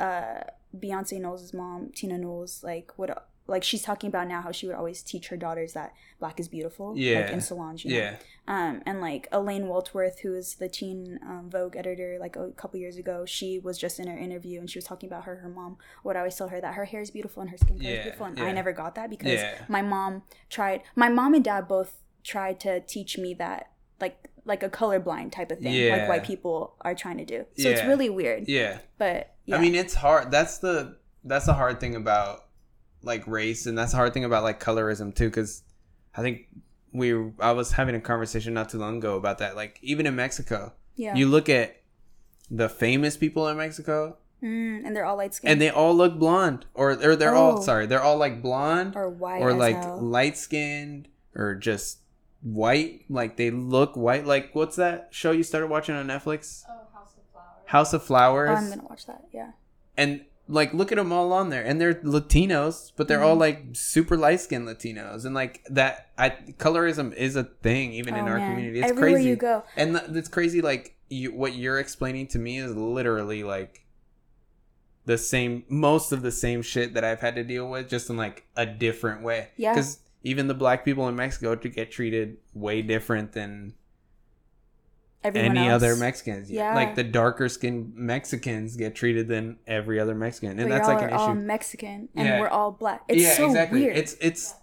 uh 0.00 0.40
Beyonce 0.82 1.20
Knowles' 1.20 1.52
mom 1.52 1.90
Tina 1.94 2.16
Knowles 2.16 2.64
like 2.64 2.88
would 2.98 3.10
like 3.46 3.64
she's 3.64 3.82
talking 3.82 4.08
about 4.08 4.28
now 4.28 4.40
how 4.40 4.52
she 4.52 4.66
would 4.66 4.76
always 4.76 5.02
teach 5.02 5.28
her 5.28 5.36
daughters 5.36 5.72
that 5.72 5.92
black 6.20 6.38
is 6.38 6.48
beautiful 6.48 6.96
Yeah. 6.96 7.20
like 7.22 7.30
in 7.30 7.40
salons 7.40 7.84
you 7.84 7.90
know? 7.90 7.96
Yeah. 7.96 8.16
um 8.46 8.82
and 8.86 9.00
like 9.00 9.26
Elaine 9.32 9.64
Welteroth 9.64 10.20
who 10.20 10.34
is 10.34 10.54
the 10.54 10.68
teen 10.68 11.18
um, 11.26 11.50
Vogue 11.50 11.76
editor 11.76 12.18
like 12.20 12.36
a 12.36 12.50
couple 12.52 12.78
years 12.78 12.96
ago 12.96 13.24
she 13.26 13.58
was 13.58 13.76
just 13.78 13.98
in 13.98 14.06
her 14.06 14.16
interview 14.16 14.60
and 14.60 14.70
she 14.70 14.78
was 14.78 14.84
talking 14.84 15.08
about 15.08 15.24
her 15.24 15.36
her 15.36 15.48
mom 15.48 15.76
would 16.04 16.16
always 16.16 16.36
tell 16.36 16.48
her 16.48 16.60
that 16.60 16.74
her 16.74 16.84
hair 16.84 17.00
is 17.00 17.10
beautiful 17.10 17.40
and 17.42 17.50
her 17.50 17.56
skin 17.58 17.78
color 17.78 17.90
Yeah, 17.90 17.96
is 17.96 18.02
beautiful 18.04 18.26
and 18.26 18.38
yeah. 18.38 18.44
I 18.44 18.52
never 18.52 18.72
got 18.72 18.94
that 18.94 19.10
because 19.10 19.32
Yeah. 19.32 19.54
my 19.68 19.82
mom 19.82 20.22
tried 20.48 20.82
my 20.94 21.08
mom 21.08 21.34
and 21.34 21.44
dad 21.44 21.66
both 21.68 21.96
tried 22.22 22.60
to 22.60 22.80
teach 22.80 23.18
me 23.18 23.34
that 23.34 23.70
like 24.00 24.28
like 24.44 24.62
a 24.62 24.68
colorblind 24.68 25.32
type 25.32 25.50
of 25.50 25.58
thing 25.58 25.72
Yeah. 25.74 25.96
like 25.96 26.08
white 26.08 26.24
people 26.24 26.74
are 26.82 26.94
trying 26.94 27.18
to 27.18 27.24
do 27.24 27.44
so 27.58 27.68
it's 27.68 27.84
really 27.84 28.08
weird 28.10 28.48
Yeah. 28.48 28.78
but 28.98 29.34
yeah. 29.44 29.56
I 29.56 29.60
mean, 29.60 29.74
it's 29.74 29.94
hard. 29.94 30.30
That's 30.30 30.58
the 30.58 30.98
that's 31.24 31.46
the 31.46 31.54
hard 31.54 31.80
thing 31.80 31.96
about 31.96 32.44
like 33.02 33.26
race, 33.26 33.66
and 33.66 33.76
that's 33.76 33.92
the 33.92 33.96
hard 33.98 34.12
thing 34.14 34.24
about 34.24 34.42
like 34.42 34.60
colorism 34.60 35.14
too. 35.14 35.26
Because 35.28 35.62
I 36.14 36.22
think 36.22 36.48
we 36.92 37.12
I 37.40 37.52
was 37.52 37.72
having 37.72 37.94
a 37.94 38.00
conversation 38.00 38.54
not 38.54 38.68
too 38.70 38.78
long 38.78 38.98
ago 38.98 39.16
about 39.16 39.38
that. 39.38 39.56
Like 39.56 39.78
even 39.82 40.06
in 40.06 40.14
Mexico, 40.16 40.72
yeah 40.96 41.14
you 41.14 41.26
look 41.28 41.48
at 41.48 41.76
the 42.50 42.68
famous 42.68 43.16
people 43.16 43.48
in 43.48 43.56
Mexico, 43.56 44.16
mm, 44.42 44.84
and 44.84 44.94
they're 44.94 45.04
all 45.06 45.16
light 45.16 45.32
skinned 45.34 45.52
and 45.52 45.60
they 45.60 45.70
all 45.70 45.94
look 45.94 46.18
blonde, 46.18 46.66
or 46.74 46.90
or 46.92 47.16
they're 47.16 47.34
all 47.34 47.58
Oh. 47.58 47.62
sorry, 47.62 47.86
they're 47.86 48.02
all 48.02 48.18
like 48.18 48.42
blonde 48.42 48.94
or 48.96 49.08
white 49.08 49.40
or 49.40 49.52
like 49.54 49.82
light 50.00 50.36
skinned 50.36 51.08
or 51.34 51.54
just 51.54 51.98
white. 52.42 53.04
Like 53.08 53.36
they 53.36 53.50
look 53.50 53.96
white. 53.96 54.26
Like 54.26 54.50
what's 54.54 54.76
that 54.76 55.08
show 55.10 55.30
you 55.32 55.42
started 55.42 55.68
watching 55.68 55.94
on 55.94 56.06
Netflix? 56.06 56.62
Oh, 56.68 56.74
House 56.92 57.14
of 57.16 57.22
Flowers. 57.32 57.64
House 57.66 57.92
of 57.94 58.02
Flowers. 58.02 58.50
oh, 58.50 58.54
I'm 58.54 58.68
gonna 58.68 58.88
watch 58.88 59.06
that 59.06 59.24
yeah 59.32 59.52
and 59.96 60.24
like 60.52 60.72
look 60.74 60.92
at 60.92 60.96
them 60.98 61.12
all 61.12 61.32
on 61.32 61.48
there 61.48 61.64
and 61.64 61.80
they're 61.80 61.94
latinos 61.94 62.92
but 62.96 63.08
they're 63.08 63.18
Mm-hmm. 63.18 63.26
all 63.26 63.36
like 63.36 63.64
super 63.72 64.16
light 64.16 64.40
skinned 64.40 64.68
latinos 64.68 65.24
and 65.24 65.34
like 65.34 65.64
that 65.70 66.10
i 66.18 66.30
colorism 66.58 67.12
is 67.14 67.36
a 67.36 67.44
thing 67.44 67.92
even 67.94 68.14
in 68.14 68.24
Oh, 68.26 68.28
our 68.32 68.36
man. 68.38 68.50
community 68.54 68.80
it's 68.80 68.90
everywhere 68.90 69.12
crazy 69.14 69.28
you 69.30 69.36
go 69.36 69.64
and 69.76 69.96
th- 69.98 70.10
it's 70.16 70.28
crazy 70.28 70.60
like 70.60 70.96
you 71.08 71.32
what 71.32 71.54
you're 71.54 71.78
explaining 71.78 72.26
to 72.28 72.38
me 72.38 72.58
is 72.58 72.74
literally 72.76 73.42
like 73.42 73.86
the 75.04 75.18
same 75.18 75.64
most 75.68 76.12
of 76.12 76.22
the 76.22 76.30
same 76.32 76.62
shit 76.62 76.94
that 76.94 77.04
i've 77.04 77.20
had 77.20 77.34
to 77.34 77.44
deal 77.44 77.68
with 77.68 77.88
just 77.88 78.08
in 78.10 78.16
like 78.16 78.46
a 78.56 78.66
different 78.66 79.22
way 79.22 79.48
Yeah. 79.56 79.72
because 79.74 79.98
even 80.22 80.46
the 80.48 80.54
black 80.54 80.84
people 80.84 81.08
in 81.08 81.16
mexico 81.16 81.54
to 81.56 81.68
get 81.68 81.90
treated 81.90 82.36
way 82.54 82.82
different 82.82 83.32
than 83.32 83.74
everyone 85.24 85.56
any 85.56 85.68
else. 85.68 85.82
other 85.82 85.96
Mexicans. 85.96 86.50
Yeah. 86.50 86.74
Like 86.74 86.94
the 86.94 87.04
darker 87.04 87.48
skinned 87.48 87.94
Mexicans 87.94 88.76
get 88.76 88.94
treated 88.94 89.28
than 89.28 89.58
every 89.66 89.98
other 90.00 90.14
Mexican. 90.14 90.58
And 90.58 90.68
But 90.68 90.76
that's 90.76 90.88
like 90.88 91.02
an 91.02 91.10
are 91.10 91.14
all. 91.16 91.28
Um, 91.30 91.46
Mexican 91.46 92.08
and 92.14 92.26
Yeah. 92.28 92.40
we're 92.40 92.48
all 92.48 92.72
black. 92.72 93.02
It's 93.08 93.22
yeah, 93.22 93.34
so 93.34 93.46
exactly. 93.46 93.80
weird. 93.82 93.96
It's 93.96 94.16
it's 94.20 94.54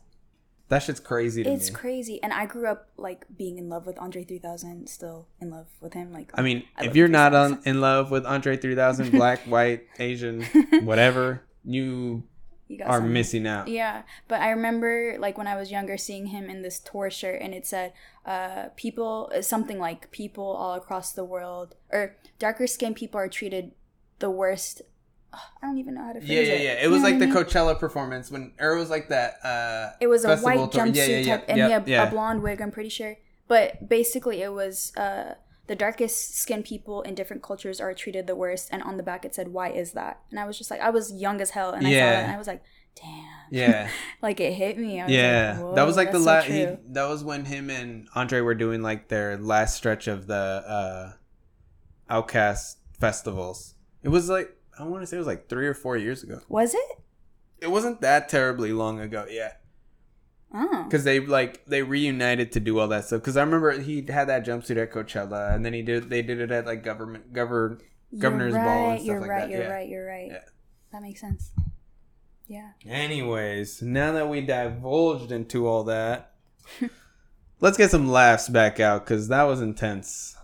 that 0.70 0.84
shit's 0.84 1.00
crazy 1.00 1.42
to 1.44 1.50
it's 1.52 1.70
me. 1.70 1.76
crazy. 1.76 2.22
And 2.22 2.32
I 2.32 2.46
grew 2.46 2.68
up 2.68 2.90
like 2.96 3.26
being 3.36 3.58
in 3.58 3.70
love 3.70 3.88
with 3.88 3.98
Andre 3.98 4.24
3000, 4.24 4.88
still 4.88 5.28
in 5.42 5.50
love 5.50 5.66
with 5.82 5.94
him. 5.94 6.14
Like 6.14 6.32
I 6.36 6.42
mean, 6.44 6.64
I 6.78 6.86
if 6.86 6.96
you're 6.96 7.08
not 7.08 7.34
on, 7.34 7.60
in 7.66 7.82
love 7.82 8.12
with 8.12 8.26
Andre 8.26 8.56
3000, 8.56 9.12
black, 9.12 9.40
white, 9.46 9.88
Asian, 9.98 10.44
whatever, 10.84 11.42
you 11.64 12.24
you 12.70 12.78
got 12.78 12.88
are 12.88 13.00
some- 13.00 13.12
missing 13.12 13.46
out. 13.46 13.68
Yeah, 13.68 14.04
but 14.30 14.40
I 14.42 14.52
remember 14.52 15.18
like 15.20 15.38
when 15.38 15.48
I 15.48 15.58
was 15.58 15.70
younger 15.72 15.98
seeing 15.98 16.28
him 16.28 16.50
in 16.50 16.62
this 16.62 16.80
tour 16.80 17.10
shirt 17.10 17.42
and 17.42 17.54
it 17.54 17.66
said 17.68 17.92
uh 18.26 18.70
people 18.78 19.32
something 19.42 19.80
like 19.80 20.10
people 20.12 20.46
all 20.46 20.76
across 20.76 21.12
the 21.12 21.26
world 21.26 21.76
or 21.92 22.16
darker 22.38 22.68
skinned 22.68 22.96
people 22.96 23.20
are 23.20 23.28
treated 23.28 23.72
the 24.20 24.30
worst. 24.30 24.82
Ugh, 25.34 25.40
I 25.62 25.66
don't 25.68 25.78
even 25.78 25.94
know 25.96 26.04
how 26.04 26.14
to 26.14 26.20
phrase 26.22 26.30
Yeah, 26.30 26.42
yeah, 26.42 26.54
it. 26.54 26.62
yeah. 26.64 26.74
It 26.74 26.84
You 26.84 26.90
was 26.92 27.04
like 27.04 27.20
the 27.20 27.26
I 27.26 27.28
mean? 27.28 27.36
Coachella 27.38 27.78
performance 27.78 28.32
when, 28.32 28.54
or 28.60 28.74
it 28.76 28.80
was 28.80 28.90
like 28.90 29.10
that. 29.10 29.44
uh 29.44 29.92
It 30.00 30.08
was 30.08 30.24
a 30.26 30.38
white 30.38 30.72
tour. 30.72 30.86
jumpsuit 30.86 30.96
Yeah, 30.96 31.06
yeah, 31.06 31.18
yeah. 31.20 31.38
type, 31.38 31.46
and 31.50 31.58
Yep, 31.58 31.68
he 31.68 31.72
had 31.74 31.88
yeah. 31.88 32.08
a 32.08 32.12
blonde 32.12 32.42
wig. 32.44 32.62
I'm 32.62 32.72
pretty 32.72 32.90
sure, 32.90 33.18
but 33.48 33.88
basically 33.90 34.42
it 34.42 34.54
was 34.54 34.92
uh, 34.96 35.34
the 35.70 35.76
darkest 35.76 36.36
skinned 36.36 36.66
people 36.66 37.04
in 37.04 37.14
different 37.14 37.44
cultures 37.44 37.80
are 37.80 37.94
treated 37.94 38.26
the 38.26 38.36
worst. 38.36 38.70
And 38.72 38.82
on 38.82 38.98
the 38.98 39.04
back 39.04 39.24
it 39.24 39.36
said, 39.36 39.50
"Why 39.50 39.70
is 39.70 39.92
that?" 39.94 40.20
And 40.32 40.40
I 40.40 40.46
was 40.46 40.58
just 40.58 40.72
like, 40.72 40.82
I 40.82 40.90
was 40.90 41.14
young 41.14 41.40
as 41.42 41.52
hell, 41.52 41.72
and 41.72 41.86
I 41.86 41.92
saw 41.92 41.96
that, 41.98 42.24
and 42.24 42.32
I 42.32 42.38
was 42.38 42.48
like, 42.48 42.64
damn, 42.96 43.26
Yeah, 43.52 43.90
like 44.22 44.40
it 44.40 44.54
hit 44.54 44.80
me. 44.80 45.00
I 45.00 45.06
was 45.06 45.14
yeah. 45.14 45.60
like, 45.62 45.76
that 45.76 45.86
was 45.86 45.96
like 45.96 46.12
the 46.12 46.20
last. 46.20 46.48
so 46.48 46.80
that 46.88 47.08
was 47.08 47.24
when 47.24 47.46
him 47.46 47.70
and 47.70 48.08
Andre 48.16 48.42
were 48.42 48.56
doing 48.56 48.82
like 48.82 49.10
their 49.10 49.38
last 49.38 49.78
stretch 49.78 50.08
of 50.08 50.26
the 50.26 50.34
uh 50.36 51.12
OutKast 52.10 52.78
festivals. 53.00 53.76
It 54.02 54.10
was 54.10 54.28
like 54.28 54.58
I 54.80 54.84
want 54.86 55.04
to 55.04 55.08
say 55.08 55.18
it 55.18 55.20
was 55.20 55.28
like 55.28 55.48
three 55.50 55.68
or 55.68 55.76
four 55.76 55.98
years 55.98 56.24
ago. 56.24 56.42
Was 56.50 56.74
it? 56.74 57.00
It 57.62 57.70
wasn't 57.70 58.02
that 58.02 58.28
terribly 58.28 58.74
long 58.74 59.00
ago. 59.00 59.28
Yeah. 59.30 59.54
Oh, 60.54 60.84
because 60.84 61.04
they 61.04 61.20
like 61.20 61.66
they 61.66 61.84
reunited 61.84 62.52
to 62.54 62.60
do 62.60 62.80
all 62.80 62.88
that 62.88 63.06
stuff. 63.06 63.22
Because 63.22 63.38
I 63.38 63.44
remember 63.44 63.80
he 63.80 64.04
had 64.08 64.30
that 64.30 64.46
jumpsuit 64.46 64.82
at 64.82 64.92
Coachella, 64.92 65.54
and 65.54 65.64
then 65.64 65.74
he 65.74 65.82
did 65.82 66.10
they 66.10 66.22
did 66.22 66.40
it 66.40 66.52
at 66.52 66.66
like 66.66 66.84
government 66.84 67.34
govern 67.34 67.80
governor's 68.18 68.54
ball 68.54 68.62
and 68.62 68.68
right, 68.68 68.98
stuff 68.98 69.06
You're 69.08 69.22
like 69.22 69.30
right. 69.30 69.40
that, 69.42 69.50
You're 69.50 69.62
yeah. 69.62 69.72
right. 69.72 69.90
You're 69.90 70.08
right. 70.08 70.28
Yeah. 70.32 70.40
That 70.92 71.02
makes 71.04 71.22
sense. 71.22 71.52
Yeah. 72.48 72.72
Anyways, 72.88 73.84
now 73.84 74.12
that 74.14 74.28
we 74.28 74.42
divulged 74.42 75.32
into 75.32 75.68
all 75.68 75.84
that, 75.84 76.34
let's 77.60 77.78
get 77.78 77.92
some 77.92 78.10
laughs 78.10 78.50
back 78.50 78.80
out 78.80 79.06
because 79.06 79.28
that 79.28 79.44
was 79.44 79.62
intense. 79.62 80.36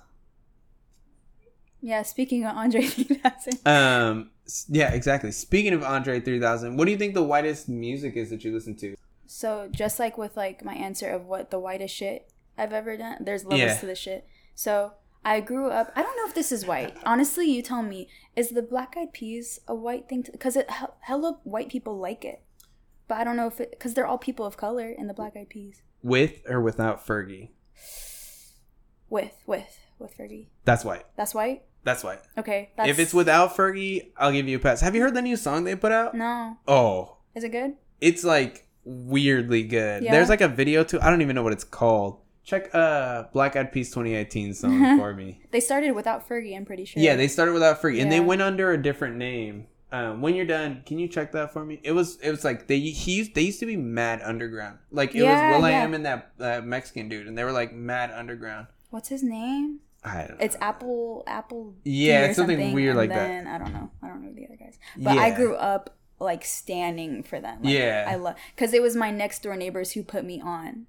Yeah, 1.81 2.03
speaking 2.03 2.45
of 2.45 2.55
Andre 2.55 2.81
3000. 2.85 3.67
Um, 3.67 4.29
yeah, 4.67 4.91
exactly. 4.93 5.31
Speaking 5.31 5.73
of 5.73 5.83
Andre 5.83 6.19
3000, 6.19 6.77
what 6.77 6.85
do 6.85 6.91
you 6.91 6.97
think 6.97 7.15
the 7.15 7.23
whitest 7.23 7.69
music 7.69 8.15
is 8.15 8.29
that 8.29 8.43
you 8.43 8.53
listen 8.53 8.75
to? 8.77 8.95
So 9.27 9.67
just 9.71 9.99
like 9.99 10.17
with 10.17 10.35
like 10.37 10.63
my 10.63 10.73
answer 10.73 11.09
of 11.09 11.25
what 11.25 11.51
the 11.51 11.59
whitest 11.59 11.95
shit 11.95 12.31
I've 12.57 12.73
ever 12.73 12.95
done, 12.97 13.17
there's 13.21 13.43
levels 13.43 13.59
Yeah. 13.61 13.77
to 13.77 13.85
the 13.85 13.95
shit. 13.95 14.27
So 14.53 14.93
I 15.23 15.39
grew 15.39 15.69
up. 15.69 15.91
I 15.95 16.01
don't 16.03 16.15
know 16.17 16.27
if 16.27 16.35
this 16.35 16.51
is 16.51 16.65
white. 16.65 16.95
Honestly, 17.05 17.49
you 17.49 17.61
tell 17.63 17.81
me. 17.81 18.07
Is 18.35 18.49
the 18.49 18.61
Black 18.61 18.95
Eyed 18.97 19.11
Peas 19.13 19.59
a 19.67 19.73
white 19.75 20.07
thing? 20.07 20.23
Because 20.31 20.55
it 20.55 20.69
hell- 20.69 20.97
hella 21.01 21.39
white 21.43 21.69
people 21.69 21.97
like 21.97 22.23
it, 22.23 22.41
but 23.07 23.17
I 23.17 23.23
don't 23.23 23.35
know 23.37 23.47
if 23.47 23.59
it 23.59 23.71
because 23.71 23.93
they're 23.95 24.05
all 24.07 24.17
people 24.19 24.45
of 24.45 24.55
color 24.57 24.87
in 24.89 25.07
the 25.07 25.13
Black 25.13 25.35
Eyed 25.35 25.49
Peas. 25.49 25.81
With 26.03 26.41
or 26.47 26.61
without 26.61 27.05
Fergie? 27.05 27.49
With 29.09 29.33
with 29.45 29.79
with 29.99 30.17
Fergie. 30.17 30.47
That's 30.65 30.83
white. 30.85 31.05
That's 31.15 31.33
white. 31.33 31.63
That's 31.83 32.03
white. 32.03 32.19
Okay. 32.37 32.71
That's, 32.75 32.89
if 32.89 32.99
it's 32.99 33.13
without 33.13 33.55
Fergie, 33.55 34.11
I'll 34.17 34.31
give 34.31 34.47
you 34.47 34.57
a 34.57 34.59
pass. 34.59 34.81
Have 34.81 34.95
you 34.95 35.01
heard 35.01 35.13
the 35.13 35.21
new 35.21 35.35
song 35.37 35.63
they 35.63 35.75
put 35.75 35.91
out? 35.91 36.15
no, 36.15 36.57
Oh, 36.67 37.17
is 37.35 37.43
it 37.43 37.49
good? 37.51 37.75
it's 38.01 38.23
like 38.23 38.64
weirdly 38.85 39.63
good. 39.63 40.03
Yeah. 40.03 40.11
There's 40.11 40.29
like 40.29 40.41
a 40.41 40.47
video 40.47 40.83
too. 40.83 40.99
I 41.01 41.09
don't 41.09 41.21
even 41.21 41.35
know 41.35 41.43
what 41.43 41.53
it's 41.53 41.63
called. 41.63 42.19
Check 42.43 42.73
uh 42.75 43.23
Black 43.33 43.55
Eyed 43.55 43.71
Peas 43.71 43.89
2018 43.89 44.53
song 44.53 44.97
for 44.99 45.13
me. 45.13 45.41
They 45.51 45.59
started 45.59 45.91
without 45.93 46.27
Fergie. 46.29 46.55
I'm 46.55 46.65
pretty 46.65 46.85
sure. 46.85 47.01
Yeah, 47.01 47.15
they 47.15 47.27
started 47.27 47.53
without 47.53 47.81
Fergie 47.81 48.01
and 48.01 48.11
they 48.11 48.19
went 48.19 48.41
under 48.41 48.71
a 48.71 48.81
different 48.81 49.17
name. 49.17 49.67
Um, 49.91 50.21
when 50.21 50.35
you're 50.35 50.45
done, 50.45 50.83
can 50.85 50.99
you 50.99 51.07
check 51.07 51.31
that 51.33 51.53
for 51.53 51.63
me? 51.63 51.79
It 51.83 51.93
was 51.93 52.17
it 52.17 52.29
was 52.29 52.43
like 52.43 52.67
they 52.67 52.79
he 52.79 53.13
used 53.17 53.33
they 53.33 53.43
used 53.43 53.59
to 53.61 53.65
be 53.65 53.77
Mad 53.77 54.21
Underground. 54.23 54.77
Like 54.91 55.15
it 55.15 55.19
Yeah, 55.23 55.51
was 55.51 55.57
Will 55.57 55.65
I. 55.65 55.71
Am 55.71 55.93
and 55.93 56.05
that 56.05 56.31
uh, 56.39 56.61
Mexican 56.61 57.07
dude, 57.07 57.27
and 57.27 57.37
they 57.37 57.43
were 57.43 57.51
like 57.51 57.73
Mad 57.73 58.11
Underground. 58.11 58.67
What's 58.89 59.09
his 59.09 59.23
name? 59.23 59.79
I 60.03 60.25
don't. 60.27 60.41
It's 60.41 60.57
Apple 60.61 61.23
Apple. 61.27 61.75
Yeah, 61.83 62.25
it's 62.25 62.35
something 62.35 62.73
weird 62.73 62.89
and 62.91 62.97
like 62.97 63.09
that. 63.09 63.27
then, 63.27 63.47
I 63.47 63.57
don't 63.57 63.73
know. 63.73 63.89
I 64.03 64.07
don't 64.07 64.23
know 64.23 64.33
the 64.33 64.45
other 64.45 64.57
guys. 64.57 64.77
But 64.97 65.17
I 65.17 65.31
grew 65.31 65.55
up 65.55 65.95
like 66.19 66.45
standing 66.45 67.23
for 67.23 67.39
them. 67.39 67.63
Like, 67.63 67.73
Yeah. 67.73 68.05
I 68.07 68.15
love 68.15 68.35
because 68.55 68.73
it 68.73 68.81
was 68.81 68.95
my 68.95 69.11
next 69.11 69.43
door 69.43 69.55
neighbors 69.55 69.91
who 69.93 70.03
put 70.03 70.23
me 70.25 70.39
on, 70.41 70.87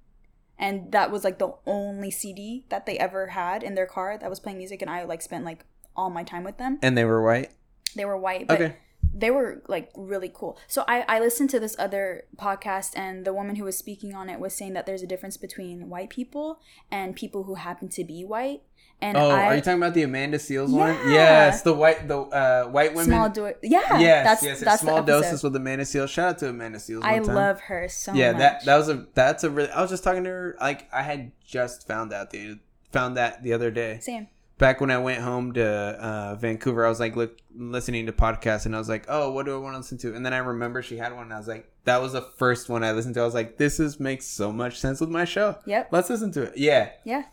and 0.57 0.91
that 0.91 1.11
was 1.11 1.23
like 1.23 1.37
the 1.39 1.53
only 1.65 2.11
CD 2.11 2.65
that 2.69 2.85
they 2.85 2.97
ever 2.97 3.27
had 3.27 3.63
in 3.63 3.75
their 3.75 3.85
car 3.85 4.17
that 4.17 4.29
was 4.29 4.39
playing 4.39 4.57
music, 4.57 4.81
and 4.81 4.89
I 4.91 5.03
like 5.03 5.21
spent 5.21 5.45
like 5.45 5.65
all 5.95 6.09
my 6.09 6.23
time 6.23 6.43
with 6.43 6.57
them. 6.57 6.79
and 6.81 6.97
they 6.97 7.05
were 7.05 7.23
white. 7.23 7.51
They 7.95 8.05
were 8.05 8.17
white, 8.17 8.47
but 8.47 8.61
Okay. 8.61 8.75
they 9.13 9.31
were 9.31 9.63
like 9.67 9.89
really 9.95 10.29
cool. 10.33 10.57
So 10.67 10.83
I 10.87 11.03
I 11.07 11.19
listened 11.19 11.49
to 11.51 11.59
this 11.59 11.75
other 11.79 12.23
podcast, 12.37 12.91
and 12.95 13.25
the 13.25 13.33
woman 13.33 13.55
who 13.57 13.63
was 13.65 13.77
speaking 13.77 14.13
on 14.13 14.29
it 14.29 14.39
was 14.39 14.53
saying 14.53 14.73
that 14.73 14.85
there's 14.85 15.01
a 15.01 15.07
difference 15.07 15.37
between 15.37 15.89
white 15.89 16.09
people 16.09 16.59
and 16.91 17.15
people 17.15 17.43
who 17.43 17.55
happen 17.55 17.89
to 17.89 18.03
be 18.03 18.23
white. 18.23 18.61
And 18.99 19.15
Oh, 19.15 19.29
I, 19.29 19.45
are 19.45 19.55
you 19.55 19.61
talking 19.61 19.77
about 19.79 19.93
the 19.93 20.03
Amanda 20.03 20.39
Seales 20.39 20.71
one? 20.71 20.95
Yeah. 21.05 21.11
Yes, 21.11 21.61
the 21.61 21.73
white 21.73 22.07
the 22.07 22.17
uh, 22.17 22.65
white 22.65 22.91
women. 22.95 23.05
small 23.05 23.29
do 23.29 23.53
yeah 23.61 23.99
yes, 23.99 24.25
that's 24.25 24.43
yes, 24.43 24.59
that's 24.61 24.81
small 24.81 25.03
doses 25.03 25.43
with 25.43 25.55
Amanda 25.55 25.83
Seales. 25.83 26.09
Shout 26.09 26.29
out 26.29 26.37
to 26.39 26.49
Amanda 26.49 26.79
Seales. 26.79 27.03
i 27.03 27.19
time. 27.19 27.35
love 27.35 27.59
her 27.61 27.87
so 27.87 28.13
yeah, 28.13 28.31
much 28.31 28.39
that 28.39 28.65
that 28.65 28.75
was 28.75 28.89
a 28.89 29.05
that's 29.13 29.43
a 29.43 29.51
really. 29.51 29.69
I 29.69 29.81
was 29.81 29.91
just 29.91 30.03
talking 30.03 30.23
to 30.23 30.29
her. 30.29 30.57
Like 30.59 30.91
I 30.91 31.03
had 31.03 31.31
just 31.45 31.85
found 31.87 32.11
out 32.11 32.31
the 32.31 32.57
found 32.91 33.17
that 33.17 33.43
the 33.43 33.53
other 33.53 33.69
day. 33.69 33.99
same 34.01 34.27
Back 34.57 34.81
when 34.81 34.89
I 34.89 34.97
went 34.97 35.21
home 35.21 35.53
to 35.53 35.63
uh, 35.63 36.33
Vancouver, 36.33 36.83
I 36.83 36.89
was 36.89 36.99
like 36.99 37.15
look, 37.15 37.37
listening 37.55 38.07
to 38.07 38.11
podcasts, 38.11 38.65
and 38.65 38.75
I 38.75 38.79
was 38.79 38.89
like, 38.89 39.05
oh, 39.07 39.31
what 39.31 39.45
do 39.45 39.53
I 39.53 39.59
want 39.59 39.75
to 39.75 39.77
listen 39.77 39.99
to? 39.99 40.15
And 40.15 40.25
then 40.25 40.33
I 40.33 40.39
remember 40.39 40.81
she 40.81 40.97
had 40.97 41.13
one, 41.13 41.25
and 41.25 41.33
I 41.33 41.37
was 41.37 41.47
like, 41.47 41.71
that 41.83 42.01
was 42.01 42.13
the 42.13 42.23
first 42.23 42.67
one 42.67 42.83
I 42.83 42.91
listened 42.93 43.13
to. 43.13 43.21
I 43.21 43.25
was 43.25 43.35
like, 43.35 43.57
this 43.57 43.79
is 43.79 43.99
makes 43.99 44.25
so 44.25 44.51
much 44.51 44.79
sense 44.79 44.99
with 44.99 45.11
my 45.11 45.25
show. 45.25 45.59
Yep. 45.67 45.89
Let's 45.91 46.09
listen 46.09 46.31
to 46.31 46.41
it. 46.41 46.57
Yeah. 46.57 46.89
yeah 47.03 47.25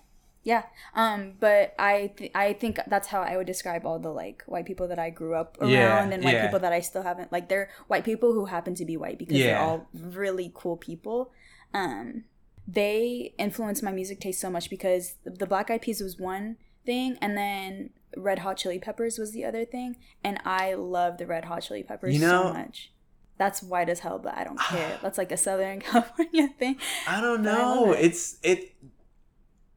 yeah 0.45 0.63
um 0.95 1.33
but 1.41 1.75
i 1.79 2.13
th- 2.17 2.31
i 2.35 2.53
think 2.53 2.79
that's 2.87 3.09
how 3.09 3.21
i 3.23 3.37
would 3.37 3.47
describe 3.47 3.85
all 3.87 3.99
the 3.99 4.11
like 4.11 4.43
white 4.47 4.67
people 4.67 4.87
that 4.89 4.99
i 4.99 5.09
grew 5.11 5.35
up 5.35 5.57
around 5.61 5.71
Yeah, 5.71 6.03
and 6.05 6.23
white 6.25 6.35
yeah. 6.35 6.45
people 6.47 6.61
that 6.61 6.73
i 6.73 6.81
still 6.81 7.03
haven't 7.03 7.33
like 7.33 7.49
they're 7.49 7.71
white 7.89 8.05
people 8.05 8.33
who 8.35 8.45
happen 8.47 8.75
to 8.77 8.85
be 8.85 8.97
white 8.97 9.19
because 9.19 9.37
they're 9.39 9.59
all 9.59 9.89
really 9.93 10.51
cool 10.55 10.77
people 10.77 11.33
um 11.73 12.25
they 12.67 13.35
influenced 13.39 13.83
my 13.83 13.93
music 13.93 14.21
taste 14.21 14.41
so 14.41 14.51
much 14.51 14.71
because 14.71 15.15
the 15.25 15.47
black 15.47 15.71
eyed 15.71 15.83
peas 15.83 16.01
was 16.01 16.19
one 16.19 16.57
thing 16.87 17.17
and 17.21 17.37
then 17.37 17.91
red 18.17 18.41
hot 18.41 18.57
chili 18.57 18.79
peppers 18.79 19.19
was 19.19 19.33
the 19.33 19.45
other 19.45 19.65
thing 19.65 19.97
and 20.23 20.39
i 20.45 20.75
love 20.75 21.19
the 21.19 21.27
red 21.27 21.47
hot 21.47 21.61
chili 21.63 21.83
peppers 21.83 22.15
You 22.15 22.21
know- 22.21 22.45
so 22.49 22.53
much 22.55 22.91
that's 23.37 23.63
white 23.63 23.89
as 23.89 24.01
hell 24.01 24.19
but 24.19 24.37
i 24.37 24.45
don't 24.45 24.61
care 24.71 24.99
that's 25.03 25.19
like 25.19 25.33
a 25.33 25.37
southern 25.37 25.81
california 25.89 26.49
thing 26.59 26.77
I 27.09 27.21
don't 27.21 27.43
know. 27.43 27.93
it. 27.93 28.05
It's 28.05 28.37
it. 28.43 28.75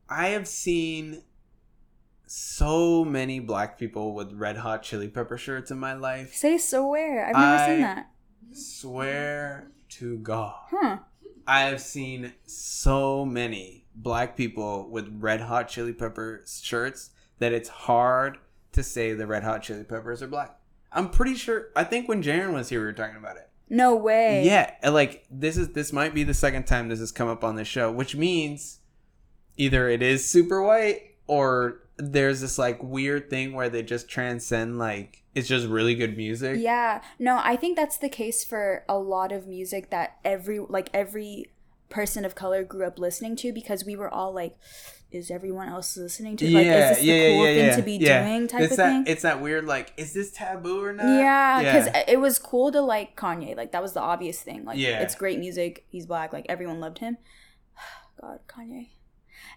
I 0.09 0.27
have 0.29 0.47
seen 0.47 1.23
so 2.25 3.05
many 3.05 3.39
black 3.39 3.77
people 3.79 4.13
with 4.13 4.33
red 4.33 4.57
hot 4.57 4.83
chili 4.83 5.07
pepper 5.07 5.37
shirts 5.37 5.71
in 5.71 5.79
my 5.79 5.93
life. 5.93 6.33
say 6.33 6.57
so 6.57 6.85
where 6.85 7.25
i've 7.25 7.35
never 7.35 7.65
seen 7.65 7.81
that 7.81 8.09
Swear 8.51 9.71
to 9.89 10.17
God, 10.19 10.55
huh 10.69 10.97
I 11.47 11.61
have 11.61 11.79
seen 11.79 12.33
so 12.45 13.25
many 13.25 13.85
black 13.95 14.35
people 14.35 14.89
with 14.89 15.07
red 15.19 15.39
hot 15.41 15.69
chili 15.69 15.93
pepper 15.93 16.43
shirts 16.45 17.11
that 17.39 17.53
it's 17.53 17.69
hard 17.69 18.37
to 18.73 18.83
say 18.83 19.13
the 19.13 19.25
red 19.25 19.43
hot 19.43 19.63
chili 19.63 19.85
peppers 19.85 20.21
are 20.21 20.27
black. 20.27 20.57
I'm 20.91 21.09
pretty 21.09 21.35
sure. 21.35 21.69
I 21.75 21.85
think 21.85 22.09
when 22.09 22.21
Jaren 22.21 22.53
was 22.53 22.67
here, 22.69 22.79
we 22.81 22.85
were 22.87 22.93
talking 22.93 23.15
about 23.15 23.37
it. 23.37 23.49
No 23.69 23.95
way. 23.95 24.45
Yeah, 24.45 24.73
like 24.89 25.25
this 25.31 25.55
is 25.55 25.69
this 25.69 25.93
might 25.93 26.13
be 26.13 26.23
the 26.23 26.33
second 26.33 26.67
time 26.67 26.89
this 26.89 26.99
has 26.99 27.11
come 27.13 27.29
up 27.29 27.43
on 27.45 27.55
this 27.55 27.67
show, 27.67 27.91
which 27.91 28.15
means 28.15 28.79
either 29.57 29.89
it 29.89 30.01
is 30.01 30.25
super 30.25 30.61
white 30.61 31.15
or 31.27 31.79
there's 31.97 32.41
this 32.41 32.57
like 32.57 32.81
weird 32.81 33.29
thing 33.29 33.53
where 33.53 33.69
they 33.69 33.83
just 33.83 34.07
transcend 34.07 34.77
like 34.77 35.23
it's 35.35 35.47
just 35.47 35.67
really 35.67 35.93
good 35.95 36.17
music. 36.17 36.57
Yeah. 36.59 37.01
No, 37.19 37.39
I 37.43 37.55
think 37.55 37.75
that's 37.75 37.97
the 37.97 38.09
case 38.09 38.43
for 38.43 38.83
a 38.89 38.97
lot 38.97 39.31
of 39.31 39.47
music 39.47 39.89
that 39.91 40.17
every 40.25 40.59
like 40.59 40.89
every 40.93 41.51
person 41.89 42.25
of 42.25 42.35
color 42.35 42.63
grew 42.63 42.85
up 42.85 42.99
listening 42.99 43.35
to 43.37 43.51
because 43.53 43.85
we 43.85 43.95
were 43.95 44.13
all 44.13 44.33
like 44.33 44.57
is 45.09 45.31
everyone 45.31 45.69
else 45.69 45.95
listening 45.95 46.35
to 46.35 46.45
like 46.49 46.65
yeah, 46.65 46.89
is 46.91 46.97
this 46.97 47.05
the 47.05 47.05
yeah, 47.05 47.27
cool 47.29 47.45
yeah, 47.45 47.53
thing 47.53 47.65
yeah, 47.65 47.75
to 47.75 47.81
be 47.81 47.93
yeah. 47.93 48.23
doing 48.27 48.47
type 48.47 48.61
it's 48.61 48.71
of 48.71 48.77
that, 48.77 48.89
thing? 48.89 49.03
It's 49.07 49.21
that 49.21 49.41
weird 49.41 49.65
like, 49.65 49.93
is 49.95 50.13
this 50.13 50.31
taboo 50.31 50.83
or 50.83 50.91
not? 50.91 51.05
yeah, 51.05 51.59
because 51.61 51.87
it 52.07 52.19
was 52.19 52.39
cool 52.39 52.71
to 52.71 52.81
like 52.81 53.15
Kanye. 53.15 53.55
Like 53.55 53.71
that 53.71 53.81
was 53.81 53.93
the 53.93 54.01
obvious 54.01 54.41
thing. 54.41 54.65
Like 54.65 54.77
Yeah. 54.77 54.99
it's 55.01 55.15
great 55.15 55.39
music. 55.39 55.85
He's 55.89 56.05
black. 56.05 56.33
Like 56.33 56.45
everyone 56.49 56.79
loved 56.79 56.99
him. 56.99 57.17
God, 58.21 58.39
Kanye. 58.47 58.89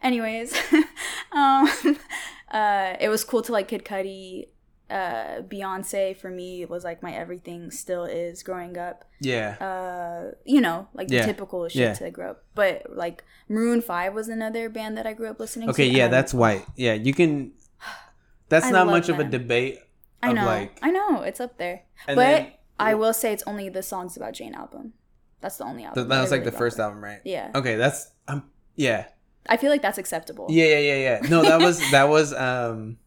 Anyways, 0.02 0.54
um, 1.32 1.68
uh, 2.50 2.94
it 3.00 3.08
was 3.08 3.24
cool 3.24 3.42
to 3.42 3.52
like 3.52 3.68
Kid 3.68 3.84
Cudi. 3.84 4.48
Uh, 4.88 5.42
Beyonce 5.42 6.16
for 6.16 6.30
me 6.30 6.64
was 6.64 6.82
like 6.82 7.00
my 7.00 7.12
everything. 7.14 7.70
Still 7.70 8.04
is 8.04 8.42
growing 8.42 8.76
up. 8.76 9.04
yeah, 9.20 9.54
Uh, 9.60 10.32
you 10.44 10.60
know, 10.60 10.88
like 10.94 11.06
the 11.06 11.14
Yeah. 11.16 11.26
typical 11.26 11.68
shit 11.68 11.80
Yeah. 11.80 11.94
to 11.94 12.10
grow 12.10 12.30
up. 12.30 12.42
But 12.56 12.86
like 12.96 13.22
Maroon 13.48 13.82
Five 13.82 14.14
was 14.14 14.28
another 14.28 14.68
band 14.68 14.98
that 14.98 15.06
I 15.06 15.12
grew 15.12 15.30
up 15.30 15.38
listening 15.38 15.68
okay, 15.70 15.84
to. 15.84 15.90
Okay, 15.90 15.96
yeah, 15.98 16.08
that's 16.08 16.34
white. 16.34 16.66
Yeah, 16.74 16.94
you 16.94 17.14
can. 17.14 17.52
That's 18.48 18.66
I 18.66 18.70
not 18.72 18.88
much 18.88 19.08
of 19.08 19.20
a 19.20 19.22
them. 19.22 19.30
debate. 19.30 19.78
I 20.24 20.32
know. 20.32 20.44
like- 20.44 20.76
I 20.82 20.90
know 20.90 21.22
it's 21.22 21.38
up 21.38 21.56
there. 21.56 21.82
But 22.08 22.16
then- 22.16 22.52
I 22.80 22.94
will 22.94 23.12
say 23.12 23.32
it's 23.32 23.44
only 23.46 23.68
the 23.68 23.84
songs 23.84 24.16
about 24.16 24.32
Jane 24.34 24.54
album. 24.56 24.94
That's 25.40 25.56
the 25.58 25.64
only 25.64 25.82
That, 25.84 25.88
album. 25.90 26.08
that 26.08 26.18
I 26.18 26.20
was 26.20 26.32
like 26.32 26.40
really 26.40 26.50
the 26.50 26.58
first 26.58 26.80
album, 26.80 27.04
right? 27.04 27.20
Yeah. 27.24 27.52
Okay, 27.54 27.76
that's 27.76 28.10
um, 28.26 28.50
yeah, 28.74 29.06
I 29.48 29.56
feel 29.56 29.70
like 29.70 29.82
that's 29.82 29.98
acceptable. 29.98 30.46
yeah, 30.50 30.66
yeah, 30.66 30.78
yeah, 30.78 31.20
yeah. 31.22 31.28
No, 31.28 31.42
that 31.42 31.60
was 31.60 31.78
that 31.90 32.08
was 32.08 32.32
um. 32.34 32.98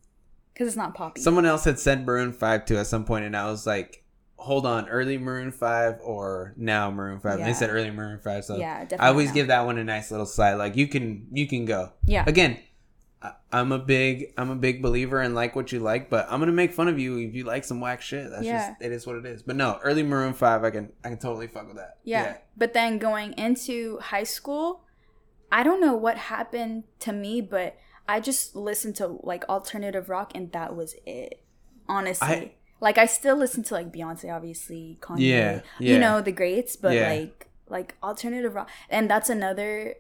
Because 0.54 0.68
it's 0.68 0.78
not 0.78 0.94
poppy. 0.94 1.20
Someone 1.20 1.48
else 1.48 1.64
had 1.66 1.80
sent 1.80 2.06
Maroon 2.06 2.32
Five 2.32 2.66
to 2.66 2.78
at 2.78 2.86
some 2.86 3.06
point, 3.06 3.26
and 3.26 3.36
I 3.36 3.50
was 3.50 3.66
like, 3.66 4.04
"Hold 4.36 4.68
on, 4.68 4.88
early 4.88 5.18
Maroon 5.18 5.52
Five 5.52 6.00
or 6.04 6.54
now 6.58 6.92
Maroon 6.92 7.20
5? 7.20 7.32
And 7.32 7.40
Yeah. 7.40 7.46
they 7.48 7.54
said 7.54 7.72
early 7.72 7.90
Maroon 7.90 8.20
Five, 8.20 8.46
so 8.46 8.58
yeah, 8.58 8.82
definitely. 8.82 9.04
I 9.04 9.08
always 9.10 9.30
now. 9.30 9.34
give 9.34 9.48
that 9.48 9.66
one 9.66 9.80
a 9.80 9.84
nice 9.84 10.12
little 10.12 10.28
side. 10.28 10.54
Like 10.60 10.76
you 10.76 10.88
can, 10.88 11.26
you 11.32 11.48
can 11.48 11.66
go 11.66 11.94
Yeah. 12.06 12.24
again. 12.28 12.60
I- 13.24 13.34
I'm 13.52 13.72
a 13.72 13.80
big, 13.80 14.32
I'm 14.38 14.52
a 14.52 14.56
big 14.56 14.84
believer 14.84 15.24
in 15.24 15.34
like 15.34 15.56
what 15.56 15.72
you 15.72 15.80
like, 15.80 16.12
but 16.12 16.28
I'm 16.30 16.40
gonna 16.40 16.52
make 16.52 16.72
fun 16.72 16.88
of 16.88 17.00
you 17.00 17.18
if 17.18 17.34
you 17.34 17.46
like 17.46 17.64
some 17.64 17.82
whack 17.82 18.02
shit. 18.04 18.30
That's 18.30 18.44
Yeah. 18.46 18.70
just, 18.74 18.82
it 18.84 18.92
is 18.92 19.08
what 19.08 19.16
it 19.16 19.26
is. 19.26 19.42
But 19.42 19.56
no, 19.56 19.80
early 19.84 20.04
Maroon 20.04 20.34
Five, 20.34 20.64
I 20.64 20.70
can, 20.70 20.92
I 21.04 21.10
can 21.10 21.18
totally 21.18 21.48
fuck 21.48 21.66
with 21.68 21.78
that. 21.78 21.98
Yeah. 22.04 22.38
But 22.56 22.74
then 22.74 23.00
going 23.00 23.34
into 23.40 23.98
high 24.02 24.24
school, 24.26 24.83
I 25.54 25.62
don't 25.64 25.80
know 25.80 25.96
what 25.96 26.18
happened 26.18 26.84
to 27.06 27.14
me, 27.14 27.40
but 27.40 27.78
I 28.08 28.20
just 28.20 28.56
listened 28.56 28.96
to 28.98 29.20
like 29.24 29.48
alternative 29.48 30.10
rock 30.10 30.32
and 30.36 30.52
that 30.52 30.76
was 30.76 30.96
it. 31.06 31.44
Honestly. 31.88 32.28
I- 32.28 32.52
like 32.82 32.98
I 32.98 33.06
still 33.06 33.38
listen 33.38 33.64
to 33.64 33.74
like 33.76 33.94
Beyonce, 33.94 34.30
obviously, 34.36 34.98
Kanye, 35.00 35.20
Yeah, 35.20 35.62
yeah. 35.80 35.94
you 35.94 36.00
know, 36.00 36.20
the 36.20 36.34
greats, 36.34 36.76
but 36.76 36.94
Yeah. 36.94 37.08
like 37.14 37.48
like 37.70 37.96
alternative 38.04 38.54
rock 38.56 38.70
and 38.90 39.10
that's 39.10 39.30
another 39.30 39.96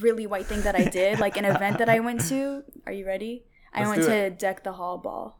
really 0.00 0.26
white 0.26 0.46
thing 0.46 0.62
that 0.62 0.74
I 0.74 0.84
did. 0.84 1.20
like 1.20 1.36
an 1.36 1.44
event 1.44 1.78
that 1.78 1.88
I 1.88 2.00
went 2.00 2.22
to. 2.30 2.64
Are 2.86 2.92
you 2.92 3.06
ready? 3.06 3.44
I 3.72 3.80
Let's 3.86 3.90
went 3.90 4.02
do 4.02 4.08
to 4.08 4.30
Deck 4.30 4.64
the 4.64 4.72
Hall 4.72 4.98
Ball. 4.98 5.38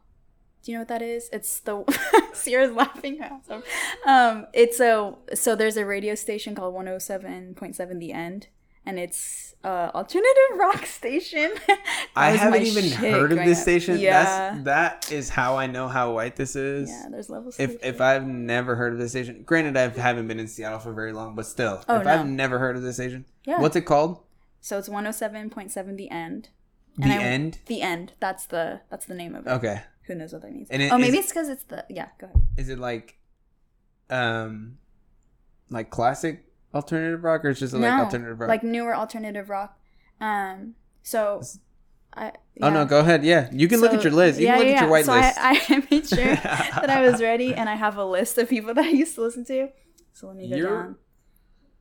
Do 0.63 0.71
you 0.71 0.77
know 0.77 0.81
what 0.81 0.87
that 0.87 1.01
is? 1.01 1.29
It's 1.33 1.59
the 1.59 1.83
Sierra's 2.33 2.71
laughing 2.71 3.19
at 3.19 3.45
some. 3.45 3.63
Um, 4.05 4.47
it's 4.53 4.79
a 4.79 5.15
so 5.33 5.53
there's 5.55 5.75
a 5.77 5.85
radio 5.85 6.15
station 6.15 6.55
called 6.55 6.73
107.7 6.75 7.99
The 7.99 8.13
End, 8.13 8.47
and 8.85 8.99
it's 8.99 9.55
uh 9.63 9.89
alternative 9.95 10.33
rock 10.57 10.85
station. 10.85 11.51
I 12.15 12.31
haven't 12.31 12.63
even 12.63 12.91
heard 12.91 13.31
of 13.31 13.39
this 13.39 13.57
up. 13.59 13.63
station. 13.63 13.97
Yeah, 13.99 14.51
That's 14.61 14.63
that 14.63 15.11
is 15.11 15.29
how 15.29 15.57
I 15.57 15.67
know 15.67 15.87
how 15.87 16.13
white 16.13 16.35
this 16.35 16.55
is. 16.55 16.89
yeah. 16.89 17.07
There's 17.09 17.29
levels. 17.29 17.59
If 17.59 17.83
if 17.83 17.99
I've 18.01 18.25
never 18.27 18.75
heard 18.75 18.93
of 18.93 18.99
this 18.99 19.11
station, 19.11 19.43
granted 19.45 19.75
I 19.77 19.87
haven't 19.89 20.27
been 20.27 20.39
in 20.39 20.47
Seattle 20.47 20.79
for 20.79 20.93
very 20.93 21.13
long, 21.13 21.35
but 21.35 21.45
still, 21.45 21.83
Oh, 21.89 21.97
if 21.97 22.03
no. 22.05 22.11
I've 22.13 22.27
never 22.27 22.59
heard 22.59 22.75
of 22.75 22.83
this 22.83 22.95
station, 22.95 23.25
Yeah. 23.45 23.59
what's 23.61 23.75
it 23.75 23.81
called? 23.81 24.21
so 24.61 24.79
it's 24.79 24.89
107.7 24.89 25.95
the 25.95 26.09
end. 26.09 26.49
The 26.97 27.05
I- 27.09 27.17
end. 27.23 27.59
The 27.67 27.81
end. 27.81 28.13
That's 28.19 28.45
the 28.45 28.81
that's 28.89 29.05
the 29.05 29.13
name 29.15 29.35
of 29.35 29.45
it. 29.45 29.49
Okay, 29.49 29.81
Who 30.07 30.15
knows 30.15 30.31
what 30.33 30.41
that 30.43 30.51
means? 30.53 30.69
It- 30.71 30.89
oh, 30.91 30.97
maybe 30.97 31.17
is- 31.17 31.25
it's 31.25 31.33
because 31.33 31.49
it's 31.49 31.63
the 31.65 31.85
yeah. 31.89 32.07
Go 32.19 32.27
ahead. 32.27 32.47
is 32.57 32.69
it 32.69 32.79
like, 32.79 33.17
um, 34.09 34.77
like 35.69 35.89
classic 35.89 36.44
alternative 36.75 37.23
rock, 37.23 37.45
or 37.45 37.49
is 37.49 37.59
just 37.59 37.73
like 37.73 37.91
alternative 37.91 38.39
rock? 38.39 38.49
like 38.49 38.63
newer 38.63 38.95
alternative 38.95 39.49
rock. 39.49 39.77
Um. 40.19 40.75
So. 41.03 41.41
I, 42.17 42.31
Oh 42.61 42.69
no, 42.69 42.85
go 42.85 42.99
ahead. 43.01 43.25
Yeah, 43.25 43.49
you 43.51 43.67
can 43.67 43.81
look 43.81 43.93
at 43.93 44.01
your 44.03 44.13
list. 44.13 44.39
You 44.39 44.45
yeah, 44.45 44.53
can 44.57 44.59
look 44.59 44.67
yeah, 44.69 44.75
at 44.75 44.79
your 44.79 44.87
yeah. 44.87 44.91
white 44.91 45.05
so 45.05 45.13
list. 45.13 45.37
I, 45.37 45.75
I 45.75 45.87
made 45.91 46.07
sure 46.07 46.35
that 46.35 46.89
I 46.89 47.01
was 47.01 47.21
ready, 47.21 47.53
and 47.53 47.67
I 47.67 47.75
have 47.75 47.97
a 47.97 48.05
list 48.05 48.37
of 48.37 48.49
people 48.49 48.73
that 48.75 48.85
I 48.85 48.89
used 48.89 49.15
to 49.15 49.21
listen 49.21 49.43
to. 49.45 49.67
So 50.13 50.27
let 50.27 50.37
me 50.37 50.49
go 50.49 50.55
You're- 50.55 50.69
down. 50.71 50.95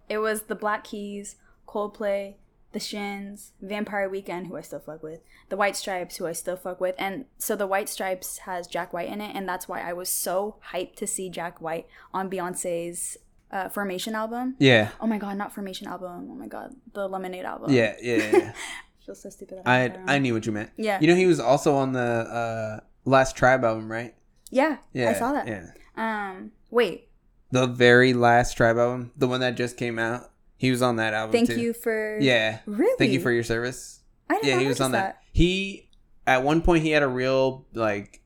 It 0.09 0.18
was 0.18 0.42
the 0.42 0.57
Black 0.57 0.82
Keys, 0.84 1.36
Coldplay, 1.68 2.34
the 2.72 2.80
Shins, 2.80 3.53
Vampire 3.62 4.09
Weekend, 4.09 4.49
who 4.49 4.57
I 4.57 4.61
still 4.61 4.80
fuck 4.80 5.03
with, 5.03 5.20
the 5.49 5.57
White 5.57 5.76
Stripes, 5.76 6.16
who 6.16 6.26
I 6.26 6.32
still 6.32 6.57
fuck 6.57 6.80
with, 6.80 6.97
and 6.99 7.26
so 7.38 7.55
the 7.57 7.66
White 7.68 7.88
Stripes 7.88 8.38
has 8.38 8.66
Jack 8.66 8.92
White 8.92 9.09
in 9.09 9.20
it, 9.20 9.34
and 9.34 9.49
that's 9.49 9.68
why 9.68 9.80
I 9.80 9.92
was 9.92 10.09
so 10.09 10.57
hyped 10.72 10.97
to 10.97 11.07
see 11.07 11.30
Jack 11.30 11.61
White 11.61 11.86
on 12.12 12.28
Beyonce's 12.28 13.16
uh, 13.55 13.68
Formation 13.70 14.14
album. 14.14 14.57
yeah, 14.59 14.90
Oh 15.00 15.07
my 15.07 15.16
god, 15.18 15.36
not 15.38 15.52
Formation 15.55 15.86
album. 15.86 16.28
Oh 16.30 16.34
my 16.34 16.46
god, 16.48 16.74
the 16.92 17.09
Lemonade 17.09 17.44
album. 17.46 17.72
yeah, 17.72 17.94
yeah. 18.02 18.16
yeah. 18.16 18.52
I 19.02 19.07
feel 19.07 19.14
so 19.14 19.30
stupid. 19.30 19.59
That 19.64 19.68
I, 19.68 19.84
I 20.12 20.16
I 20.16 20.18
knew 20.18 20.34
what 20.34 20.44
you 20.46 20.52
meant. 20.52 20.70
Yeah. 20.76 20.98
You 21.00 21.07
know 21.09 21.14
he 21.14 21.26
was 21.26 21.38
also 21.40 21.74
on 21.76 21.92
the 21.92 22.00
uh 22.00 22.80
last 23.05 23.36
Tribe 23.36 23.64
album, 23.64 23.90
right? 23.90 24.14
yeah, 24.50 24.78
Yeah, 24.92 25.11
I 25.11 25.12
saw 25.14 25.32
that. 25.32 25.46
Yeah, 25.48 25.66
Um, 25.96 26.52
wait. 26.70 27.09
the 27.50 27.66
very 27.66 28.12
last 28.14 28.57
Tribe 28.57 28.76
album, 28.78 29.12
the 29.16 29.26
one 29.28 29.40
that 29.40 29.57
just 29.57 29.76
came 29.76 29.98
out. 29.98 30.30
He 30.57 30.70
was 30.70 30.80
on 30.82 30.96
that 30.96 31.12
album. 31.14 31.32
Thank 31.32 31.50
too. 31.50 31.61
you 31.61 31.72
for. 31.74 32.18
Yeah. 32.20 32.61
Really? 32.66 32.96
Thank 32.98 33.12
you 33.12 33.20
for 33.20 33.30
your 33.32 33.42
service. 33.44 34.00
I 34.30 34.34
did 34.40 34.46
yeah, 34.46 34.59
he 34.61 34.66
was 34.66 34.80
on 34.80 34.92
notice 34.92 35.05
that. 35.16 35.18
He 35.32 35.90
at 36.26 36.42
one 36.42 36.62
point 36.62 36.82
he 36.82 36.90
had 36.92 37.02
a 37.02 37.09
real 37.09 37.66
like 37.74 38.22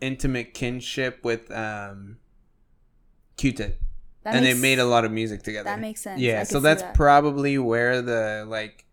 intimate 0.00 0.54
kinship 0.54 1.22
with 1.22 1.50
um 1.52 2.16
Q-Tip. 3.36 3.80
That 4.24 4.34
and 4.34 4.44
makes- 4.44 4.56
they 4.56 4.62
made 4.62 4.78
a 4.78 4.84
lot 4.86 5.04
of 5.04 5.12
music 5.12 5.42
together. 5.42 5.64
That 5.64 5.80
makes 5.80 6.00
sense. 6.00 6.20
Yeah, 6.20 6.42
so 6.44 6.58
that's 6.60 6.82
that. 6.82 6.94
probably 6.94 7.58
where 7.58 8.02
the 8.02 8.44
like 8.48 8.84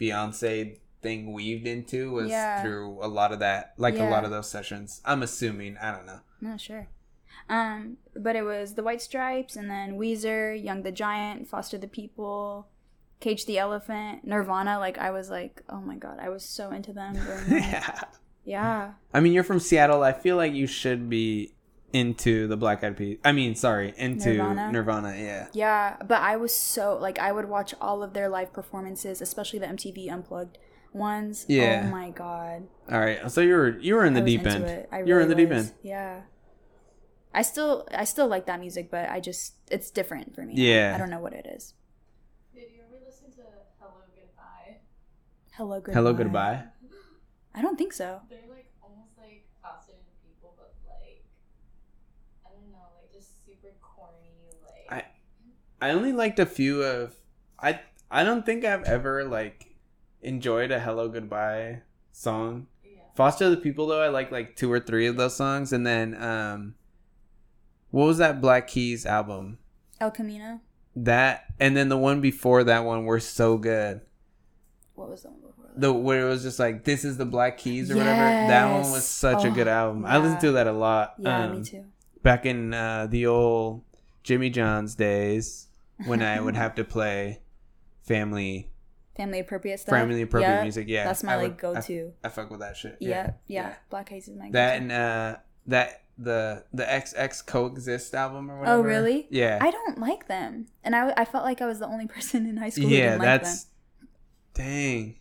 Beyonce 0.00 0.78
thing 1.02 1.32
weaved 1.32 1.66
into 1.66 2.10
was 2.12 2.30
Yeah. 2.30 2.62
through 2.62 2.98
a 3.02 3.08
lot 3.08 3.32
of 3.32 3.38
that, 3.40 3.74
like 3.76 3.98
a 3.98 4.04
lot 4.04 4.24
of 4.24 4.30
those 4.30 4.50
sessions. 4.50 5.00
I'm 5.04 5.22
assuming. 5.22 5.76
I 5.78 5.92
don't 5.92 6.06
know. 6.06 6.20
No, 6.40 6.56
sure. 6.56 6.88
Um, 7.48 7.96
but 8.14 8.36
it 8.36 8.42
was 8.42 8.74
the 8.74 8.82
White 8.82 9.02
Stripes, 9.02 9.56
and 9.56 9.68
then 9.70 9.98
Weezer, 9.98 10.62
Young 10.62 10.82
the 10.82 10.92
Giant, 10.92 11.48
Foster 11.48 11.78
the 11.78 11.88
People, 11.88 12.68
Cage 13.18 13.44
the 13.46 13.58
Elephant, 13.58 14.24
Nirvana. 14.26 14.78
Like 14.78 14.98
I 14.98 15.10
was 15.10 15.30
like, 15.30 15.62
oh 15.68 15.80
my 15.80 15.96
god, 15.96 16.18
I 16.20 16.28
was 16.28 16.44
so 16.44 16.70
into 16.70 16.92
them. 16.92 17.16
yeah. 17.50 18.00
yeah. 18.44 18.92
I 19.12 19.20
mean, 19.20 19.32
you're 19.32 19.44
from 19.44 19.58
Seattle. 19.60 20.02
I 20.02 20.12
feel 20.12 20.36
like 20.36 20.52
you 20.54 20.66
should 20.66 21.10
be 21.10 21.52
into 21.92 22.46
the 22.46 22.56
Black 22.56 22.82
Eyed 22.84 22.96
Peas. 22.96 23.18
I 23.24 23.32
mean, 23.32 23.54
sorry, 23.54 23.94
into 23.96 24.34
Nirvana? 24.34 24.72
Nirvana. 24.72 25.16
yeah. 25.16 25.48
Yeah, 25.52 25.96
but 26.06 26.20
I 26.20 26.36
was 26.36 26.54
so 26.54 26.96
like 27.00 27.18
I 27.18 27.32
would 27.32 27.48
watch 27.48 27.74
all 27.80 28.02
of 28.02 28.12
their 28.12 28.28
live 28.28 28.52
performances, 28.52 29.20
especially 29.20 29.58
the 29.58 29.66
MTV 29.66 30.10
Unplugged 30.10 30.58
ones. 30.92 31.46
Oh 31.48 31.52
yeah. 31.52 31.84
Oh 31.86 31.90
my 31.90 32.10
god. 32.10 32.66
All 32.90 33.00
right. 33.00 33.30
So 33.30 33.40
you 33.40 33.54
were 33.54 33.78
you 33.78 33.94
were 33.94 34.04
in 34.04 34.14
the 34.14 34.22
I 34.22 34.24
deep 34.24 34.46
end. 34.46 34.64
it. 34.64 34.88
I 34.92 35.02
you 35.02 35.14
were 35.14 35.20
in 35.20 35.28
the 35.28 35.34
really 35.34 35.46
deep 35.48 35.56
end. 35.56 35.72
Yeah. 35.82 36.22
I 37.32 37.42
still 37.42 37.86
I 37.94 38.04
still 38.04 38.26
like 38.26 38.46
that 38.46 38.60
music, 38.60 38.90
but 38.90 39.08
I 39.08 39.20
just 39.20 39.54
it's 39.70 39.90
different 39.90 40.34
for 40.34 40.42
me. 40.42 40.54
Yeah. 40.56 40.92
I 40.94 40.98
don't 40.98 41.10
know 41.10 41.20
what 41.20 41.32
it 41.32 41.46
is. 41.46 41.74
Did 42.54 42.64
you 42.74 42.80
ever 42.86 42.98
listen 43.04 43.30
to 43.32 43.42
Hello 43.78 44.02
Goodbye? 44.14 44.78
Hello 45.52 45.80
goodbye. 45.80 45.92
Hello, 45.92 46.12
goodbye. 46.12 46.64
I 47.54 47.62
don't 47.62 47.76
think 47.76 47.92
so. 47.92 48.20
They're 48.28 48.38
like 48.48 48.70
almost 48.82 49.12
like 49.18 49.46
Foster 49.62 49.92
the 49.92 50.26
People, 50.26 50.54
but 50.56 50.74
like 50.86 51.22
I 52.46 52.50
don't 52.50 52.70
know, 52.72 52.90
like 52.98 53.12
just 53.12 53.44
super 53.46 53.74
corny. 53.80 54.34
Like 54.90 55.06
I 55.80 55.90
only 55.90 56.12
liked 56.12 56.38
a 56.38 56.46
few 56.46 56.82
of. 56.82 57.14
I 57.58 57.80
I 58.10 58.24
don't 58.24 58.44
think 58.44 58.64
I've 58.64 58.84
ever 58.84 59.24
like 59.24 59.66
enjoyed 60.22 60.70
a 60.70 60.80
Hello 60.80 61.08
Goodbye 61.08 61.82
song. 62.12 62.66
yeah. 62.84 63.00
Foster 63.14 63.48
the 63.50 63.56
People 63.56 63.86
though, 63.86 64.02
I 64.02 64.08
like 64.08 64.30
like 64.30 64.56
two 64.56 64.70
or 64.70 64.80
three 64.80 65.06
of 65.06 65.16
those 65.16 65.36
songs, 65.36 65.72
and 65.72 65.86
then 65.86 66.20
um, 66.22 66.74
what 67.90 68.06
was 68.06 68.18
that 68.18 68.40
Black 68.40 68.66
Keys 68.68 69.06
album? 69.06 69.58
El 70.00 70.10
Camino. 70.10 70.60
That 70.96 71.44
and 71.60 71.76
then 71.76 71.88
the 71.88 71.96
one 71.98 72.20
before 72.20 72.64
that 72.64 72.84
one 72.84 73.04
were 73.04 73.20
so 73.20 73.56
good. 73.56 74.00
What 74.94 75.08
was 75.08 75.22
the 75.22 75.28
one 75.30 75.40
before? 75.40 75.64
that? 75.72 75.80
The 75.80 75.92
where 75.92 76.26
it 76.26 76.28
was 76.28 76.42
just 76.42 76.58
like 76.58 76.84
this 76.84 77.04
is 77.04 77.16
the 77.16 77.24
Black 77.26 77.58
Keys 77.58 77.90
or 77.90 77.96
whatever. 77.96 78.18
That 78.24 78.70
one 78.72 78.80
was 78.82 78.94
Yes. 78.94 79.04
such 79.06 79.44
a 79.44 79.48
Oh, 79.48 79.54
good 79.54 79.68
album. 79.68 80.04
I 80.04 80.18
listened 80.18 80.40
to 80.40 80.52
that 80.52 80.66
a 80.66 80.72
lot. 80.72 81.14
Yeah, 81.18 81.44
um, 81.44 81.58
me 81.60 81.64
too. 81.64 81.84
Back 82.22 82.44
in 82.44 82.74
uh, 82.74 83.06
the 83.08 83.26
old 83.26 83.82
Jimmy 84.24 84.50
John's 84.50 84.94
days, 84.94 85.68
when 86.06 86.22
I 86.22 86.40
would 86.40 86.56
have 86.64 86.74
to 86.76 86.84
play 86.84 87.40
family 88.02 88.70
Family 89.16 89.40
appropriate 89.40 89.80
stuff. 89.80 89.94
family 89.94 90.22
appropriate 90.22 90.48
Yeah, 90.56 90.62
music. 90.62 90.86
Yeah, 90.88 91.04
That's 91.04 91.22
my 91.22 91.34
I 91.34 91.36
like 91.36 91.60
go 91.60 91.78
to. 91.80 92.12
I, 92.24 92.28
fuck 92.30 92.50
with 92.50 92.60
that 92.60 92.76
shit. 92.76 92.96
Yeah, 93.00 93.32
yeah, 93.46 93.74
Black 93.90 94.08
Keys 94.08 94.28
is 94.28 94.36
my 94.38 94.50
That 94.52 94.78
go-to. 94.78 94.82
and 94.82 94.92
uh, 94.92 95.36
that 95.66 96.04
the 96.16 96.64
the 96.72 96.84
XX 96.84 97.44
Coexist 97.46 98.14
album 98.14 98.50
or 98.50 98.60
whatever. 98.60 98.78
Oh 98.78 98.82
really? 98.82 99.26
Yeah. 99.30 99.58
I 99.60 99.70
don't 99.70 99.98
like 99.98 100.26
them, 100.28 100.66
and 100.84 100.94
I, 100.96 101.12
I 101.16 101.24
felt 101.26 101.44
like 101.44 101.60
I 101.60 101.66
was 101.66 101.80
the 101.80 101.86
only 101.86 102.06
person 102.16 102.46
in 102.46 102.56
high 102.56 102.70
school 102.70 102.88
who 102.88 102.94
yeah, 102.94 103.12
like 103.16 103.20
that's 103.22 103.64
them. 103.64 104.08
dang. 104.54 105.16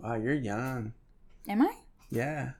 Wow, 0.00 0.14
you're 0.16 0.34
young. 0.34 0.94
Am 1.48 1.62
I? 1.62 1.74
Yeah. 2.10 2.52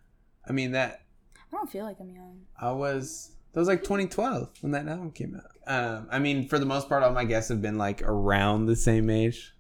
I 0.48 0.52
mean 0.52 0.72
that 0.72 1.02
I 1.36 1.56
don't 1.56 1.70
feel 1.70 1.84
like 1.84 1.96
I'm 2.00 2.11
young. 2.11 2.42
I 2.61 2.70
was 2.72 3.32
that 3.59 3.62
was 3.62 3.66
like 3.68 3.82
2012 3.82 4.50
when 4.61 4.70
that 4.70 4.86
album 4.86 5.11
came 5.11 5.34
out. 5.34 5.50
Um, 5.66 6.06
I 6.12 6.20
mean, 6.20 6.46
for 6.46 6.61
the 6.61 6.64
most 6.64 6.88
part, 6.88 7.02
all 7.02 7.11
my 7.11 7.24
guests 7.24 7.48
have 7.48 7.61
been 7.61 7.76
like 7.76 8.02
around 8.02 8.66
the 8.66 8.76
same 8.76 9.11
age, 9.11 9.52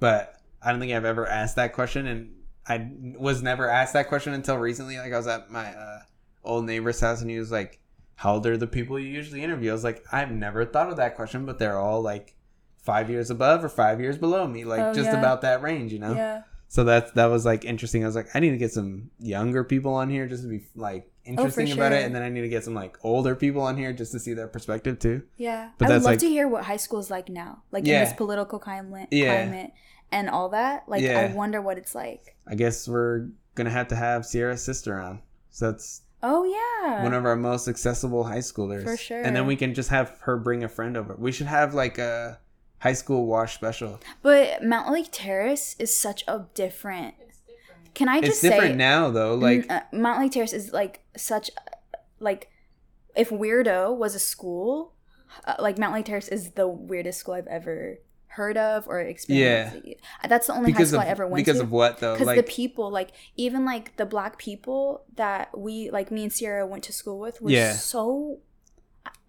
but 0.00 0.34
I 0.60 0.72
don't 0.72 0.80
think 0.80 0.92
I've 0.92 1.04
ever 1.04 1.28
asked 1.28 1.54
that 1.54 1.72
question, 1.72 2.08
and 2.08 2.34
I 2.66 2.90
was 3.16 3.44
never 3.44 3.70
asked 3.70 3.92
that 3.92 4.08
question 4.08 4.32
until 4.32 4.56
recently. 4.56 4.98
Like 4.98 5.12
I 5.12 5.16
was 5.16 5.28
at 5.28 5.48
my 5.48 5.64
uh, 5.72 6.00
old 6.42 6.64
neighbor's 6.64 6.98
house, 6.98 7.20
and 7.20 7.30
he 7.30 7.38
was 7.38 7.52
like, 7.52 7.78
"How 8.16 8.34
old 8.34 8.46
are 8.48 8.56
the 8.56 8.66
people 8.66 8.98
you 8.98 9.06
usually 9.06 9.44
interview?" 9.44 9.70
I 9.70 9.74
was 9.74 9.84
like, 9.84 10.02
"I've 10.10 10.32
never 10.32 10.64
thought 10.64 10.90
of 10.90 10.96
that 10.96 11.14
question, 11.14 11.46
but 11.46 11.60
they're 11.60 11.78
all 11.78 12.02
like 12.02 12.34
five 12.82 13.08
years 13.08 13.30
above 13.30 13.62
or 13.62 13.68
five 13.68 14.00
years 14.00 14.18
below 14.18 14.48
me, 14.48 14.64
like 14.64 14.80
Oh, 14.80 14.92
just 14.92 15.12
yeah. 15.12 15.20
about 15.20 15.42
that 15.42 15.62
range, 15.62 15.92
you 15.92 16.00
know." 16.00 16.14
Yeah. 16.16 16.42
So 16.68 16.84
that 16.84 17.14
that 17.14 17.26
was 17.26 17.44
like 17.44 17.64
interesting. 17.64 18.02
I 18.02 18.06
was 18.06 18.16
like, 18.16 18.28
I 18.34 18.40
need 18.40 18.50
to 18.50 18.56
get 18.56 18.72
some 18.72 19.10
younger 19.18 19.62
people 19.64 19.94
on 19.94 20.10
here 20.10 20.26
just 20.26 20.42
to 20.42 20.48
be 20.48 20.64
like 20.74 21.10
oh, 21.26 21.30
interesting 21.30 21.70
about 21.72 21.92
it, 21.92 22.02
Oh, 22.02 22.06
and 22.06 22.14
then 22.14 22.22
I 22.22 22.28
need 22.28 22.40
to 22.42 22.48
get 22.48 22.64
some 22.64 22.74
like 22.74 22.98
older 23.04 23.34
people 23.36 23.62
on 23.62 23.76
here 23.76 23.92
just 23.92 24.12
to 24.12 24.18
see 24.18 24.34
their 24.34 24.48
perspective 24.48 24.98
too. 24.98 25.22
Yeah. 25.36 25.70
But 25.78 25.86
I 25.86 25.88
would 25.90 25.94
love 25.96 26.04
like- 26.04 26.18
to 26.20 26.28
hear 26.28 26.48
what 26.48 26.64
high 26.64 26.76
school 26.76 26.98
is 26.98 27.10
like 27.10 27.28
now, 27.28 27.62
like 27.70 27.86
Yeah. 27.86 28.00
in 28.00 28.04
this 28.06 28.14
political 28.14 28.58
climate, 28.58 29.08
Yeah. 29.12 29.44
climate 29.44 29.70
and 30.10 30.28
all 30.28 30.48
that. 30.50 30.88
Like, 30.88 31.02
Yeah. 31.02 31.20
I 31.20 31.34
wonder 31.34 31.60
what 31.62 31.78
it's 31.78 31.94
like. 31.94 32.36
I 32.46 32.54
guess 32.56 32.88
we're 32.88 33.28
gonna 33.54 33.70
have 33.70 33.88
to 33.88 33.96
have 33.96 34.26
Sierra's 34.26 34.62
sister 34.64 34.98
on. 35.00 35.20
So 35.50 35.70
that's 35.70 36.02
Oh 36.22 36.44
yeah. 36.44 37.02
one 37.04 37.14
of 37.14 37.24
our 37.24 37.36
most 37.36 37.68
accessible 37.68 38.24
high 38.24 38.38
schoolers 38.38 38.82
For 38.84 38.96
sure. 38.96 39.22
And 39.22 39.36
then 39.36 39.46
we 39.46 39.54
can 39.54 39.72
just 39.74 39.90
have 39.90 40.18
her 40.22 40.36
bring 40.36 40.64
a 40.64 40.68
friend 40.68 40.96
over. 40.96 41.14
We 41.16 41.30
should 41.30 41.46
have 41.46 41.74
like 41.74 41.98
a 41.98 42.40
high 42.80 42.92
school 42.92 43.26
wash 43.26 43.54
special. 43.54 44.00
but 44.22 44.62
Mountlake 44.62 45.08
Terrace 45.12 45.76
is 45.78 45.94
such 45.96 46.24
a 46.28 46.46
different. 46.54 47.14
Different. 47.46 47.94
Can 47.94 48.08
I 48.08 48.18
It's 48.18 48.26
just 48.28 48.42
different 48.42 48.72
say 48.72 48.76
now 48.76 49.10
though. 49.10 49.34
Like 49.34 49.66
N- 49.70 49.82
uh, 49.92 49.96
Mountlake 49.96 50.32
Terrace 50.32 50.52
is 50.52 50.72
like 50.72 51.00
such 51.16 51.50
like 52.20 52.50
if 53.14 53.30
weirdo 53.30 53.96
was 53.96 54.14
a 54.14 54.18
school, 54.18 54.92
uh, 55.46 55.54
like 55.58 55.76
Mountlake 55.76 56.04
Terrace 56.04 56.28
is 56.28 56.50
the 56.52 56.68
weirdest 56.68 57.20
school 57.20 57.34
I've 57.34 57.46
ever 57.46 57.98
heard 58.28 58.58
of 58.58 58.86
or 58.86 59.00
experienced. 59.00 59.80
Yeah. 59.86 59.94
That's 60.28 60.46
the 60.48 60.52
only 60.52 60.66
because 60.72 60.90
high 60.90 60.98
of 60.98 61.02
school 61.02 61.08
I 61.08 61.10
ever 61.10 61.26
went 61.26 61.36
because 61.46 61.56
to. 61.58 61.64
Because 61.64 61.68
of 61.68 61.72
what 61.72 61.98
though? 62.00 62.12
because 62.12 62.26
Like 62.26 62.36
the 62.36 62.42
people 62.42 62.90
like 62.90 63.12
even 63.36 63.64
like 63.64 63.96
the 63.96 64.04
black 64.04 64.36
people 64.38 65.04
that 65.14 65.56
we 65.58 65.90
like 65.90 66.10
me 66.10 66.22
and 66.24 66.32
sierra 66.32 66.66
went 66.66 66.84
to 66.84 66.92
school 66.92 67.18
with 67.18 67.40
were 67.40 67.50
Yeah. 67.50 67.72
so 67.72 68.40
I- 68.40 68.45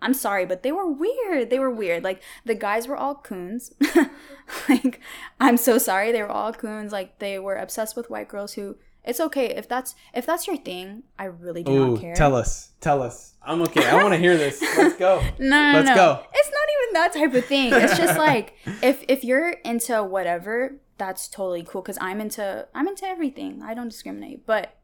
i'm 0.01 0.13
sorry 0.13 0.45
but 0.45 0.63
they 0.63 0.71
were 0.71 0.87
weird 0.91 1.49
they 1.49 1.59
were 1.59 1.69
weird 1.71 2.03
like 2.03 2.21
the 2.45 2.55
guys 2.55 2.87
were 2.87 2.95
all 2.97 3.15
coons 3.15 3.73
like 4.69 4.99
i'm 5.39 5.57
so 5.57 5.77
sorry 5.77 6.11
they 6.11 6.21
were 6.21 6.29
all 6.31 6.53
coons 6.53 6.91
like 6.91 7.19
they 7.19 7.37
were 7.39 7.55
obsessed 7.55 7.95
with 7.95 8.09
white 8.09 8.27
girls 8.27 8.53
who 8.53 8.75
It's 9.07 9.21
okay 9.21 9.47
if 9.55 9.67
that's 9.69 9.95
if 10.13 10.25
that's 10.25 10.47
your 10.47 10.57
thing. 10.57 11.03
I 11.17 11.25
really 11.31 11.63
do 11.63 11.71
Ooh, 11.71 11.91
not 11.91 12.01
care. 12.01 12.13
tell 12.15 12.35
us. 12.35 12.73
Tell 12.81 12.99
us. 13.01 13.35
I'm 13.41 13.61
okay. 13.61 13.85
I 13.87 13.95
want 14.03 14.11
to 14.13 14.19
hear 14.19 14.35
this. 14.35 14.59
Let's 14.77 14.97
go. 14.99 15.21
No, 15.39 15.71
no, 15.71 15.77
Let's 15.79 15.89
no. 15.91 15.95
go. 15.95 16.09
It's 16.39 16.51
not 16.59 16.67
even 16.75 16.89
that 16.99 17.11
type 17.13 17.33
of 17.39 17.45
thing. 17.47 17.69
It's 17.73 17.95
just 17.97 18.17
like 18.27 18.47
if 18.83 19.05
if 19.07 19.23
you're 19.23 19.51
into 19.63 20.03
whatever, 20.03 20.75
that's 20.97 21.29
totally 21.29 21.63
cool. 21.63 21.81
Cause 21.87 21.97
I'm 22.01 22.19
into 22.19 22.67
I'm 22.75 22.85
into 22.91 23.05
everything. 23.05 23.61
I 23.63 23.73
don't 23.77 23.87
discriminate. 23.87 24.45
But 24.45 24.75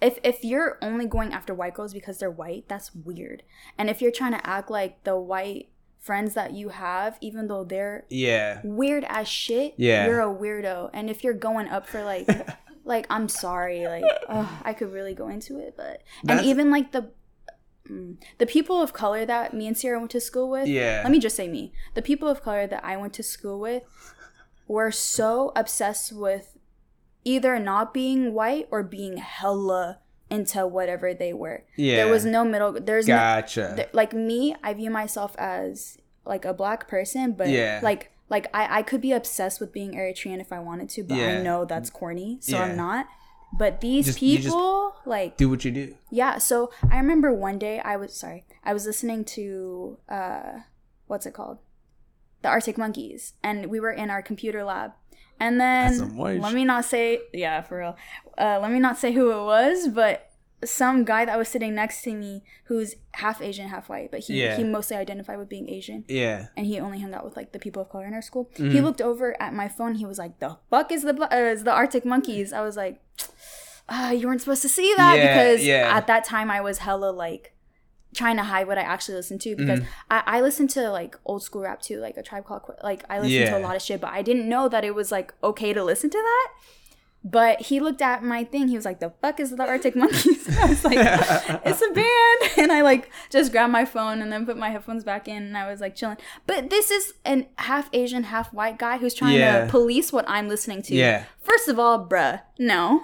if 0.00 0.18
if 0.22 0.44
you're 0.44 0.78
only 0.82 1.06
going 1.06 1.32
after 1.32 1.52
white 1.54 1.74
girls 1.74 1.92
because 1.92 2.18
they're 2.18 2.30
white, 2.30 2.64
that's 2.68 2.94
weird. 2.94 3.42
And 3.78 3.90
if 3.90 4.00
you're 4.02 4.12
trying 4.12 4.32
to 4.32 4.46
act 4.46 4.70
like 4.70 5.04
the 5.04 5.16
white 5.16 5.68
friends 5.98 6.32
that 6.34 6.52
you 6.54 6.70
have, 6.70 7.18
even 7.20 7.46
though 7.48 7.64
they're 7.64 8.04
Yeah. 8.08 8.60
weird 8.64 9.04
as 9.08 9.28
shit, 9.28 9.74
Yeah. 9.76 10.06
you're 10.06 10.20
a 10.22 10.34
weirdo. 10.34 10.90
And 10.94 11.10
if 11.10 11.22
you're 11.22 11.34
going 11.34 11.68
up 11.68 11.86
for 11.86 12.02
like 12.02 12.26
like 12.84 13.06
I'm 13.10 13.28
sorry, 13.28 13.86
like 13.86 14.04
I 14.28 14.72
could 14.72 14.92
really 14.92 15.14
go 15.14 15.28
into 15.28 15.58
it, 15.58 15.74
but 15.76 16.02
and 16.28 16.40
even 16.46 16.70
like 16.70 16.92
the 16.92 17.10
mm, 17.88 18.16
the 18.38 18.46
people 18.46 18.80
of 18.80 18.92
color 18.94 19.26
that 19.26 19.52
me 19.52 19.66
and 19.66 19.76
Sierra 19.76 19.98
went 19.98 20.10
to 20.12 20.20
school 20.20 20.48
with. 20.48 20.66
Yeah. 20.68 21.00
Let 21.02 21.12
me 21.12 21.18
just 21.18 21.36
say 21.36 21.48
me. 21.48 21.72
The 21.94 22.02
people 22.02 22.28
of 22.28 22.42
color 22.42 22.66
that 22.66 22.82
I 22.84 22.96
went 22.96 23.12
to 23.14 23.22
school 23.22 23.60
with 23.60 23.82
were 24.66 24.90
so 24.92 25.52
obsessed 25.56 26.12
with 26.12 26.56
either 27.24 27.58
not 27.58 27.92
being 27.94 28.32
white 28.32 28.66
or 28.70 28.82
being 28.82 29.16
hella 29.18 29.98
into 30.30 30.66
whatever 30.66 31.12
they 31.12 31.32
were. 31.32 31.64
Yeah. 31.76 31.96
There 31.96 32.08
was 32.12 32.24
no 32.24 32.44
middle. 32.44 32.72
There's 32.72 33.08
no, 33.08 33.16
Gotcha. 33.16 33.72
th- 33.76 33.88
like 33.92 34.12
me 34.12 34.54
i 34.62 34.72
view 34.72 34.90
myself 34.90 35.34
as 35.38 35.98
like 36.24 36.44
a 36.44 36.54
black 36.54 36.86
person 36.88 37.32
but 37.32 37.48
Yeah. 37.48 37.80
like 37.82 38.12
like 38.28 38.46
I, 38.54 38.78
I 38.78 38.82
could 38.82 39.00
be 39.00 39.10
obsessed 39.12 39.58
with 39.60 39.72
being 39.72 39.92
eritrean 39.94 40.40
if 40.40 40.52
i 40.52 40.60
wanted 40.60 40.88
to 40.90 41.02
but 41.02 41.16
Yeah. 41.16 41.38
i 41.38 41.42
know 41.42 41.64
that's 41.64 41.90
corny 41.90 42.38
so 42.40 42.56
Yeah. 42.56 42.64
i'm 42.64 42.76
not 42.76 43.06
but 43.58 43.80
these 43.80 44.06
just- 44.06 44.18
people 44.20 44.94
like 45.04 45.36
Do 45.36 45.48
what 45.50 45.64
you 45.64 45.72
do. 45.72 45.94
yeah 46.10 46.38
so 46.38 46.70
i 46.92 46.96
remember 46.98 47.32
one 47.32 47.58
day 47.58 47.80
i 47.80 47.96
was 47.96 48.14
sorry 48.14 48.44
i 48.62 48.72
was 48.72 48.86
listening 48.86 49.24
to 49.36 49.98
uh 50.08 50.60
what's 51.08 51.26
it 51.26 51.34
called 51.34 51.58
the 52.42 52.48
arctic 52.48 52.78
monkeys 52.78 53.32
and 53.42 53.66
we 53.66 53.80
were 53.80 53.90
in 53.90 54.10
our 54.10 54.22
computer 54.22 54.62
lab 54.62 54.92
and 55.40 55.60
then 55.60 56.16
let 56.18 56.52
me 56.54 56.64
not 56.64 56.84
say 56.84 57.20
yeah 57.32 57.60
for 57.62 57.78
real 57.78 57.96
uh, 58.38 58.58
let 58.60 58.70
me 58.70 58.78
not 58.78 58.96
say 58.98 59.12
who 59.12 59.30
it 59.32 59.42
was 59.44 59.88
but 59.88 60.26
some 60.62 61.04
guy 61.06 61.24
that 61.24 61.38
was 61.38 61.48
sitting 61.48 61.74
next 61.74 62.02
to 62.02 62.12
me 62.14 62.42
who's 62.64 62.94
half 63.14 63.40
asian 63.40 63.66
half 63.68 63.88
white 63.88 64.10
but 64.10 64.20
he, 64.20 64.42
Yeah. 64.42 64.56
he 64.58 64.62
mostly 64.64 64.96
identified 64.96 65.38
with 65.38 65.48
being 65.48 65.70
asian 65.70 66.04
Yeah. 66.06 66.48
and 66.56 66.66
he 66.66 66.78
only 66.78 67.00
hung 67.00 67.14
out 67.14 67.24
with 67.24 67.34
like 67.34 67.52
the 67.52 67.58
people 67.58 67.80
of 67.82 67.88
color 67.88 68.04
in 68.06 68.12
our 68.12 68.20
school. 68.22 68.50
Mm-hmm. 68.54 68.70
He 68.70 68.80
looked 68.82 69.00
over 69.00 69.40
at 69.40 69.54
my 69.54 69.68
phone. 69.68 69.94
He 69.94 70.04
was 70.04 70.18
like, 70.18 70.38
"The 70.38 70.58
fuck 70.68 70.92
is 70.92 71.02
the 71.02 71.14
uh, 71.32 71.36
is 71.54 71.64
the 71.64 71.72
Arctic 71.72 72.04
Monkeys?" 72.04 72.52
I 72.52 72.60
was 72.60 72.76
like, 72.76 73.00
ah, 73.88 74.10
"You 74.10 74.26
weren't 74.26 74.40
supposed 74.42 74.62
to 74.62 74.68
see 74.68 74.92
that 74.96 75.14
Yeah, 75.16 75.26
because 75.44 75.64
yeah. 75.64 75.96
at 75.96 76.06
that 76.08 76.24
time 76.24 76.50
I 76.50 76.60
was 76.60 76.78
hella 76.78 77.10
like 77.10 77.54
trying 78.14 78.36
to 78.36 78.42
hide 78.42 78.66
what 78.66 78.76
I 78.78 78.82
actually 78.82 79.14
listen 79.16 79.38
to 79.40 79.54
because 79.56 79.80
Mm-hmm. 79.80 79.88
I, 80.10 80.22
I 80.26 80.40
listened 80.40 80.70
to 80.70 80.90
like 80.90 81.16
old 81.24 81.42
school 81.42 81.62
rap 81.62 81.80
too, 81.80 81.98
like 82.00 82.16
a 82.16 82.22
tribe 82.22 82.44
called 82.44 82.62
Qu- 82.62 82.74
like 82.82 83.04
I 83.08 83.20
listened 83.20 83.46
to 83.50 83.58
a 83.58 83.62
lot 83.66 83.76
of 83.76 83.82
shit, 83.82 84.00
but 84.00 84.10
I 84.12 84.22
didn't 84.22 84.48
know 84.48 84.68
that 84.68 84.84
it 84.84 84.94
was 84.94 85.12
like 85.12 85.32
okay 85.44 85.72
to 85.72 85.82
listen 85.84 86.10
to 86.10 86.18
that. 86.18 86.48
But 87.22 87.60
he 87.60 87.80
looked 87.80 88.00
at 88.00 88.22
my 88.24 88.44
thing. 88.44 88.68
He 88.68 88.76
was 88.76 88.86
like, 88.86 88.98
"The 88.98 89.12
fuck 89.20 89.40
is 89.40 89.50
the 89.54 89.62
Arctic 89.62 89.94
Monkeys?" 89.94 90.48
I 90.58 90.64
was 90.64 90.82
like, 90.82 90.96
"It's 91.66 91.82
a 91.82 91.90
band," 91.92 92.52
and 92.56 92.72
I 92.72 92.80
like 92.80 93.10
just 93.28 93.52
grabbed 93.52 93.72
my 93.72 93.84
phone 93.84 94.22
and 94.22 94.32
then 94.32 94.46
put 94.46 94.56
my 94.56 94.70
headphones 94.70 95.04
back 95.04 95.28
in, 95.28 95.42
and 95.42 95.56
I 95.58 95.70
was 95.70 95.82
like 95.82 95.94
chilling. 95.94 96.16
But 96.46 96.70
this 96.70 96.90
is 96.90 97.12
an 97.26 97.46
half 97.56 97.90
Asian, 97.92 98.22
half 98.24 98.54
white 98.54 98.78
guy 98.78 98.96
who's 98.96 99.12
trying 99.12 99.36
Yeah. 99.38 99.66
to 99.66 99.70
police 99.70 100.14
what 100.14 100.24
I'm 100.28 100.48
listening 100.48 100.80
to. 100.84 100.94
Yeah. 100.94 101.24
First 101.42 101.68
of 101.68 101.78
all, 101.78 102.06
bruh, 102.06 102.40
no, 102.58 103.02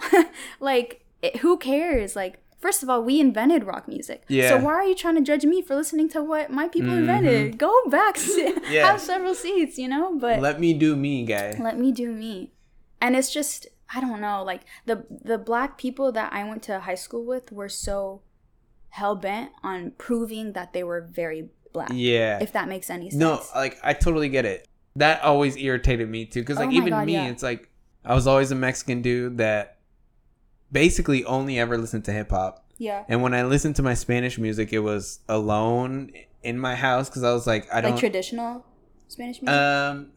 like 0.61 1.05
it, 1.23 1.37
who 1.39 1.59
cares? 1.59 2.17
Like. 2.17 2.39
First 2.67 2.83
of 2.83 2.91
all, 2.91 3.03
we 3.11 3.21
invented 3.21 3.65
rock 3.65 3.87
music. 3.87 4.25
Yeah. 4.29 4.49
So 4.49 4.59
why 4.65 4.75
are 4.75 4.85
you 4.85 4.97
trying 4.97 5.15
to 5.15 5.21
judge 5.21 5.45
me 5.45 5.63
for 5.63 5.77
listening 5.77 6.09
to 6.11 6.23
what 6.23 6.51
my 6.51 6.67
people 6.69 6.91
mm-hmm. 6.91 7.09
invented? 7.09 7.59
Go 7.59 7.73
back, 7.89 8.17
sit, 8.17 8.55
Yeah. 8.71 8.91
have 8.91 9.01
several 9.01 9.35
seats, 9.35 9.79
you 9.79 9.89
know. 9.89 10.19
But 10.19 10.41
Let 10.41 10.59
me 10.59 10.75
do 10.75 10.97
me, 10.97 11.25
guy. 11.25 11.57
let 11.61 11.79
me 11.79 11.93
do 11.93 12.11
me 12.11 12.51
and 13.01 13.17
it's 13.17 13.33
just 13.33 13.67
i 13.95 14.01
don't 14.01 14.21
know 14.21 14.43
like 14.43 14.63
the 14.87 15.05
the 15.11 15.39
black 15.39 15.79
people 15.79 16.11
that 16.13 16.33
i 16.33 16.43
went 16.45 16.63
to 16.63 16.81
high 16.81 16.95
school 16.95 17.25
with 17.25 17.53
were 17.53 17.69
so 17.69 18.23
hell-bent 18.91 19.51
on 19.63 19.93
proving 19.99 20.53
that 20.55 20.73
they 20.73 20.83
were 20.83 21.01
very 21.01 21.49
black 21.73 21.91
Yeah. 21.93 22.39
if 22.41 22.53
that 22.53 22.69
makes 22.69 22.89
any 22.89 23.11
sense 23.11 23.21
No, 23.21 23.43
like 23.55 23.79
I 23.83 23.93
totally 23.93 24.31
get 24.31 24.47
it. 24.47 24.67
That 24.97 25.23
always 25.23 25.57
irritated 25.57 26.09
me 26.09 26.25
too, 26.25 26.41
because 26.41 26.57
like 26.57 26.71
Oh 26.71 26.73
even 26.73 26.91
God, 26.91 27.05
me, 27.07 27.13
yeah. 27.13 27.27
it's 27.27 27.43
like 27.43 27.69
I 28.05 28.15
was 28.15 28.27
always 28.27 28.51
a 28.51 28.55
Mexican 28.55 29.03
dude 29.03 29.37
that 29.39 29.76
basically 30.81 31.25
only 31.25 31.59
ever 31.59 31.79
listened 31.79 32.05
to 32.05 32.13
hip 32.13 32.31
hop. 32.31 32.65
yeah 32.79 33.05
And 33.09 33.23
when 33.23 33.33
I 33.35 33.43
listened 33.45 33.77
to 33.77 33.83
my 33.83 33.95
Spanish 33.95 34.37
music, 34.39 34.73
it 34.73 34.81
was 34.81 35.21
alone 35.29 36.11
in 36.43 36.59
my 36.59 36.75
house 36.75 37.09
because 37.09 37.25
I 37.25 37.33
was 37.33 37.47
like, 37.47 37.65
I 37.73 37.81
don't. 37.81 37.93
like 37.93 38.01
traditional 38.01 38.65
spanish 39.09 39.41
music 39.41 39.57
um, 39.59 40.11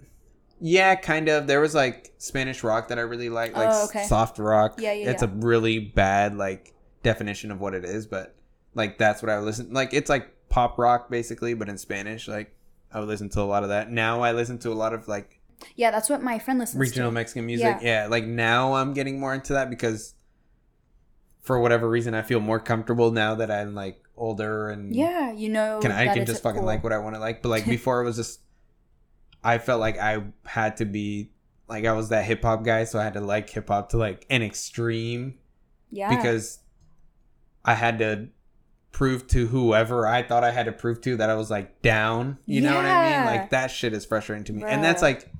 yeah, 0.62 0.96
kind 0.96 1.30
of. 1.30 1.48
There 1.48 1.62
was 1.62 1.74
like 1.74 2.12
Spanish 2.18 2.64
rock 2.64 2.90
that 2.90 2.98
I 3.00 3.04
really 3.04 3.30
like, 3.30 3.56
like 3.56 3.70
Oh, 3.72 3.86
okay. 3.86 4.04
soft 4.04 4.40
rock. 4.40 4.76
Yeah, 4.78 4.92
yeah, 4.92 5.12
It's 5.12 5.24
yeah. 5.24 5.30
a 5.30 5.32
really 5.32 5.80
bad 5.80 6.36
like 6.36 6.74
definition 7.02 7.50
of 7.52 7.62
what 7.62 7.74
it 7.74 7.86
is, 7.86 8.06
but 8.08 8.36
like 8.76 8.98
that's 8.98 9.22
what 9.24 9.30
I 9.30 9.40
listen. 9.40 9.72
Like 9.72 9.94
it's 9.94 10.10
like 10.10 10.26
pop 10.50 10.78
rock 10.78 11.10
basically, 11.10 11.54
but 11.54 11.70
in 11.70 11.78
Spanish. 11.78 12.28
Like 12.28 12.54
I 12.92 13.00
would 13.00 13.08
listen 13.08 13.30
to 13.30 13.42
a 13.42 13.44
lot 13.54 13.64
of 13.64 13.70
that. 13.70 13.90
Now 13.90 14.22
I 14.22 14.34
listen 14.34 14.58
to 14.60 14.70
a 14.70 14.78
lot 14.84 14.94
of 14.94 15.08
like 15.08 15.40
yeah 15.76 15.92
that's 15.92 16.10
what 16.10 16.22
my 16.22 16.40
friend 16.40 16.60
listens 16.60 16.76
to. 16.76 16.80
regional 16.80 17.10
to 17.10 17.14
Mexican 17.14 17.46
music. 17.46 17.78
Yeah. 17.82 18.02
Yeah. 18.04 18.08
like 18.08 18.26
now 18.26 18.74
I'm 18.74 18.94
getting 18.94 19.18
more 19.20 19.34
into 19.34 19.54
that 19.54 19.70
because 19.70 20.14
for 21.50 21.60
whatever 21.60 21.90
reason 21.90 22.14
I 22.14 22.22
feel 22.22 22.40
more 22.40 22.60
comfortable 22.60 23.10
now 23.10 23.34
that 23.34 23.50
I'm 23.50 23.74
like 23.74 24.04
older 24.16 24.70
and 24.70 24.96
yeah 24.96 25.32
you 25.32 25.50
know 25.50 25.80
can 25.82 25.92
I 25.92 26.14
can 26.14 26.28
just 26.28 26.44
fucking 26.44 26.60
cool. 26.60 26.68
like 26.68 26.84
what 26.84 26.94
I 26.94 27.00
want 27.00 27.16
to 27.16 27.20
like. 27.20 27.42
But 27.42 27.50
like 27.50 27.66
before 27.78 28.02
it 28.02 28.06
was 28.06 28.18
just 28.18 28.42
I 29.44 29.58
felt 29.58 29.80
like 29.80 29.98
I 29.98 30.26
had 30.46 30.78
to 30.78 30.86
be 30.86 31.32
like 31.68 31.86
I 31.86 31.94
was 31.94 32.10
that 32.10 32.26
hip 32.26 32.44
hop 32.44 32.64
guy, 32.64 32.84
so 32.84 33.00
I 33.00 33.04
had 33.04 33.16
to 33.16 33.22
like 33.22 33.50
hip 33.50 33.68
hop 33.68 33.90
to 33.90 33.98
like 33.98 34.28
an 34.30 34.44
extreme 34.44 35.40
yeah 35.90 36.16
because 36.16 36.60
I 37.66 37.74
had 37.74 37.98
to 37.98 38.28
prove 38.92 39.26
to 39.30 39.48
whoever 39.48 40.06
I 40.06 40.22
thought 40.22 40.44
I 40.44 40.52
had 40.52 40.68
to 40.68 40.72
prove 40.72 41.02
to 41.02 41.18
that 41.18 41.32
I 41.32 41.34
was 41.34 41.50
like 41.50 41.82
down. 41.82 42.38
You 42.46 42.62
know 42.62 42.76
what 42.76 42.86
I 42.86 43.10
mean? 43.10 43.26
Like 43.26 43.50
that 43.50 43.72
shit 43.72 43.94
is 43.94 44.06
frustrating 44.06 44.44
to 44.44 44.54
me, 44.54 44.66
and 44.68 44.84
that's 44.84 45.02
like. 45.02 45.32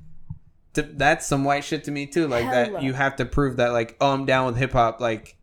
To, 0.74 0.84
that's 0.84 1.26
some 1.26 1.46
white 1.46 1.64
shit 1.64 1.86
to 1.86 1.92
me 1.92 2.06
too. 2.06 2.28
Like 2.28 2.46
that, 2.46 2.68
Hella. 2.68 2.84
you 2.84 2.94
have 2.94 3.16
to 3.16 3.26
prove 3.26 3.58
that, 3.58 3.70
like, 3.70 3.98
oh, 4.00 4.14
I'm 4.14 4.28
down 4.28 4.46
with 4.46 4.56
hip 4.56 4.74
hop. 4.74 5.02
Like, 5.02 5.39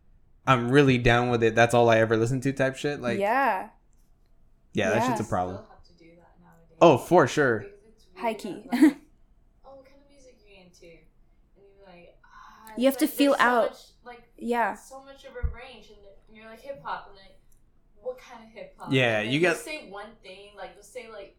I'm 0.47 0.69
really 0.71 0.97
down 0.97 1.29
with 1.29 1.43
it. 1.43 1.53
That's 1.55 1.73
all 1.73 1.89
I 1.89 1.97
ever 1.99 2.15
listen 2.17 2.39
to, 2.41 2.53
type 2.53 2.75
shit. 2.77 3.01
Like, 3.01 3.19
yeah, 3.19 3.69
yeah 4.73 4.89
that 4.91 4.95
Yeah. 5.03 5.07
shit's 5.09 5.21
a 5.21 5.29
problem. 5.29 5.57
Still 5.57 5.67
have 5.69 5.83
to 5.83 5.93
do 6.03 6.09
that 6.15 6.31
nowadays. 6.41 6.77
Oh, 6.81 6.97
for 6.97 7.27
sure. 7.27 7.59
Because 7.59 8.07
High 8.15 8.33
key. 8.33 8.63
oh, 8.65 8.77
what 8.77 9.85
kind 9.85 9.99
of 10.01 10.09
music 10.09 10.35
you 10.47 10.63
into? 10.63 10.85
And 10.85 11.65
you're 11.75 11.85
like, 11.85 12.15
ah, 12.23 12.71
You 12.77 12.85
have 12.85 12.97
to 12.97 13.07
feel 13.07 13.33
so 13.35 13.39
out. 13.41 13.69
Much, 13.71 13.77
like, 14.05 14.23
yeah 14.37 14.75
so 14.75 15.03
much 15.03 15.25
of 15.25 15.31
a 15.31 15.47
range, 15.55 15.89
and 15.89 15.97
you're 16.35 16.45
like 16.49 16.61
hip 16.61 16.81
hop, 16.83 17.07
and 17.09 17.15
like, 17.17 17.37
what 18.01 18.17
kind 18.17 18.43
of 18.45 18.49
hip 18.51 18.73
hop? 18.77 18.91
Yeah, 18.91 19.19
And 19.19 19.25
then 19.27 19.33
you 19.33 19.39
you'll 19.41 19.51
got- 19.51 19.59
say 19.61 19.89
one 19.89 20.11
thing, 20.23 20.51
like 20.55 20.71
you'll 20.75 20.83
say 20.83 21.07
like, 21.11 21.35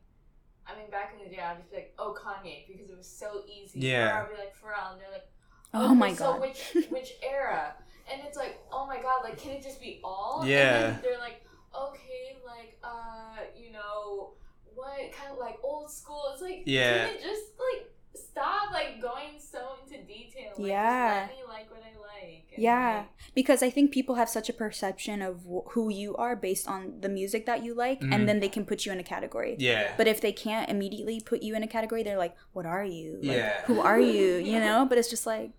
I 0.67 0.77
mean, 0.79 0.91
back 0.91 1.15
in 1.17 1.25
the 1.25 1.35
day, 1.35 1.41
I'd 1.41 1.57
just 1.57 1.71
be 1.71 1.77
like, 1.77 1.95
oh, 1.99 2.15
Kanye, 2.15 2.67
because 2.69 2.91
it 2.91 2.97
was 2.97 3.09
so 3.09 3.43
easy. 3.49 3.81
Yeah. 3.81 4.19
Or 4.19 4.23
I'll 4.25 4.29
be 4.29 4.35
like 4.35 4.55
Pharrell, 4.55 4.93
and 4.93 5.01
they're 5.01 5.11
like, 5.11 5.27
oh 5.73 5.87
okay, 5.87 5.95
my 5.95 6.13
so 6.13 6.19
god 6.19 6.35
So 6.35 6.41
which 6.81 6.87
which 6.91 7.13
era? 7.23 7.73
And 8.13 8.23
it's 8.27 8.37
like, 8.37 8.59
oh 8.73 8.87
my 8.87 8.97
god, 9.01 9.23
like 9.25 9.39
can 9.39 9.53
it 9.53 9.63
just 9.63 9.81
be 9.81 10.01
all? 10.05 10.43
Yeah. 10.45 10.59
And 10.87 10.95
then 10.97 11.03
they're 11.03 11.19
like, 11.19 11.43
okay, 11.75 12.37
like 12.47 12.79
uh, 12.83 13.37
you 13.57 13.73
know, 13.73 14.31
what 14.75 15.13
kind 15.13 15.33
of 15.33 15.39
like 15.39 15.59
old 15.63 15.91
school? 15.91 16.23
It's 16.33 16.43
like, 16.43 16.63
Yeah. 16.67 17.07
can 17.07 17.17
it 17.17 17.23
just 17.23 17.53
like 17.59 17.91
stop 18.15 18.73
like 18.73 19.01
going 19.03 19.39
so 19.39 19.59
into 19.83 19.99
detail? 20.05 20.53
Like, 20.57 20.69
Yeah. 20.69 21.27
Just 21.27 21.33
let 21.33 21.39
me 21.49 21.53
like 21.53 21.71
what 21.71 21.81
I 21.83 21.99
like. 21.99 22.45
and, 22.55 22.63
Yeah, 22.63 22.97
like, 22.99 23.07
because 23.35 23.63
I 23.63 23.71
think 23.71 23.93
people 23.93 24.15
have 24.17 24.29
such 24.29 24.49
a 24.49 24.53
perception 24.53 25.23
of 25.23 25.43
wh- 25.45 25.69
who 25.73 25.89
you 25.91 26.17
are 26.17 26.35
based 26.37 26.67
on 26.69 27.01
the 27.01 27.09
music 27.09 27.47
that 27.47 27.63
you 27.65 27.75
like, 27.75 28.01
Mhm. 28.01 28.15
and 28.15 28.29
then 28.29 28.41
they 28.41 28.49
can 28.49 28.65
put 28.65 28.85
you 28.87 28.93
in 28.93 28.99
a 28.99 29.05
category. 29.05 29.57
Yeah. 29.59 29.93
But 29.97 30.09
if 30.09 30.21
they 30.21 30.33
can't 30.33 30.69
immediately 30.71 31.21
put 31.21 31.43
you 31.43 31.55
in 31.55 31.63
a 31.63 31.69
category, 31.69 32.03
they're 32.03 32.19
like, 32.19 32.35
"What 32.53 32.67
are 32.67 32.85
you? 32.85 33.19
Like, 33.23 33.37
Yeah. 33.37 33.61
who 33.67 33.81
are 33.81 34.01
you?" 34.01 34.37
You 34.53 34.59
know. 34.61 34.87
But 34.89 34.99
it's 34.99 35.11
just 35.11 35.27
like, 35.27 35.51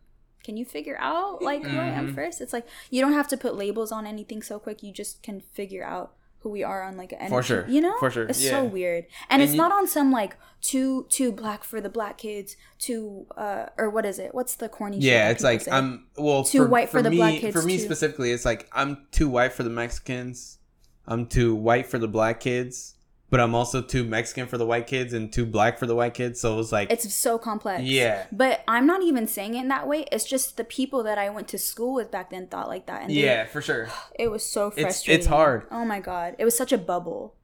can 0.43 0.57
you 0.57 0.65
figure 0.65 0.97
out 0.99 1.41
like 1.41 1.63
who 1.63 1.77
I 1.77 1.85
am 1.87 2.11
Mhm. 2.11 2.15
first? 2.15 2.41
It's 2.41 2.53
like 2.53 2.67
you 2.89 3.01
don't 3.01 3.13
have 3.13 3.27
to 3.29 3.37
put 3.37 3.55
labels 3.55 3.91
on 3.91 4.05
anything 4.07 4.41
so 4.41 4.59
quick. 4.59 4.81
You 4.83 4.91
just 4.91 5.21
can 5.23 5.41
figure 5.41 5.83
out 5.83 6.13
who 6.41 6.49
we 6.49 6.63
are 6.63 6.83
on 6.83 6.95
like 6.95 7.11
an 7.19 7.27
For 7.29 7.43
sure. 7.43 7.67
You 7.67 7.81
know, 7.81 7.97
For 7.99 8.09
sure. 8.09 8.23
It's 8.25 8.41
Yeah. 8.41 8.51
so 8.51 8.63
weird, 8.63 9.03
and, 9.29 9.41
And 9.41 9.41
it's 9.41 9.51
you- 9.51 9.57
not 9.57 9.73
on 9.73 9.87
some 9.87 10.09
like 10.11 10.37
too 10.61 11.05
too 11.09 11.33
black 11.33 11.63
for 11.65 11.81
the 11.81 11.89
black 11.89 12.17
kids, 12.17 12.55
too 12.77 13.25
uh 13.35 13.65
or 13.77 13.89
what 13.89 14.05
is 14.05 14.19
it? 14.19 14.33
What's 14.33 14.55
the 14.55 14.69
corny? 14.69 14.99
Yeah, 14.99 15.29
it's 15.31 15.43
like 15.43 15.61
say? 15.61 15.71
I'm 15.71 16.07
well 16.17 16.43
Too 16.45 16.65
white 16.65 16.87
for 16.89 17.01
the 17.01 17.09
me, 17.09 17.17
black 17.17 17.35
kids, 17.41 17.53
For 17.53 17.61
me 17.61 17.77
too. 17.77 17.83
specifically, 17.83 18.31
it's 18.31 18.45
like 18.45 18.69
I'm 18.71 19.05
too 19.11 19.29
white 19.29 19.51
for 19.51 19.63
the 19.63 19.69
Mexicans. 19.69 20.59
I'm 21.05 21.25
too 21.25 21.55
white 21.55 21.87
for 21.87 21.97
the 21.99 22.07
black 22.07 22.39
kids. 22.39 22.95
But 23.29 23.39
I'm 23.39 23.53
also 23.53 23.81
too 23.81 24.03
Mexican 24.03 24.47
for 24.47 24.57
the 24.57 24.65
white 24.65 24.87
kids 24.87 25.13
and 25.13 25.31
too 25.31 25.45
black 25.45 25.77
for 25.77 25.85
the 25.85 25.95
white 25.95 26.13
kids. 26.13 26.39
So 26.39 26.53
it 26.53 26.57
was 26.57 26.71
like, 26.71 26.91
It's 26.91 27.13
so 27.13 27.37
complex. 27.37 27.83
Yeah. 27.83 28.25
But 28.31 28.63
I'm 28.67 28.87
not 28.87 29.03
even 29.03 29.27
saying 29.27 29.55
it 29.55 29.61
in 29.61 29.67
that 29.67 29.87
way. 29.87 30.05
It's 30.11 30.25
just 30.25 30.57
the 30.57 30.63
people 30.63 31.03
that 31.03 31.17
I 31.17 31.29
went 31.29 31.47
to 31.49 31.57
school 31.57 31.93
with 31.93 32.09
back 32.09 32.31
then 32.31 32.47
thought 32.47 32.67
like 32.67 32.87
that. 32.87 33.03
And 33.03 33.11
they- 33.11 33.23
yeah, 33.23 33.45
for 33.45 33.61
sure. 33.61 33.89
it 34.19 34.29
was 34.31 34.43
so 34.43 34.71
frustrating. 34.71 34.87
it's 34.87 35.27
frustrating. 35.27 35.27
hard. 35.27 35.67
Oh 35.71 35.85
my 35.85 35.99
god. 35.99 36.35
It 36.39 36.45
was 36.45 36.57
such 36.57 36.71
a 36.71 36.77
bubble. 36.77 37.35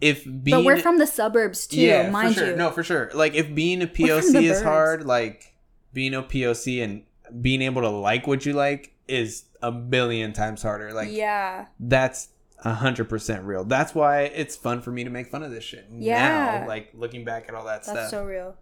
If 0.00 0.24
being 0.24 0.42
but 0.50 0.64
we're 0.64 0.76
from 0.76 0.98
the 0.98 1.06
suburbs 1.06 1.66
too, 1.66 1.80
yeah, 1.80 2.10
mind 2.10 2.34
for 2.34 2.40
sure. 2.40 2.50
you. 2.50 2.56
No, 2.56 2.70
for 2.70 2.82
sure. 2.82 3.10
Like 3.14 3.34
if 3.34 3.54
being 3.54 3.80
a 3.80 3.86
POC 3.86 4.42
is 4.42 4.60
hard, 4.60 5.06
like 5.06 5.54
being 5.92 6.14
a 6.14 6.22
POC 6.22 6.82
and 6.84 7.04
being 7.40 7.62
able 7.62 7.82
to 7.82 7.88
like 7.88 8.26
what 8.26 8.44
you 8.44 8.52
like 8.52 8.92
is 9.08 9.44
a 9.62 9.72
billion 9.72 10.32
times 10.32 10.62
harder. 10.62 10.92
Like 10.92 11.10
yeah. 11.10 11.66
that's 11.80 12.28
a 12.64 12.74
hundred 12.74 13.08
percent 13.08 13.44
real. 13.44 13.64
That's 13.64 13.94
why 13.94 14.22
it's 14.22 14.56
fun 14.56 14.80
for 14.80 14.90
me 14.90 15.04
to 15.04 15.10
make 15.10 15.28
fun 15.28 15.42
of 15.42 15.50
this 15.50 15.64
shit. 15.64 15.86
Yeah. 15.92 16.60
Now, 16.62 16.68
like 16.68 16.90
looking 16.94 17.24
back 17.24 17.48
at 17.48 17.54
all 17.54 17.64
that 17.66 17.84
That's 17.84 17.88
stuff. 17.88 18.10
so 18.10 18.24
real. 18.24 18.56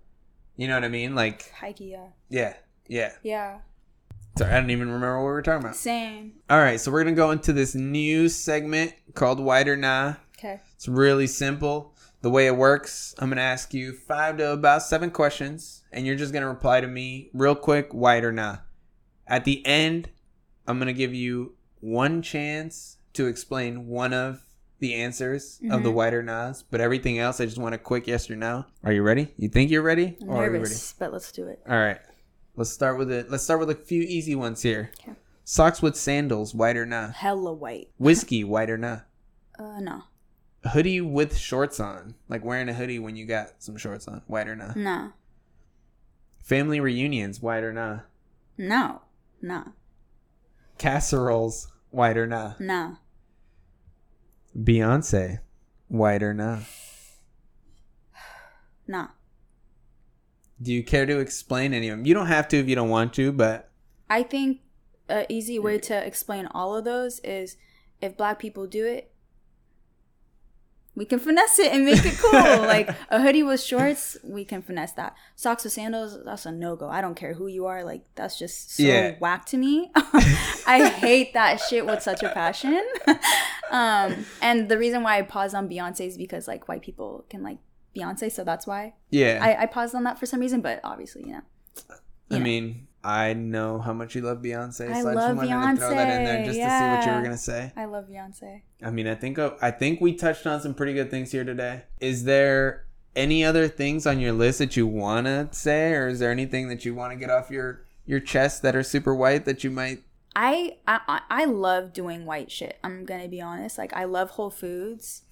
you 0.56 0.68
know 0.68 0.74
what 0.74 0.84
I 0.84 0.88
mean? 0.88 1.14
Like 1.14 1.50
Heike, 1.52 1.80
yeah. 1.80 2.08
yeah, 2.28 2.54
yeah. 2.88 3.12
Yeah. 3.22 3.58
Sorry, 4.36 4.50
I 4.50 4.60
don't 4.60 4.70
even 4.70 4.88
remember 4.88 5.18
what 5.18 5.26
we 5.26 5.32
were 5.32 5.42
talking 5.42 5.62
about. 5.64 5.76
Same. 5.76 6.32
All 6.48 6.58
right, 6.58 6.80
so 6.80 6.90
we're 6.90 7.04
gonna 7.04 7.14
go 7.14 7.30
into 7.30 7.52
this 7.52 7.74
new 7.74 8.28
segment 8.28 8.94
called 9.14 9.38
White 9.38 9.68
or 9.68 9.76
Nah. 9.76 10.14
Okay. 10.38 10.60
It's 10.74 10.88
really 10.88 11.26
simple. 11.26 11.94
The 12.22 12.30
way 12.30 12.46
it 12.46 12.56
works, 12.56 13.14
I'm 13.18 13.28
gonna 13.28 13.40
ask 13.42 13.74
you 13.74 13.92
five 13.92 14.38
to 14.38 14.52
about 14.52 14.82
seven 14.82 15.10
questions, 15.10 15.82
and 15.92 16.06
you're 16.06 16.16
just 16.16 16.32
gonna 16.32 16.48
reply 16.48 16.80
to 16.80 16.86
me 16.86 17.30
real 17.34 17.54
quick, 17.54 17.92
white 17.92 18.24
or 18.24 18.32
nah. 18.32 18.58
At 19.26 19.44
the 19.44 19.64
end, 19.66 20.08
I'm 20.66 20.78
gonna 20.78 20.92
give 20.92 21.14
you 21.14 21.54
one 21.80 22.22
chance 22.22 22.96
to 23.14 23.26
explain 23.26 23.86
one 23.88 24.12
of 24.12 24.44
the 24.78 24.94
answers 24.94 25.60
of 25.70 25.82
the 25.84 25.90
Mhm. 25.90 25.94
white 25.94 26.14
or 26.14 26.22
no's, 26.22 26.64
but 26.64 26.80
everything 26.80 27.18
else, 27.18 27.40
I 27.40 27.44
just 27.44 27.58
want 27.58 27.74
a 27.74 27.78
quick 27.78 28.06
yes 28.08 28.28
or 28.30 28.34
no. 28.36 28.64
Are 28.82 28.92
you 28.92 29.02
ready? 29.02 29.32
You 29.36 29.48
think 29.48 29.70
you're 29.70 29.82
ready? 29.82 30.16
I'm 30.22 30.28
Or 30.28 30.50
nervous, 30.50 30.94
but 30.98 31.12
let's 31.12 31.30
do 31.30 31.46
it. 31.46 31.60
All 31.68 31.76
right. 31.78 32.00
Let's 32.56 32.70
start 32.70 32.98
with 32.98 33.10
it. 33.10 33.30
Let's 33.30 33.44
start 33.44 33.60
with 33.60 33.70
a 33.70 33.74
few 33.76 34.02
easy 34.02 34.34
ones 34.34 34.62
here. 34.62 34.90
Okay. 35.00 35.12
Socks 35.44 35.80
with 35.82 35.96
sandals, 35.96 36.54
white 36.54 36.76
or 36.76 36.84
nah. 36.86 37.08
Hella 37.12 37.52
white. 37.52 37.90
Whiskey, 37.98 38.42
white 38.44 38.70
or 38.70 38.76
nah. 38.78 39.00
Uh 39.58 39.78
no. 39.80 40.02
hoodie 40.64 41.00
with 41.00 41.36
shorts 41.36 41.78
on, 41.80 42.14
like 42.28 42.44
wearing 42.44 42.68
a 42.68 42.74
hoodie 42.74 42.98
when 42.98 43.14
you 43.16 43.26
got 43.26 43.50
some 43.62 43.76
shorts 43.76 44.06
on, 44.08 44.22
white 44.26 44.48
or 44.48 44.56
not. 44.56 44.76
Nah. 44.76 45.10
Family 46.42 46.80
reunions, 46.80 47.40
white 47.42 47.62
or 47.64 47.72
not. 47.72 48.04
No. 48.58 49.02
Nah. 49.40 49.64
Casseroles, 50.78 51.68
white 51.90 52.16
or 52.16 52.26
not. 52.26 52.60
Nah. 52.60 52.96
Beyonce, 54.58 55.38
white 55.88 56.22
or 56.22 56.34
not. 56.34 56.62
Nah. 58.86 59.08
Do 60.60 60.72
you 60.72 60.82
care 60.84 61.06
to 61.06 61.18
explain 61.18 61.72
any 61.74 61.88
of 61.88 61.98
them? 61.98 62.06
You 62.06 62.14
don't 62.14 62.26
have 62.26 62.48
to 62.48 62.56
if 62.58 62.68
you 62.68 62.74
don't 62.74 62.88
want 62.90 63.14
to, 63.14 63.32
but 63.32 63.70
I 64.08 64.22
think 64.22 64.60
a 65.08 65.26
easy 65.32 65.58
way 65.58 65.78
to 65.78 66.06
explain 66.06 66.46
all 66.52 66.76
of 66.76 66.84
those 66.84 67.18
is 67.20 67.56
if 68.00 68.16
black 68.16 68.38
people 68.38 68.66
do 68.66 68.84
it, 68.86 69.08
we 70.94 71.06
can 71.06 71.18
finesse 71.18 71.58
it 71.58 71.72
and 71.72 71.84
make 71.86 72.04
it 72.04 72.18
cool. 72.18 72.32
like 72.66 72.90
a 73.08 73.20
hoodie 73.20 73.42
with 73.42 73.60
shorts, 73.62 74.18
we 74.22 74.44
can 74.44 74.60
finesse 74.62 74.92
that. 74.92 75.14
Socks 75.34 75.64
with 75.64 75.72
sandals, 75.72 76.18
that's 76.24 76.44
a 76.44 76.52
no 76.52 76.76
go. 76.76 76.88
I 76.88 77.00
don't 77.00 77.14
care 77.14 77.32
who 77.34 77.46
you 77.46 77.66
are. 77.66 77.82
Like 77.82 78.04
that's 78.14 78.38
just 78.38 78.76
so 78.76 78.82
Yeah. 78.82 79.14
whack 79.18 79.46
to 79.46 79.56
me. 79.56 79.90
I 80.66 80.88
hate 80.94 81.32
that 81.34 81.60
shit 81.60 81.86
with 81.86 82.02
such 82.02 82.22
a 82.22 82.28
passion. 82.28 82.84
um, 83.72 84.26
and 84.42 84.68
the 84.68 84.78
reason 84.78 85.02
why 85.02 85.18
I 85.18 85.22
paused 85.22 85.54
on 85.54 85.68
Beyonce 85.68 86.06
is 86.06 86.16
because 86.16 86.46
like 86.46 86.68
white 86.68 86.82
people 86.82 87.24
can 87.28 87.42
like 87.42 87.58
Beyonce, 87.96 88.30
so 88.30 88.44
that's 88.44 88.66
why 88.66 88.94
yeah. 89.10 89.38
I, 89.42 89.62
I 89.62 89.66
paused 89.66 89.94
on 89.94 90.04
that 90.04 90.18
for 90.18 90.26
some 90.26 90.40
reason. 90.40 90.60
But 90.60 90.80
obviously, 90.84 91.22
you 91.22 91.32
know, 91.32 91.42
I 92.30 92.38
know. 92.38 92.44
mean, 92.44 92.86
I 93.02 93.32
know 93.32 93.78
how 93.78 93.92
much 93.92 94.14
you 94.14 94.22
love 94.22 94.38
Beyonce, 94.38 94.90
I 94.90 95.02
so 95.02 95.08
I 95.08 95.12
love 95.14 95.36
just 95.38 95.50
wanted 95.50 95.74
to 95.74 95.80
throw 95.80 95.90
that 95.90 96.18
in 96.18 96.24
there 96.24 96.38
Beyonce, 96.38 96.44
just 96.44 96.58
to 96.58 96.78
see 96.78 96.84
what 96.84 97.06
you 97.06 97.12
were 97.12 97.22
gonna 97.22 97.36
say. 97.36 97.72
I 97.76 97.84
love 97.86 98.08
Beyonce. 98.08 98.62
I 98.82 98.90
mean, 98.90 99.06
I 99.06 99.14
think 99.14 99.38
I 99.38 99.70
think 99.70 100.00
we 100.00 100.14
touched 100.14 100.46
on 100.46 100.60
some 100.60 100.74
pretty 100.74 100.92
good 100.94 101.10
things 101.10 101.32
here 101.32 101.44
today. 101.44 101.82
Is 102.00 102.24
there 102.24 102.86
any 103.16 103.44
other 103.44 103.68
things 103.68 104.06
on 104.06 104.20
your 104.20 104.32
list 104.32 104.58
that 104.58 104.76
you 104.76 104.86
want 104.86 105.26
to 105.26 105.48
say, 105.52 105.92
or 105.92 106.08
is 106.08 106.18
there 106.18 106.30
anything 106.30 106.68
that 106.68 106.84
you 106.84 106.94
want 106.94 107.12
to 107.12 107.18
get 107.18 107.30
off 107.30 107.50
your 107.50 107.84
your 108.04 108.20
chest 108.20 108.62
that 108.62 108.76
are 108.76 108.82
super 108.82 109.14
white 109.14 109.44
that 109.46 109.64
you 109.64 109.70
might? 109.70 110.02
I, 110.34 110.76
I 110.86 111.20
I- 111.30 111.44
love 111.44 111.92
doing 111.92 112.24
white 112.24 112.50
shit. 112.50 112.78
I'm 112.82 113.04
gonna 113.04 113.28
be 113.28 113.40
honest. 113.40 113.76
Like 113.78 113.92
I 113.94 114.04
love 114.04 114.30
Whole 114.30 114.50
Foods. 114.50 115.22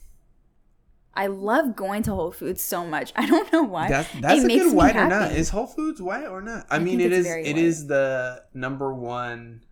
I 1.14 1.26
love 1.26 1.74
going 1.74 2.02
to 2.04 2.12
Whole 2.14 2.30
Foods 2.32 2.62
so 2.62 2.84
much. 2.86 3.12
I 3.16 3.26
don't 3.26 3.52
know 3.52 3.62
why. 3.62 3.88
That's 3.88 4.08
that's 4.20 4.44
It 4.44 4.52
a 4.52 4.58
good 4.64 4.74
white 4.76 4.96
or 4.96 5.08
not. 5.08 5.32
Is 5.32 5.48
Whole 5.50 5.66
Foods 5.66 6.00
white 6.02 6.26
or 6.26 6.40
not? 6.42 6.66
I, 6.70 6.76
I 6.76 6.78
mean, 6.78 7.00
it 7.00 7.12
it's 7.12 7.26
It 7.28 7.54
white. 7.54 7.58
is 7.58 7.86
the 7.86 8.44
number 8.54 8.92
one. 8.94 9.62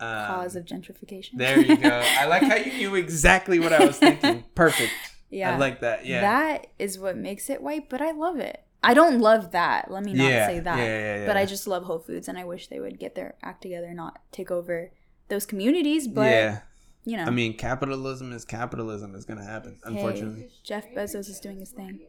Um, 0.00 0.26
Cause 0.26 0.56
of 0.56 0.64
gentrification. 0.64 1.30
There 1.38 1.58
you 1.60 1.76
go. 1.76 1.88
I 2.18 2.26
like 2.26 2.42
how 2.42 2.56
you 2.56 2.72
knew 2.72 2.94
exactly 2.96 3.58
what 3.60 3.72
I 3.72 3.84
was 3.86 3.98
thinking. 3.98 4.44
Perfect. 4.54 4.90
yeah. 5.30 5.54
I 5.54 5.58
like 5.58 5.80
that. 5.80 6.04
Yeah. 6.06 6.20
That 6.22 6.66
is 6.78 6.98
what 6.98 7.16
makes 7.16 7.48
it 7.48 7.62
white, 7.62 7.88
but 7.88 8.02
I 8.02 8.10
love 8.10 8.38
it. 8.38 8.62
I 8.82 8.94
don't 8.94 9.20
love 9.20 9.52
that. 9.52 9.90
Let 9.90 10.04
me 10.04 10.12
not 10.12 10.28
Yeah, 10.28 10.46
say 10.46 10.60
that. 10.60 10.78
yeah, 10.78 11.18
yeah. 11.20 11.26
But 11.26 11.36
I 11.36 11.46
just 11.46 11.66
love 11.66 11.84
Whole 11.84 12.00
Foods, 12.00 12.28
and 12.28 12.36
I 12.38 12.44
wish 12.44 12.68
they 12.68 12.80
would 12.80 12.98
get 12.98 13.14
their 13.14 13.34
act 13.42 13.62
together, 13.62 13.92
not 13.94 14.20
take 14.32 14.50
over 14.50 14.90
those 15.28 15.46
communities. 15.46 16.08
But 16.08 16.30
yeah. 16.30 16.60
you 17.04 17.16
know, 17.16 17.24
I 17.24 17.30
mean, 17.30 17.56
capitalism 17.56 18.32
is 18.32 18.44
capitalism. 18.44 19.14
is 19.14 19.24
gonna 19.24 19.44
happen. 19.44 19.78
Unfortunately. 19.84 20.48
Jeff 20.64 20.86
Bezos 20.94 21.28
is 21.28 21.38
doing 21.40 21.60
his 21.60 21.70
thing. 21.70 22.00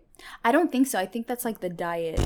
I 0.43 0.51
don't 0.51 0.71
think 0.71 0.87
so. 0.87 0.99
I 0.99 1.05
think 1.05 1.27
that's 1.27 1.45
like 1.45 1.59
the 1.61 1.69
diet 1.69 2.19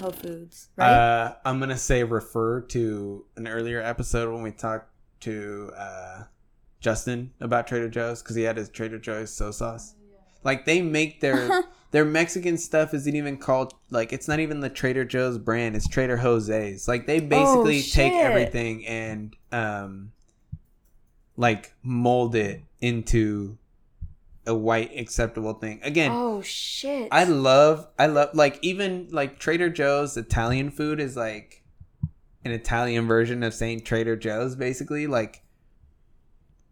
Whole 0.00 0.12
Foods, 0.12 0.68
right? 0.76 0.90
Uh, 0.90 1.34
I'm 1.44 1.58
gonna 1.60 1.76
say 1.76 2.04
refer 2.04 2.60
to 2.62 3.26
an 3.36 3.46
earlier 3.48 3.82
episode 3.82 4.32
when 4.32 4.42
we 4.42 4.52
talked 4.52 4.90
to 5.20 5.72
uh, 5.76 6.22
Justin 6.80 7.32
about 7.40 7.66
Trader 7.66 7.88
Joe's 7.88 8.22
because 8.22 8.36
he 8.36 8.42
had 8.42 8.56
his 8.56 8.68
Trader 8.68 8.98
Joe's 8.98 9.32
soy 9.34 9.50
sauce. 9.50 9.94
Like 10.44 10.64
they 10.64 10.82
make 10.82 11.20
their 11.20 11.64
their 11.90 12.04
Mexican 12.04 12.58
stuff 12.58 12.94
isn't 12.94 13.14
even 13.16 13.36
called 13.36 13.74
like 13.90 14.12
it's 14.12 14.28
not 14.28 14.40
even 14.40 14.60
the 14.60 14.68
Trader 14.68 15.04
Joe's 15.04 15.38
brand. 15.38 15.76
It's 15.76 15.88
Trader 15.88 16.18
Jose's. 16.18 16.88
Like 16.88 17.06
they 17.06 17.20
basically 17.20 17.82
take 17.82 18.12
everything 18.12 18.86
and 18.86 19.34
um 19.52 20.12
like 21.36 21.72
mold 21.82 22.34
it 22.34 22.62
into 22.80 23.58
a 24.46 24.54
white 24.54 24.90
acceptable 24.96 25.54
thing. 25.54 25.80
Again, 25.82 26.10
oh 26.12 26.42
shit! 26.42 27.08
I 27.12 27.24
love 27.24 27.86
I 27.98 28.06
love 28.06 28.30
like 28.34 28.58
even 28.62 29.08
like 29.10 29.38
Trader 29.38 29.68
Joe's 29.68 30.16
Italian 30.16 30.70
food 30.70 31.00
is 31.00 31.16
like 31.16 31.62
an 32.44 32.52
Italian 32.52 33.06
version 33.06 33.42
of 33.42 33.54
saying 33.54 33.82
Trader 33.82 34.16
Joe's 34.16 34.56
basically 34.56 35.06
like 35.06 35.42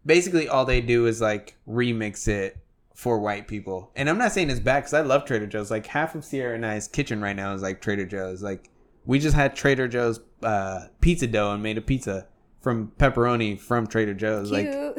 basically 0.05 0.49
all 0.49 0.65
they 0.65 0.81
do 0.81 1.07
is 1.07 1.21
like 1.21 1.57
remix 1.69 2.29
it 2.29 2.57
for 2.97 3.19
white 3.21 3.47
people. 3.47 3.93
And 3.95 4.09
I'm 4.09 4.17
not 4.17 4.33
saying 4.33 4.49
it's 4.49 4.59
bad 4.59 4.83
cuz 4.85 4.95
I 4.95 5.03
love 5.03 5.27
Trader 5.27 5.47
Joe's. 5.47 5.71
Like 5.71 5.87
half 5.87 6.15
of 6.15 6.25
Sierra 6.25 6.55
and 6.55 6.65
I's 6.65 6.89
kitchen 6.89 7.21
right 7.21 7.37
now 7.37 7.53
is 7.55 7.61
like 7.61 7.83
Trader 7.83 8.07
Joe's. 8.07 8.43
Like 8.43 8.71
we 9.05 9.19
just 9.19 9.37
had 9.37 9.55
Trader 9.55 9.87
Joe's 9.87 10.19
uh 10.43 10.87
pizza 11.03 11.27
dough 11.27 11.53
and 11.53 11.63
made 11.63 11.77
a 11.77 11.83
pizza 11.83 12.27
from 12.63 12.93
pepperoni 12.99 13.61
from 13.61 13.87
Trader 13.87 14.15
Joe's 14.15 14.51
like 14.51 14.71
Cute. 14.73 14.95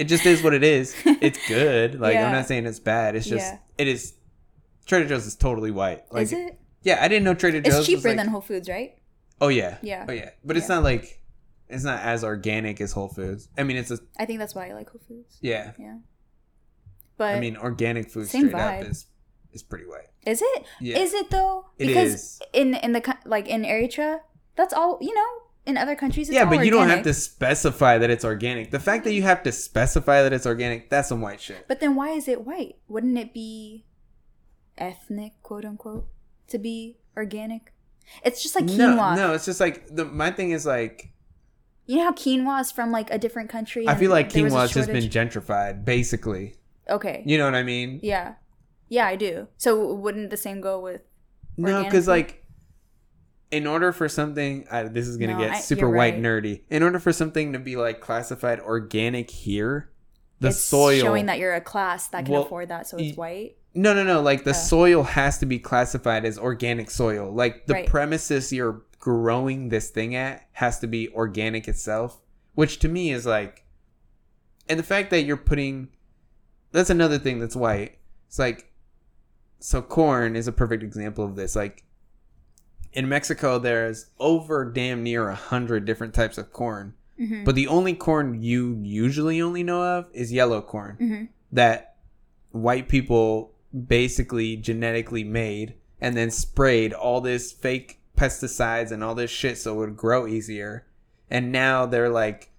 it 0.00 0.04
just 0.04 0.24
is 0.24 0.40
what 0.42 0.54
it 0.54 0.62
is. 0.62 0.94
It's 1.04 1.38
good. 1.48 2.00
Like 2.00 2.14
Yeah. 2.14 2.26
I'm 2.26 2.32
not 2.32 2.46
saying 2.46 2.64
it's 2.64 2.78
bad. 2.80 3.16
It's 3.16 3.26
just 3.26 3.44
Yeah. 3.52 3.58
it 3.76 3.88
is. 3.88 4.14
Trader 4.86 5.08
Joe's 5.08 5.26
is 5.26 5.34
totally 5.34 5.72
white. 5.72 6.04
Like 6.12 6.22
is 6.22 6.32
it? 6.32 6.58
yeah, 6.82 6.98
I 7.02 7.08
didn't 7.08 7.24
know 7.24 7.34
Trader 7.34 7.60
Joe's. 7.60 7.66
It's 7.74 7.78
was, 7.78 7.86
cheaper 7.88 8.08
like- 8.08 8.16
than 8.18 8.28
Whole 8.28 8.40
Foods, 8.40 8.68
right? 8.68 8.94
Oh 9.40 9.48
yeah. 9.48 9.78
Yeah. 9.82 10.06
Oh 10.08 10.12
yeah. 10.12 10.30
But 10.44 10.56
it's 10.56 10.68
Yeah. 10.68 10.76
not 10.76 10.84
like 10.84 11.20
it's 11.68 11.82
not 11.84 12.00
as 12.02 12.22
organic 12.22 12.80
as 12.80 12.92
Whole 12.92 13.08
Foods. 13.08 13.48
I 13.58 13.64
mean, 13.64 13.76
it's 13.78 13.90
a 13.90 13.98
I 14.18 14.26
think 14.26 14.38
that's 14.38 14.54
why 14.54 14.68
I 14.68 14.72
like 14.74 14.88
Whole 14.90 15.00
Foods. 15.08 15.38
yeah. 15.40 15.72
Yeah. 15.78 15.96
But 17.22 17.36
I 17.36 17.40
mean, 17.40 17.56
organic 17.56 18.10
food 18.10 18.28
straight 18.28 18.50
vibe. 18.50 18.80
up 18.80 18.90
is 18.90 19.06
is 19.52 19.62
pretty 19.62 19.84
white. 19.86 20.08
is 20.26 20.42
it? 20.42 20.64
Yeah. 20.80 20.98
Is 20.98 21.14
it 21.14 21.30
though? 21.30 21.66
It 21.78 21.86
because 21.86 22.12
is. 22.14 22.42
in 22.52 22.74
in 22.74 22.90
the 22.92 23.16
like 23.24 23.46
in 23.46 23.62
Eritrea, 23.62 24.20
that's 24.56 24.74
all 24.74 24.98
you 25.00 25.14
know. 25.14 25.28
In 25.64 25.76
other 25.76 25.94
countries, 25.94 26.28
it's 26.28 26.34
yeah, 26.34 26.44
but 26.44 26.64
you 26.64 26.72
don't 26.72 26.88
have 26.88 27.04
to 27.04 27.14
specify 27.14 27.96
that 27.98 28.10
it's 28.10 28.24
organic. 28.24 28.72
The 28.72 28.80
fact 28.80 29.04
that 29.04 29.12
you 29.12 29.22
have 29.22 29.44
to 29.44 29.52
specify 29.52 30.24
that 30.24 30.32
it's 30.32 30.46
organic, 30.46 30.90
that's 30.90 31.08
some 31.08 31.20
white 31.20 31.40
shit. 31.40 31.68
But 31.68 31.78
then 31.78 31.94
why 31.94 32.10
is 32.10 32.26
it 32.26 32.44
white? 32.44 32.78
Wouldn't 32.88 33.16
it 33.16 33.32
be 33.32 33.84
ethnic, 34.76 35.34
quote 35.44 35.64
unquote, 35.64 36.08
to 36.48 36.58
be 36.58 36.98
organic? 37.16 37.72
It's 38.24 38.42
just 38.42 38.56
like 38.56 38.64
quinoa. 38.64 39.14
No, 39.14 39.28
no, 39.28 39.32
it's 39.34 39.44
just 39.44 39.60
like 39.60 39.86
the 39.94 40.04
my 40.04 40.32
thing 40.32 40.50
is 40.50 40.66
like 40.66 41.12
You 41.86 41.98
know 41.98 42.04
how 42.04 42.12
quinoa 42.12 42.60
is 42.60 42.72
from 42.72 42.90
like 42.90 43.12
a 43.12 43.18
different 43.18 43.48
country? 43.48 43.86
I 43.86 43.94
feel 43.94 44.10
like 44.10 44.30
quinoa 44.30 44.62
has 44.62 44.72
just 44.72 44.90
been 44.90 45.04
gentrified, 45.04 45.84
basically. 45.84 46.56
Okay. 46.92 47.22
You 47.26 47.38
know 47.38 47.44
what 47.46 47.54
I 47.54 47.62
mean? 47.62 48.00
Yeah. 48.02 48.34
Yeah, 48.88 49.06
I 49.06 49.16
do. 49.16 49.48
So 49.56 49.92
wouldn't 49.94 50.30
the 50.30 50.36
same 50.36 50.60
go 50.60 50.78
with 50.78 51.00
No, 51.56 51.82
because 51.82 52.06
like, 52.06 52.44
in 53.50 53.66
order 53.66 53.92
for 53.92 54.08
something, 54.08 54.66
I, 54.70 54.84
this 54.84 55.06
is 55.06 55.16
gonna 55.16 55.34
No, 55.34 55.38
get 55.40 55.50
I- 55.52 55.60
super 55.60 55.88
white 55.88 56.14
right. 56.14 56.22
nerdy. 56.22 56.62
In 56.70 56.82
order 56.82 56.98
for 56.98 57.12
something 57.12 57.52
to 57.52 57.58
be 57.58 57.76
like 57.76 58.00
classified 58.00 58.60
organic 58.60 59.30
here, 59.30 59.90
the 60.40 60.48
it's 60.48 60.58
soil 60.60 61.00
showing 61.00 61.26
that 61.26 61.38
you're 61.38 61.54
a 61.54 61.60
class 61.60 62.08
that 62.08 62.24
can 62.24 62.32
Well, 62.34 62.42
afford 62.42 62.68
that, 62.68 62.86
so 62.86 62.96
it's 62.98 63.16
white. 63.16 63.56
No, 63.74 63.94
no, 63.94 64.04
no. 64.04 64.20
Like 64.20 64.44
the 64.44 64.50
Oh. 64.50 64.54
soil 64.54 65.02
has 65.02 65.38
to 65.38 65.46
be 65.46 65.58
classified 65.58 66.24
as 66.24 66.38
organic 66.38 66.90
soil. 66.90 67.32
Like 67.32 67.66
the 67.66 67.74
Right. 67.74 67.86
premises 67.86 68.52
you're 68.52 68.82
growing 68.98 69.68
this 69.70 69.90
thing 69.90 70.14
at 70.14 70.46
has 70.52 70.78
to 70.80 70.86
be 70.86 71.08
organic 71.10 71.68
itself, 71.68 72.20
which 72.54 72.78
to 72.80 72.88
me 72.88 73.10
is 73.12 73.24
like, 73.26 73.64
and 74.68 74.78
the 74.78 74.82
fact 74.84 75.10
that 75.10 75.22
you're 75.22 75.36
putting, 75.36 75.88
that's 76.72 76.90
another 76.90 77.18
thing 77.18 77.38
that's 77.38 77.56
white. 77.56 77.98
It's 78.28 78.38
like, 78.38 78.72
so 79.60 79.80
corn 79.82 80.34
is 80.34 80.48
a 80.48 80.52
perfect 80.52 80.82
example 80.82 81.24
of 81.24 81.36
this. 81.36 81.54
Like 81.54 81.84
in 82.92 83.08
Mexico, 83.08 83.58
there's 83.58 84.06
over 84.18 84.64
damn 84.64 85.02
near 85.02 85.28
a 85.28 85.34
hundred 85.34 85.84
different 85.84 86.14
types 86.14 86.38
of 86.38 86.52
corn, 86.52 86.94
hmm 87.16 87.44
but 87.44 87.54
the 87.54 87.68
only 87.68 87.94
corn 87.94 88.42
you 88.42 88.78
usually 88.82 89.40
only 89.40 89.62
know 89.62 89.82
of 89.82 90.08
is 90.12 90.32
yellow 90.32 90.60
corn 90.60 90.96
hmm 90.96 91.24
that 91.52 91.96
white 92.50 92.88
people 92.88 93.52
basically 93.86 94.56
genetically 94.56 95.24
made 95.24 95.74
and 96.00 96.16
then 96.16 96.30
sprayed 96.30 96.92
all 96.92 97.20
this 97.20 97.52
fake 97.52 98.00
pesticides 98.16 98.90
and 98.90 99.04
all 99.04 99.14
this 99.14 99.30
shit 99.30 99.58
so 99.58 99.74
it 99.74 99.76
would 99.78 99.96
grow 99.96 100.26
easier. 100.26 100.86
And 101.30 101.52
now 101.52 101.86
they're 101.86 102.08
like 102.08 102.51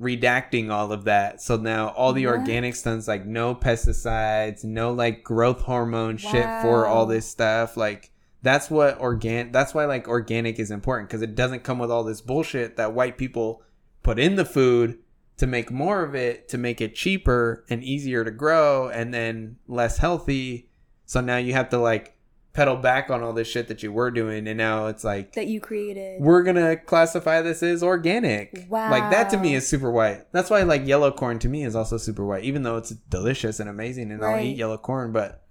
redacting 0.00 0.70
all 0.70 0.92
of 0.92 1.04
that. 1.04 1.42
So 1.42 1.56
now 1.56 1.88
all 1.88 2.12
the 2.12 2.26
What? 2.26 2.38
organic 2.38 2.74
stuff's 2.74 3.06
like 3.06 3.26
no 3.26 3.54
pesticides, 3.54 4.64
no 4.64 4.92
like 4.92 5.22
growth 5.22 5.60
hormone 5.60 6.16
shit 6.16 6.46
for 6.62 6.86
all 6.86 7.06
this 7.06 7.26
stuff. 7.26 7.76
Like 7.76 8.10
that's 8.42 8.70
what 8.70 8.98
organ 9.00 9.52
that's 9.52 9.74
why 9.74 9.84
like 9.84 10.08
organic 10.08 10.58
is 10.58 10.70
important 10.70 11.08
because 11.08 11.22
it 11.22 11.34
doesn't 11.34 11.64
come 11.64 11.78
with 11.78 11.90
all 11.90 12.04
this 12.04 12.20
bullshit 12.20 12.76
that 12.76 12.94
white 12.94 13.18
people 13.18 13.62
put 14.02 14.18
in 14.18 14.36
the 14.36 14.44
food 14.44 14.98
to 15.36 15.46
make 15.46 15.70
more 15.70 16.02
of 16.02 16.14
it 16.14 16.48
to 16.48 16.58
make 16.58 16.80
it 16.80 16.94
cheaper 16.94 17.64
and 17.68 17.84
easier 17.84 18.24
to 18.24 18.30
grow 18.30 18.88
and 18.88 19.12
then 19.12 19.56
less 19.68 19.98
healthy 19.98 20.70
so 21.04 21.20
now 21.20 21.36
you 21.36 21.52
have 21.52 21.68
to 21.68 21.78
like 21.78 22.16
pedal 22.52 22.76
back 22.76 23.10
on 23.10 23.22
all 23.22 23.32
this 23.32 23.46
shit 23.48 23.68
that 23.68 23.82
you 23.82 23.92
were 23.92 24.10
doing 24.10 24.48
and 24.48 24.58
now 24.58 24.86
it's 24.86 25.04
like 25.04 25.34
That 25.34 25.46
you 25.46 25.60
created. 25.60 26.20
we're 26.20 26.42
gonna 26.42 26.76
classify 26.76 27.42
this 27.42 27.62
as 27.62 27.82
organic. 27.82 28.66
Wow 28.68 28.90
like 28.90 29.10
that 29.12 29.30
to 29.30 29.36
me 29.38 29.54
is 29.54 29.68
super 29.68 29.90
white. 29.90 30.26
That's 30.32 30.50
why 30.50 30.62
like 30.64 30.86
yellow 30.86 31.12
corn 31.12 31.38
to 31.40 31.48
me 31.48 31.62
is 31.64 31.76
also 31.76 31.96
super 31.96 32.24
white 32.26 32.44
even 32.44 32.62
though 32.64 32.76
it's 32.76 32.90
delicious 32.90 33.60
and 33.60 33.68
amazing 33.70 34.10
and 34.10 34.24
i'll 34.24 34.40
eat 34.40 34.56
yellow 34.56 34.78
corn 34.78 35.12
but 35.12 35.44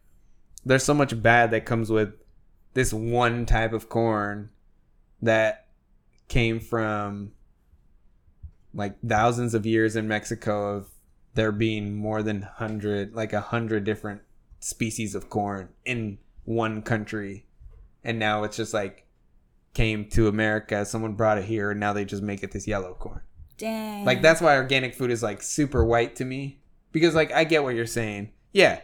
there's 0.66 0.84
so 0.84 0.94
much 0.94 1.22
bad 1.22 1.52
that 1.52 1.66
comes 1.66 1.90
with 1.90 2.14
this 2.74 2.92
one 2.94 3.46
type 3.46 3.72
of 3.74 3.88
corn 3.90 4.50
that 5.22 5.68
came 6.28 6.60
from 6.60 7.32
like 8.74 8.96
thousands 9.02 9.54
of 9.54 9.66
years 9.66 9.96
in 9.96 10.08
Mexico 10.08 10.76
of 10.76 10.88
there 11.34 11.52
being 11.52 11.96
more 11.96 12.22
than 12.22 12.42
hundred 12.42 13.14
like 13.16 13.34
a 13.34 13.42
hundred 13.42 13.84
different 13.84 14.22
species 14.60 15.16
of 15.16 15.30
corn 15.30 15.70
in 15.86 16.18
one 16.50 16.82
country 16.82 17.46
and 18.04 18.18
now 18.18 18.44
it's 18.44 18.58
just 18.58 18.74
like 18.74 19.06
came 19.76 20.10
to 20.10 20.28
America 20.28 20.84
someone 20.84 21.14
brought 21.14 21.38
it 21.38 21.46
here 21.46 21.70
and 21.70 21.80
now 21.80 21.94
they 21.94 22.04
just 22.04 22.24
make 22.24 22.42
it 22.42 22.52
this 22.52 22.68
yellow 22.68 22.96
corn 22.96 23.22
Dang. 23.60 24.04
like 24.04 24.24
that's 24.24 24.42
why 24.42 24.56
organic 24.56 24.96
food 24.96 25.12
is 25.12 25.22
like 25.22 25.44
super 25.44 25.86
white 25.86 26.16
to 26.16 26.26
me 26.26 26.60
because 26.92 27.14
like 27.14 27.32
I 27.32 27.44
get 27.44 27.62
what 27.62 27.76
you're 27.76 27.86
saying 27.86 28.32
yeah 28.52 28.82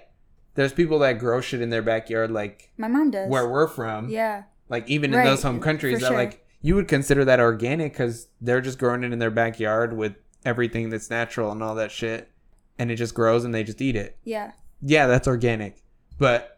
there's 0.54 0.74
people 0.74 1.00
that 1.00 1.14
grow 1.18 1.42
shit 1.42 1.60
in 1.60 1.72
their 1.72 1.82
backyard 1.82 2.30
like 2.30 2.72
My 2.78 2.88
mom 2.88 3.10
does. 3.10 3.30
where 3.32 3.50
we're 3.50 3.68
from 3.68 4.10
Yeah. 4.10 4.44
like 4.70 4.88
even 4.88 5.12
in 5.12 5.24
those 5.26 5.42
home 5.42 5.60
countries 5.60 5.96
for 5.96 6.02
that 6.02 6.08
sure. 6.10 6.18
like 6.18 6.46
you 6.62 6.76
would 6.76 6.88
consider 6.88 7.26
that 7.26 7.40
organic 7.40 7.94
because 7.94 8.28
they're 8.42 8.62
just 8.62 8.78
growing 8.78 9.04
it 9.04 9.12
in 9.12 9.18
their 9.18 9.32
backyard 9.32 9.98
with 9.98 10.14
everything 10.46 10.92
that's 10.92 11.10
natural 11.10 11.52
and 11.52 11.64
all 11.64 11.74
that 11.76 11.90
shit 11.92 12.30
and 12.78 12.92
it 12.92 12.96
just 12.98 13.16
grows 13.16 13.44
and 13.44 13.56
they 13.56 13.64
just 13.64 13.82
eat 13.82 13.96
it 13.96 14.20
Yeah. 14.24 14.52
yeah 14.84 15.08
that's 15.08 15.28
organic 15.28 15.82
but 16.20 16.55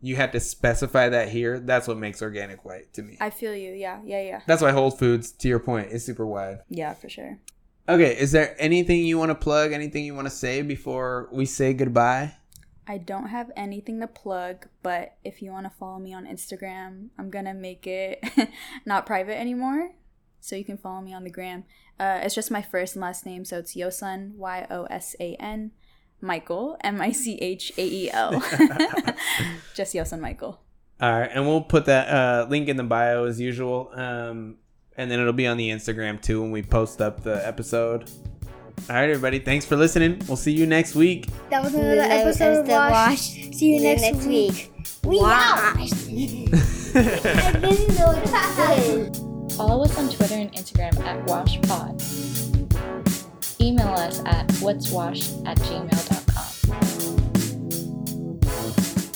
you 0.00 0.16
have 0.16 0.30
to 0.32 0.40
specify 0.40 1.08
that 1.08 1.28
here 1.28 1.58
that's 1.58 1.88
what 1.88 1.96
makes 1.98 2.22
organic 2.22 2.64
white 2.64 2.92
to 2.94 3.02
me 3.02 3.16
I 3.20 3.30
feel 3.30 3.54
you. 3.54 3.72
Yeah. 3.72 4.00
Yeah. 4.04 4.22
Yeah. 4.22 4.40
that's 4.46 4.62
why 4.62 4.70
whole 4.72 4.90
foods 4.90 5.32
to 5.32 5.48
your 5.48 5.58
point 5.60 5.90
is 5.90 6.04
super 6.04 6.26
wide 6.26 6.60
Yeah, 6.68 6.94
for 6.94 7.08
sure. 7.08 7.38
okay 7.88 8.16
is 8.18 8.32
there 8.32 8.54
anything 8.58 9.04
you 9.04 9.18
want 9.18 9.30
to 9.30 9.34
plug 9.34 9.72
anything 9.72 10.04
you 10.04 10.14
want 10.14 10.26
to 10.26 10.34
say 10.34 10.62
before 10.62 11.28
we 11.32 11.46
say 11.46 11.72
goodbye 11.74 12.34
I 12.90 12.96
don't 12.96 13.26
have 13.28 13.50
anything 13.54 14.00
to 14.00 14.06
plug, 14.06 14.66
but 14.82 15.16
if 15.22 15.42
you 15.42 15.50
want 15.50 15.66
to 15.66 15.70
follow 15.78 15.98
me 15.98 16.14
on 16.14 16.24
Instagram, 16.24 17.08
I'm 17.18 17.28
gonna 17.28 17.52
make 17.52 17.86
it 17.86 18.24
not 18.86 19.04
private 19.04 19.38
anymore. 19.38 19.90
So 20.40 20.56
you 20.56 20.64
can 20.64 20.78
follow 20.78 21.02
me 21.02 21.12
on 21.12 21.22
the 21.22 21.28
gram. 21.28 21.64
Uh, 22.00 22.20
it's 22.22 22.34
just 22.34 22.50
my 22.50 22.62
first 22.62 22.94
and 22.94 23.02
last 23.02 23.26
name, 23.26 23.44
so 23.44 23.58
it's 23.58 23.76
Yosan, 23.76 24.36
Y 24.36 24.66
O 24.70 24.84
S 24.84 25.14
A 25.20 25.34
N, 25.34 25.72
Michael, 26.20 26.76
M 26.82 27.00
I 27.00 27.12
C 27.12 27.36
H 27.36 27.72
A 27.76 27.84
E 27.84 28.10
L. 28.10 28.32
Just 29.74 29.94
Yosan 29.94 30.20
Michael. 30.20 30.60
All 31.00 31.12
right, 31.12 31.30
and 31.32 31.46
we'll 31.46 31.60
put 31.60 31.86
that 31.86 32.08
uh, 32.08 32.46
link 32.48 32.68
in 32.68 32.76
the 32.76 32.82
bio 32.82 33.24
as 33.24 33.40
usual, 33.40 33.90
um, 33.94 34.56
and 34.96 35.08
then 35.08 35.20
it'll 35.20 35.32
be 35.32 35.46
on 35.46 35.56
the 35.56 35.70
Instagram 35.70 36.20
too 36.20 36.42
when 36.42 36.50
we 36.50 36.62
post 36.62 37.00
up 37.00 37.22
the 37.22 37.46
episode. 37.46 38.10
All 38.88 38.96
right, 38.96 39.10
everybody, 39.10 39.38
thanks 39.38 39.64
for 39.64 39.76
listening. 39.76 40.20
We'll 40.26 40.36
see 40.36 40.52
you 40.52 40.66
next 40.66 40.94
week. 40.94 41.28
That 41.50 41.62
was 41.62 41.74
another 41.74 42.00
episode 42.00 42.60
of 42.60 42.68
Washed. 42.68 43.54
See 43.54 43.76
you 43.76 43.82
next, 43.82 44.24
week. 44.24 44.72
We 45.04 45.18
Wash. 45.18 45.68
I 45.68 45.86
didn't 47.60 47.94
know 47.96 48.12
that. 48.12 49.52
Follow 49.56 49.84
us 49.84 49.98
on 49.98 50.08
Twitter 50.08 50.34
and 50.34 50.52
Instagram 50.52 50.98
at 51.00 51.26
WashPod. 51.26 52.47
Email 53.60 53.88
us 53.88 54.20
at 54.24 54.46
what'swash 54.60 55.46
at 55.46 55.58
gmail.com. 55.58 56.18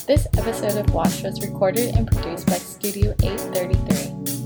This 0.06 0.26
episode 0.36 0.78
of 0.78 0.92
Washed 0.92 1.22
was 1.24 1.40
recorded 1.40 1.94
and 1.94 2.06
produced 2.10 2.46
by 2.48 2.54
Studio 2.54 3.14
833. 3.22 4.41